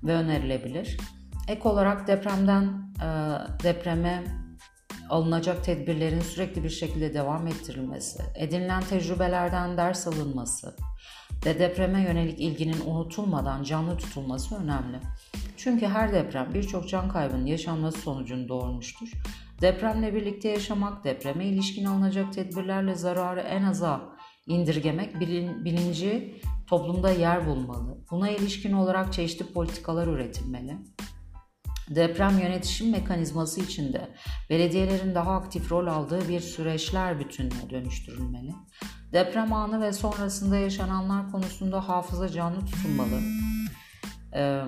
ve 0.03 0.13
önerilebilir. 0.13 0.97
Ek 1.47 1.69
olarak 1.69 2.07
depremden 2.07 2.93
depreme 3.63 4.23
alınacak 5.09 5.63
tedbirlerin 5.63 6.19
sürekli 6.19 6.63
bir 6.63 6.69
şekilde 6.69 7.13
devam 7.13 7.47
ettirilmesi, 7.47 8.23
edinilen 8.35 8.83
tecrübelerden 8.83 9.77
ders 9.77 10.07
alınması 10.07 10.75
ve 11.45 11.59
depreme 11.59 12.01
yönelik 12.01 12.39
ilginin 12.39 12.81
unutulmadan 12.85 13.63
canlı 13.63 13.97
tutulması 13.97 14.55
önemli. 14.55 14.99
Çünkü 15.57 15.85
her 15.85 16.13
deprem 16.13 16.53
birçok 16.53 16.89
can 16.89 17.09
kaybının 17.09 17.45
yaşanması 17.45 18.01
sonucunu 18.01 18.49
doğurmuştur. 18.49 19.11
Depremle 19.61 20.13
birlikte 20.13 20.49
yaşamak, 20.49 21.03
depreme 21.03 21.45
ilişkin 21.45 21.85
alınacak 21.85 22.33
tedbirlerle 22.33 22.95
zararı 22.95 23.39
en 23.39 23.63
aza 23.63 24.01
indirgemek 24.47 25.19
bilinci 25.65 26.41
toplumda 26.67 27.11
yer 27.11 27.47
bulmalı. 27.47 27.97
Buna 28.11 28.29
ilişkin 28.29 28.73
olarak 28.73 29.13
çeşitli 29.13 29.53
politikalar 29.53 30.07
üretilmeli. 30.07 30.77
Deprem 31.89 32.39
yönetişim 32.39 32.91
mekanizması 32.91 33.61
içinde 33.61 34.09
belediyelerin 34.49 35.15
daha 35.15 35.35
aktif 35.35 35.71
rol 35.71 35.87
aldığı 35.87 36.29
bir 36.29 36.39
süreçler 36.39 37.19
bütününe 37.19 37.69
dönüştürülmeli. 37.69 38.53
Deprem 39.13 39.53
anı 39.53 39.81
ve 39.81 39.93
sonrasında 39.93 40.57
yaşananlar 40.57 41.31
konusunda 41.31 41.89
hafıza 41.89 42.29
canlı 42.29 42.65
tutulmalı. 42.65 43.21
Ee, 44.35 44.61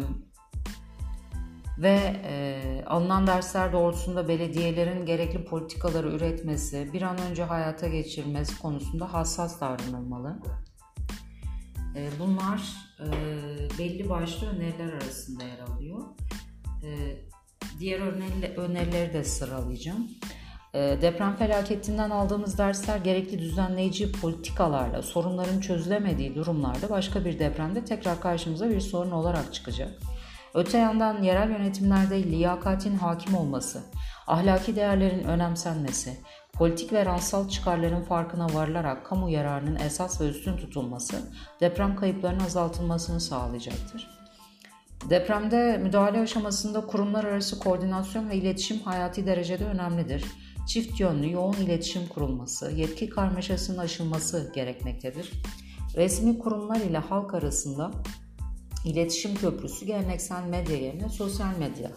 ve 1.78 2.22
e, 2.24 2.84
alınan 2.88 3.28
dersler 3.28 3.74
doğrultusunda 3.74 4.28
belediyelerin 4.28 5.06
gerekli 5.06 5.46
politikaları 5.46 6.12
üretmesi, 6.12 6.90
bir 6.94 7.02
an 7.02 7.18
önce 7.18 7.44
hayata 7.44 7.88
geçirmesi 7.88 8.60
konusunda 8.60 9.14
hassas 9.14 9.62
davranılmalı. 9.62 10.40
E, 11.96 12.10
bunlar 12.20 12.62
e, 13.00 13.08
belli 13.80 14.10
başlı 14.10 14.48
öneriler 14.48 14.94
arasında 14.94 15.44
yer 15.44 15.60
alıyor. 15.60 16.02
Ee, 16.84 17.18
diğer 17.80 18.00
önerileri 18.58 19.14
de 19.14 19.24
sıralayacağım. 19.24 20.08
Ee, 20.74 20.98
deprem 21.02 21.36
felaketinden 21.36 22.10
aldığımız 22.10 22.58
dersler 22.58 22.98
gerekli 22.98 23.40
düzenleyici 23.40 24.12
politikalarla 24.12 25.02
sorunların 25.02 25.60
çözülemediği 25.60 26.36
durumlarda 26.36 26.90
başka 26.90 27.26
bir 27.26 27.40
depremde 27.40 27.86
tekrar 27.86 28.22
karşımıza 28.22 28.70
bir 28.70 28.80
sorun 28.80 29.12
olarak 29.12 29.54
çıkacak. 29.54 29.92
Öte 30.54 30.78
yandan 30.78 31.24
yerel 31.24 31.50
yönetimlerde 31.50 32.24
liyakatin 32.24 32.96
hakim 32.96 33.36
olması, 33.36 33.84
ahlaki 34.28 34.76
değerlerin 34.76 35.24
önemsenmesi, 35.24 36.18
politik 36.54 36.94
ve 36.94 37.06
ransal 37.06 37.50
çıkarların 37.50 38.04
farkına 38.04 38.54
varılarak 38.54 39.06
kamu 39.06 39.30
yararının 39.30 39.76
esas 39.76 40.22
ve 40.22 40.30
üstün 40.30 40.58
tutulması 40.58 41.16
deprem 41.62 41.96
kayıplarının 41.96 42.44
azaltılmasını 42.44 43.20
sağlayacaktır. 43.20 44.19
Depremde 45.10 45.78
müdahale 45.78 46.20
aşamasında 46.20 46.86
kurumlar 46.86 47.24
arası 47.24 47.60
koordinasyon 47.60 48.30
ve 48.30 48.36
iletişim 48.36 48.80
hayati 48.80 49.26
derecede 49.26 49.66
önemlidir. 49.66 50.26
Çift 50.68 51.00
yönlü 51.00 51.32
yoğun 51.32 51.54
iletişim 51.54 52.08
kurulması, 52.08 52.72
yetki 52.72 53.10
karmaşasının 53.10 53.78
aşılması 53.78 54.52
gerekmektedir. 54.56 55.32
Resmi 55.96 56.40
kurumlar 56.40 56.76
ile 56.76 56.98
halk 56.98 57.34
arasında 57.34 57.92
iletişim 58.86 59.36
köprüsü 59.36 59.86
geleneksel 59.86 60.44
medya 60.44 60.78
yerine 60.78 61.10
sosyal 61.10 61.58
medya 61.58 61.92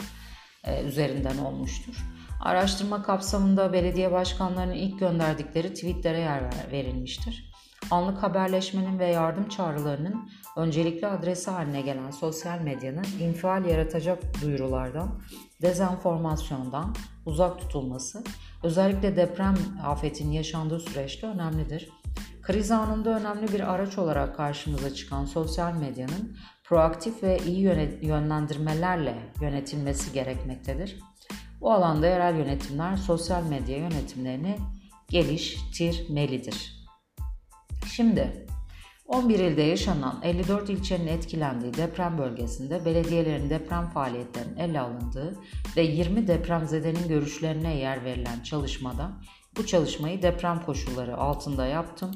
e, 0.64 0.82
üzerinden 0.84 1.38
olmuştur. 1.38 1.94
Araştırma 2.40 3.02
kapsamında 3.02 3.72
belediye 3.72 4.12
başkanlarının 4.12 4.74
ilk 4.74 4.98
gönderdikleri 4.98 5.74
tweetlere 5.74 6.20
yer 6.20 6.42
verilmiştir. 6.72 7.52
Anlık 7.90 8.22
haberleşmenin 8.22 8.98
ve 8.98 9.06
yardım 9.06 9.48
çağrılarının 9.48 10.30
öncelikli 10.56 11.06
adresi 11.06 11.50
haline 11.50 11.80
gelen 11.80 12.10
sosyal 12.10 12.60
medyanın 12.60 13.06
infial 13.20 13.64
yaratacak 13.64 14.42
duyurulardan, 14.42 15.20
dezenformasyondan 15.62 16.94
uzak 17.26 17.58
tutulması 17.58 18.24
özellikle 18.62 19.16
deprem 19.16 19.54
afetinin 19.84 20.32
yaşandığı 20.32 20.80
süreçte 20.80 21.26
önemlidir. 21.26 21.88
Kriz 22.42 22.70
anında 22.70 23.20
önemli 23.20 23.52
bir 23.52 23.72
araç 23.74 23.98
olarak 23.98 24.36
karşımıza 24.36 24.94
çıkan 24.94 25.24
sosyal 25.24 25.74
medyanın 25.74 26.36
proaktif 26.64 27.22
ve 27.22 27.38
iyi 27.46 27.60
yönlendirmelerle 28.02 29.14
yönetilmesi 29.40 30.12
gerekmektedir. 30.12 30.98
Bu 31.60 31.72
alanda 31.72 32.06
yerel 32.06 32.36
yönetimler 32.36 32.96
sosyal 32.96 33.42
medya 33.42 33.78
yönetimlerini 33.78 34.56
geliştirmelidir. 35.08 36.86
Şimdi 37.86 38.41
11 39.12 39.38
ilde 39.38 39.62
yaşanan 39.62 40.20
54 40.22 40.70
ilçenin 40.70 41.06
etkilendiği 41.06 41.74
deprem 41.74 42.18
bölgesinde 42.18 42.84
belediyelerin 42.84 43.50
deprem 43.50 43.88
faaliyetlerinin 43.88 44.56
ele 44.56 44.80
alındığı 44.80 45.34
ve 45.76 45.82
20 45.82 46.28
depremzedenin 46.28 47.08
görüşlerine 47.08 47.76
yer 47.76 48.04
verilen 48.04 48.42
çalışmada 48.42 49.10
bu 49.56 49.66
çalışmayı 49.66 50.22
deprem 50.22 50.62
koşulları 50.62 51.16
altında 51.16 51.66
yaptım. 51.66 52.10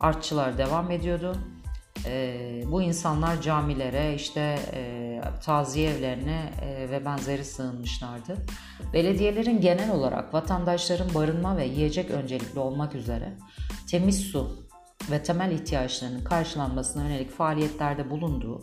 Artçılar 0.00 0.58
devam 0.58 0.90
ediyordu. 0.90 1.36
Ee, 2.06 2.62
bu 2.66 2.82
insanlar 2.82 3.42
camilere, 3.42 4.14
işte 4.14 4.58
e, 4.72 5.20
taziye 5.44 5.90
evlerine 5.90 6.52
e, 6.62 6.90
ve 6.90 7.04
benzeri 7.04 7.44
sığınmışlardı. 7.44 8.36
Belediyelerin 8.92 9.60
genel 9.60 9.90
olarak 9.90 10.34
vatandaşların 10.34 11.14
barınma 11.14 11.56
ve 11.56 11.66
yiyecek 11.66 12.10
öncelikli 12.10 12.58
olmak 12.58 12.94
üzere 12.94 13.32
temiz 13.90 14.20
su, 14.20 14.69
ve 15.10 15.22
temel 15.22 15.52
ihtiyaçlarının 15.52 16.24
karşılanmasına 16.24 17.04
yönelik 17.04 17.30
faaliyetlerde 17.30 18.10
bulunduğu, 18.10 18.62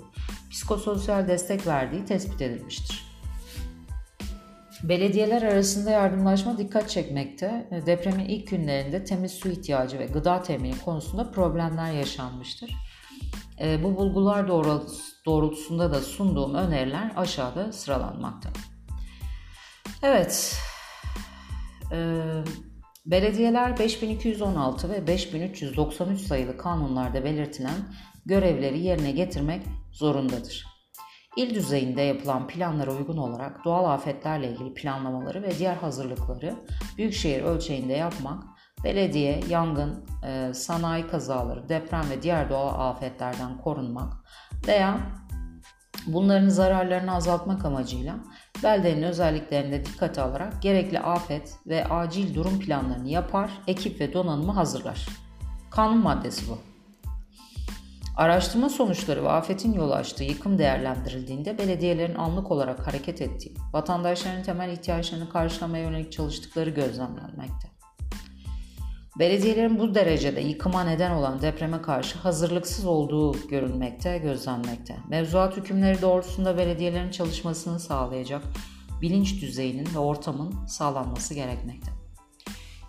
psikososyal 0.51 1.27
destek 1.27 1.67
verdiği 1.67 2.05
tespit 2.05 2.41
edilmiştir. 2.41 3.07
Belediyeler 4.83 5.41
arasında 5.41 5.91
yardımlaşma 5.91 6.57
dikkat 6.57 6.89
çekmekte, 6.89 7.69
depremin 7.85 8.25
ilk 8.25 8.47
günlerinde 8.47 9.03
temiz 9.03 9.31
su 9.31 9.49
ihtiyacı 9.49 9.99
ve 9.99 10.05
gıda 10.05 10.41
temini 10.41 10.79
konusunda 10.79 11.31
problemler 11.31 11.91
yaşanmıştır. 11.91 12.75
E, 13.59 13.83
bu 13.83 13.95
bulgular 13.95 14.47
doğrultusunda 15.25 15.93
da 15.93 16.01
sunduğum 16.01 16.55
öneriler 16.55 17.11
aşağıda 17.15 17.71
sıralanmakta. 17.71 18.49
Evet, 20.03 20.55
e, 21.91 22.21
Belediyeler 23.07 23.79
5216 23.79 24.89
ve 24.89 25.07
5393 25.07 26.21
sayılı 26.21 26.57
kanunlarda 26.57 27.23
belirtilen 27.23 27.77
görevleri 28.25 28.79
yerine 28.79 29.11
getirmek 29.11 29.61
zorundadır. 29.91 30.65
İl 31.37 31.55
düzeyinde 31.55 32.01
yapılan 32.01 32.47
planlara 32.47 32.91
uygun 32.91 33.17
olarak 33.17 33.65
doğal 33.65 33.85
afetlerle 33.93 34.51
ilgili 34.51 34.73
planlamaları 34.73 35.43
ve 35.43 35.57
diğer 35.59 35.75
hazırlıkları 35.75 36.55
büyükşehir 36.97 37.41
ölçeğinde 37.41 37.93
yapmak, 37.93 38.43
belediye, 38.83 39.39
yangın, 39.49 40.05
e, 40.27 40.53
sanayi 40.53 41.07
kazaları, 41.07 41.69
deprem 41.69 42.09
ve 42.09 42.21
diğer 42.21 42.49
doğal 42.49 42.89
afetlerden 42.89 43.57
korunmak 43.57 44.13
veya 44.67 44.99
Bunların 46.07 46.49
zararlarını 46.49 47.15
azaltmak 47.15 47.65
amacıyla 47.65 48.15
beldenin 48.63 49.03
özelliklerine 49.03 49.85
dikkate 49.85 50.21
alarak 50.21 50.61
gerekli 50.61 50.99
afet 50.99 51.55
ve 51.67 51.85
acil 51.85 52.35
durum 52.35 52.59
planlarını 52.59 53.09
yapar, 53.09 53.51
ekip 53.67 53.99
ve 53.99 54.13
donanımı 54.13 54.51
hazırlar. 54.51 55.07
Kanun 55.71 55.97
maddesi 55.97 56.49
bu. 56.49 56.57
Araştırma 58.17 58.69
sonuçları 58.69 59.23
ve 59.23 59.29
afetin 59.29 59.73
yol 59.73 59.91
açtığı 59.91 60.23
yıkım 60.23 60.57
değerlendirildiğinde 60.57 61.57
belediyelerin 61.57 62.15
anlık 62.15 62.51
olarak 62.51 62.87
hareket 62.87 63.21
ettiği, 63.21 63.55
vatandaşların 63.73 64.43
temel 64.43 64.69
ihtiyaçlarını 64.69 65.29
karşılamaya 65.29 65.83
yönelik 65.83 66.11
çalıştıkları 66.11 66.69
gözlemlenmekte. 66.69 67.76
Belediyelerin 69.19 69.79
bu 69.79 69.95
derecede 69.95 70.41
yıkıma 70.41 70.83
neden 70.83 71.11
olan 71.11 71.41
depreme 71.41 71.81
karşı 71.81 72.17
hazırlıksız 72.17 72.85
olduğu 72.85 73.47
görülmekte, 73.49 74.17
gözlenmekte. 74.17 74.97
Mevzuat 75.09 75.57
hükümleri 75.57 76.01
doğrultusunda 76.01 76.57
belediyelerin 76.57 77.11
çalışmasını 77.11 77.79
sağlayacak 77.79 78.43
bilinç 79.01 79.41
düzeyinin 79.41 79.87
ve 79.95 79.99
ortamın 79.99 80.65
sağlanması 80.65 81.33
gerekmekte. 81.33 81.91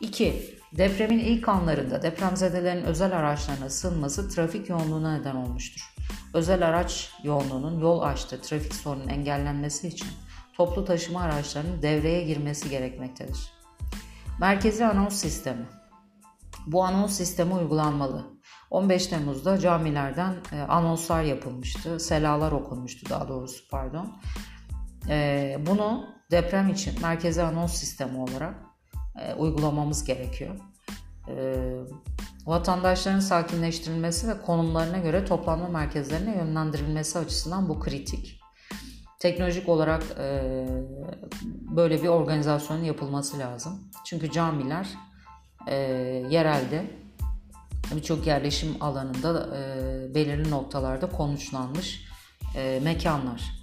2. 0.01 0.55
Depremin 0.73 1.19
ilk 1.19 1.49
anlarında 1.49 2.03
depremzedelerin 2.03 2.85
özel 2.85 3.19
araçlarına 3.19 3.71
sığınması 3.71 4.29
trafik 4.31 4.69
yoğunluğuna 4.69 5.19
neden 5.19 5.37
olmuştur. 5.37 5.95
Özel 6.35 6.69
araç 6.69 7.11
yoğunluğunun 7.23 7.81
yol 7.81 8.01
açtığı 8.01 8.41
trafik 8.41 8.75
sorunun 8.75 9.09
engellenmesi 9.09 9.89
için 9.89 10.09
toplu 10.57 10.85
taşıma 10.85 11.21
araçlarının 11.21 11.83
devreye 11.83 12.25
girmesi 12.25 12.71
gerekmektedir. 12.71 13.39
Merkezi 14.41 14.85
anons 14.85 15.15
sistemi 15.15 15.78
bu 16.73 16.85
anons 16.85 17.13
sistemi 17.13 17.55
uygulanmalı. 17.55 18.39
15 18.71 19.07
Temmuz'da 19.07 19.59
camilerden 19.59 20.37
e, 20.53 20.61
anonslar 20.61 21.23
yapılmıştı, 21.23 22.01
selalar 22.01 22.53
okunmuştu 22.53 23.11
daha 23.11 23.29
doğrusu 23.29 23.69
pardon. 23.71 24.17
E, 25.09 25.57
bunu 25.67 26.05
deprem 26.31 26.69
için 26.69 27.03
merkezi 27.03 27.43
anons 27.43 27.73
sistemi 27.73 28.19
olarak 28.19 28.55
e, 29.21 29.35
uygulamamız 29.35 30.05
gerekiyor. 30.05 30.57
E, 31.29 31.57
vatandaşların 32.47 33.21
sakinleştirilmesi 33.21 34.29
ve 34.29 34.41
konumlarına 34.43 34.99
göre 34.99 35.25
toplanma 35.25 35.69
merkezlerine 35.69 36.37
yönlendirilmesi 36.37 37.19
açısından 37.19 37.69
bu 37.69 37.81
kritik. 37.81 38.41
Teknolojik 39.21 39.69
olarak 39.69 40.03
böyle 41.77 42.03
bir 42.03 42.09
organizasyonun 42.09 42.85
yapılması 42.85 43.39
lazım. 43.39 43.91
Çünkü 44.05 44.31
camiler 44.31 44.89
e, 45.71 45.77
yerelde 46.31 46.85
birçok 47.97 48.27
yerleşim 48.27 48.77
alanında 48.81 49.57
e, 49.57 50.15
belirli 50.15 50.51
noktalarda 50.51 51.09
konuşlanmış 51.09 52.05
e, 52.57 52.81
mekanlar. 52.85 53.59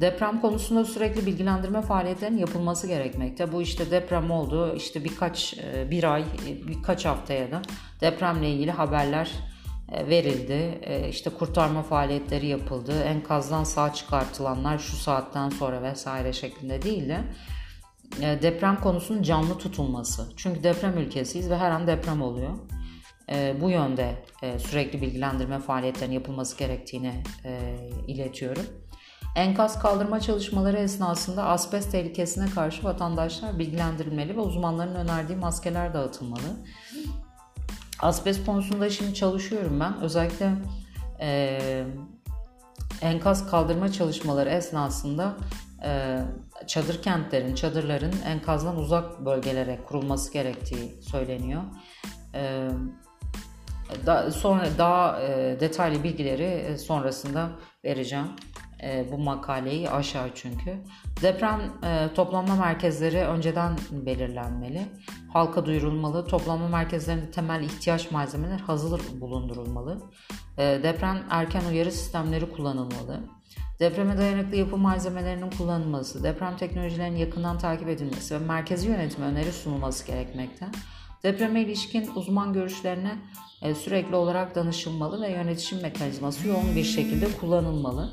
Deprem 0.00 0.40
konusunda 0.40 0.84
sürekli 0.84 1.26
bilgilendirme 1.26 1.82
faaliyetlerinin 1.82 2.38
yapılması 2.38 2.86
gerekmekte. 2.86 3.52
Bu 3.52 3.62
işte 3.62 3.90
deprem 3.90 4.30
oldu, 4.30 4.74
işte 4.76 5.04
birkaç 5.04 5.54
e, 5.58 5.90
bir 5.90 6.14
ay, 6.14 6.24
birkaç 6.68 7.04
haftaya 7.04 7.50
da 7.50 7.62
depremle 8.00 8.50
ilgili 8.50 8.70
haberler 8.70 9.30
e, 9.92 10.08
verildi. 10.08 10.78
E, 10.82 11.08
işte 11.08 11.30
kurtarma 11.30 11.82
faaliyetleri 11.82 12.46
yapıldı. 12.46 13.02
Enkazdan 13.02 13.64
sağ 13.64 13.92
çıkartılanlar 13.92 14.78
şu 14.78 14.96
saatten 14.96 15.48
sonra 15.48 15.82
vesaire 15.82 16.32
şeklinde 16.32 16.82
değil 16.82 17.08
de 17.08 17.14
e, 17.14 17.57
deprem 18.20 18.80
konusunun 18.80 19.22
canlı 19.22 19.58
tutulması. 19.58 20.32
Çünkü 20.36 20.62
deprem 20.62 20.98
ülkesiyiz 20.98 21.50
ve 21.50 21.56
her 21.56 21.70
an 21.70 21.86
deprem 21.86 22.22
oluyor. 22.22 22.52
E, 23.32 23.56
bu 23.60 23.70
yönde 23.70 24.24
e, 24.42 24.58
sürekli 24.58 25.02
bilgilendirme 25.02 25.58
faaliyetlerinin 25.58 26.14
yapılması 26.14 26.58
gerektiğini 26.58 27.12
iletiyorum. 28.06 28.64
Enkaz 29.36 29.78
kaldırma 29.78 30.20
çalışmaları 30.20 30.76
esnasında 30.76 31.44
asbest 31.44 31.92
tehlikesine 31.92 32.46
karşı 32.50 32.84
vatandaşlar 32.84 33.58
bilgilendirilmeli 33.58 34.36
ve 34.36 34.40
uzmanların 34.40 34.94
önerdiği 34.94 35.38
maskeler 35.38 35.94
dağıtılmalı. 35.94 36.66
Asbest 38.00 38.46
konusunda 38.46 38.90
şimdi 38.90 39.14
çalışıyorum 39.14 39.80
ben. 39.80 40.00
Özellikle 40.00 40.52
e, 41.20 41.84
enkaz 43.00 43.50
kaldırma 43.50 43.92
çalışmaları 43.92 44.48
esnasında 44.48 45.36
e, 45.84 46.20
çadır 46.66 47.02
kentlerin, 47.02 47.54
çadırların 47.54 48.14
enkazdan 48.26 48.76
uzak 48.76 49.24
bölgelere 49.24 49.78
kurulması 49.86 50.32
gerektiği 50.32 51.02
söyleniyor. 51.02 51.62
E, 52.34 52.68
da, 54.06 54.30
sonra 54.30 54.66
daha 54.78 55.22
e, 55.22 55.60
detaylı 55.60 56.04
bilgileri 56.04 56.44
e, 56.44 56.78
sonrasında 56.78 57.50
vereceğim. 57.84 58.26
E, 58.82 59.06
bu 59.12 59.18
makaleyi 59.18 59.90
aşağı 59.90 60.30
çünkü. 60.34 60.84
Deprem 61.22 61.60
e, 61.84 62.14
toplanma 62.14 62.56
merkezleri 62.56 63.18
önceden 63.18 63.78
belirlenmeli. 63.90 64.82
Halka 65.32 65.66
duyurulmalı. 65.66 66.26
Toplanma 66.26 66.68
merkezlerinde 66.68 67.30
temel 67.30 67.62
ihtiyaç 67.62 68.10
malzemeler 68.10 68.58
hazır 68.58 69.00
bulundurulmalı. 69.20 69.98
E, 70.58 70.80
deprem 70.82 71.22
erken 71.30 71.62
uyarı 71.70 71.92
sistemleri 71.92 72.50
kullanılmalı. 72.50 73.37
Depreme 73.80 74.18
dayanıklı 74.18 74.56
yapı 74.56 74.76
malzemelerinin 74.76 75.50
kullanılması, 75.50 76.24
deprem 76.24 76.56
teknolojilerinin 76.56 77.16
yakından 77.16 77.58
takip 77.58 77.88
edilmesi 77.88 78.34
ve 78.34 78.38
merkezi 78.38 78.88
yönetime 78.88 79.26
öneri 79.26 79.52
sunulması 79.52 80.06
gerekmekte. 80.06 80.66
Depreme 81.22 81.60
ilişkin 81.60 82.10
uzman 82.14 82.52
görüşlerine 82.52 83.18
e, 83.62 83.74
sürekli 83.74 84.16
olarak 84.16 84.54
danışılmalı 84.54 85.22
ve 85.22 85.30
yönetişim 85.30 85.82
mekanizması 85.82 86.48
yoğun 86.48 86.76
bir 86.76 86.84
şekilde 86.84 87.32
kullanılmalı. 87.32 88.12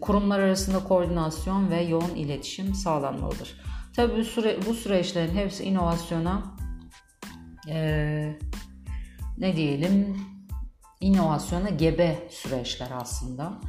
Kurumlar 0.00 0.40
arasında 0.40 0.84
koordinasyon 0.84 1.70
ve 1.70 1.82
yoğun 1.82 2.14
iletişim 2.14 2.74
sağlanmalıdır. 2.74 3.60
Tabii 3.96 4.16
bu, 4.16 4.24
süre, 4.24 4.58
bu 4.66 4.74
süreçlerin 4.74 5.36
hepsi 5.36 5.64
inovasyona 5.64 6.42
e, 7.68 8.38
ne 9.38 9.56
diyelim 9.56 10.16
inovasyona 11.00 11.68
gebe 11.68 12.28
süreçler 12.30 12.88
aslında. 12.94 13.60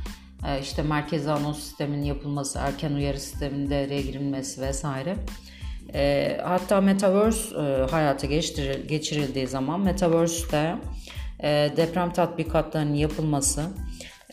E, 0.48 0.62
işte 0.62 0.82
merkezi 0.82 1.32
anons 1.32 1.60
sisteminin 1.60 2.04
yapılması, 2.06 2.60
erken 2.60 2.94
uyarı 2.94 3.20
sisteminin 3.20 3.70
devreye 3.70 4.02
girilmesi 4.02 4.62
vesaire. 4.62 5.16
E, 5.94 6.38
hatta 6.44 6.82
Metaverse 6.82 7.56
e, 7.56 7.92
hayata 7.92 8.28
geçiril, 8.28 8.88
geçirildiği 8.88 9.48
zaman 9.48 9.80
Metaverse'de 9.80 10.76
e, 11.44 11.72
deprem 11.78 12.14
tatbikatlarının 12.14 12.94
yapılması 12.96 13.64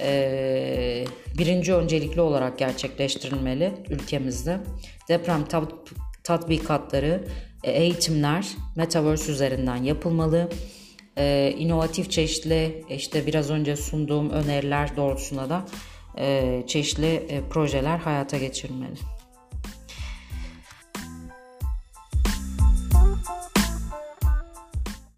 e, 0.01 1.05
birinci 1.39 1.75
öncelikli 1.75 2.21
olarak 2.21 2.59
gerçekleştirilmeli 2.59 3.73
ülkemizde. 3.91 4.61
Deprem 5.09 5.45
tat, 5.45 5.73
tatbikatları, 6.25 7.25
eğitimler 7.65 8.47
Metaverse 8.77 9.33
üzerinden 9.33 9.77
yapılmalı. 9.77 10.49
E, 11.19 11.55
çeşitli 12.11 12.85
işte 12.91 13.27
biraz 13.27 13.51
önce 13.51 13.77
sunduğum 13.77 14.31
öneriler 14.31 14.97
doğrultusunda 14.97 15.49
da 15.49 15.65
çeşitli 16.67 17.43
projeler 17.51 17.99
hayata 17.99 18.39
geçirilmeli. 18.39 19.20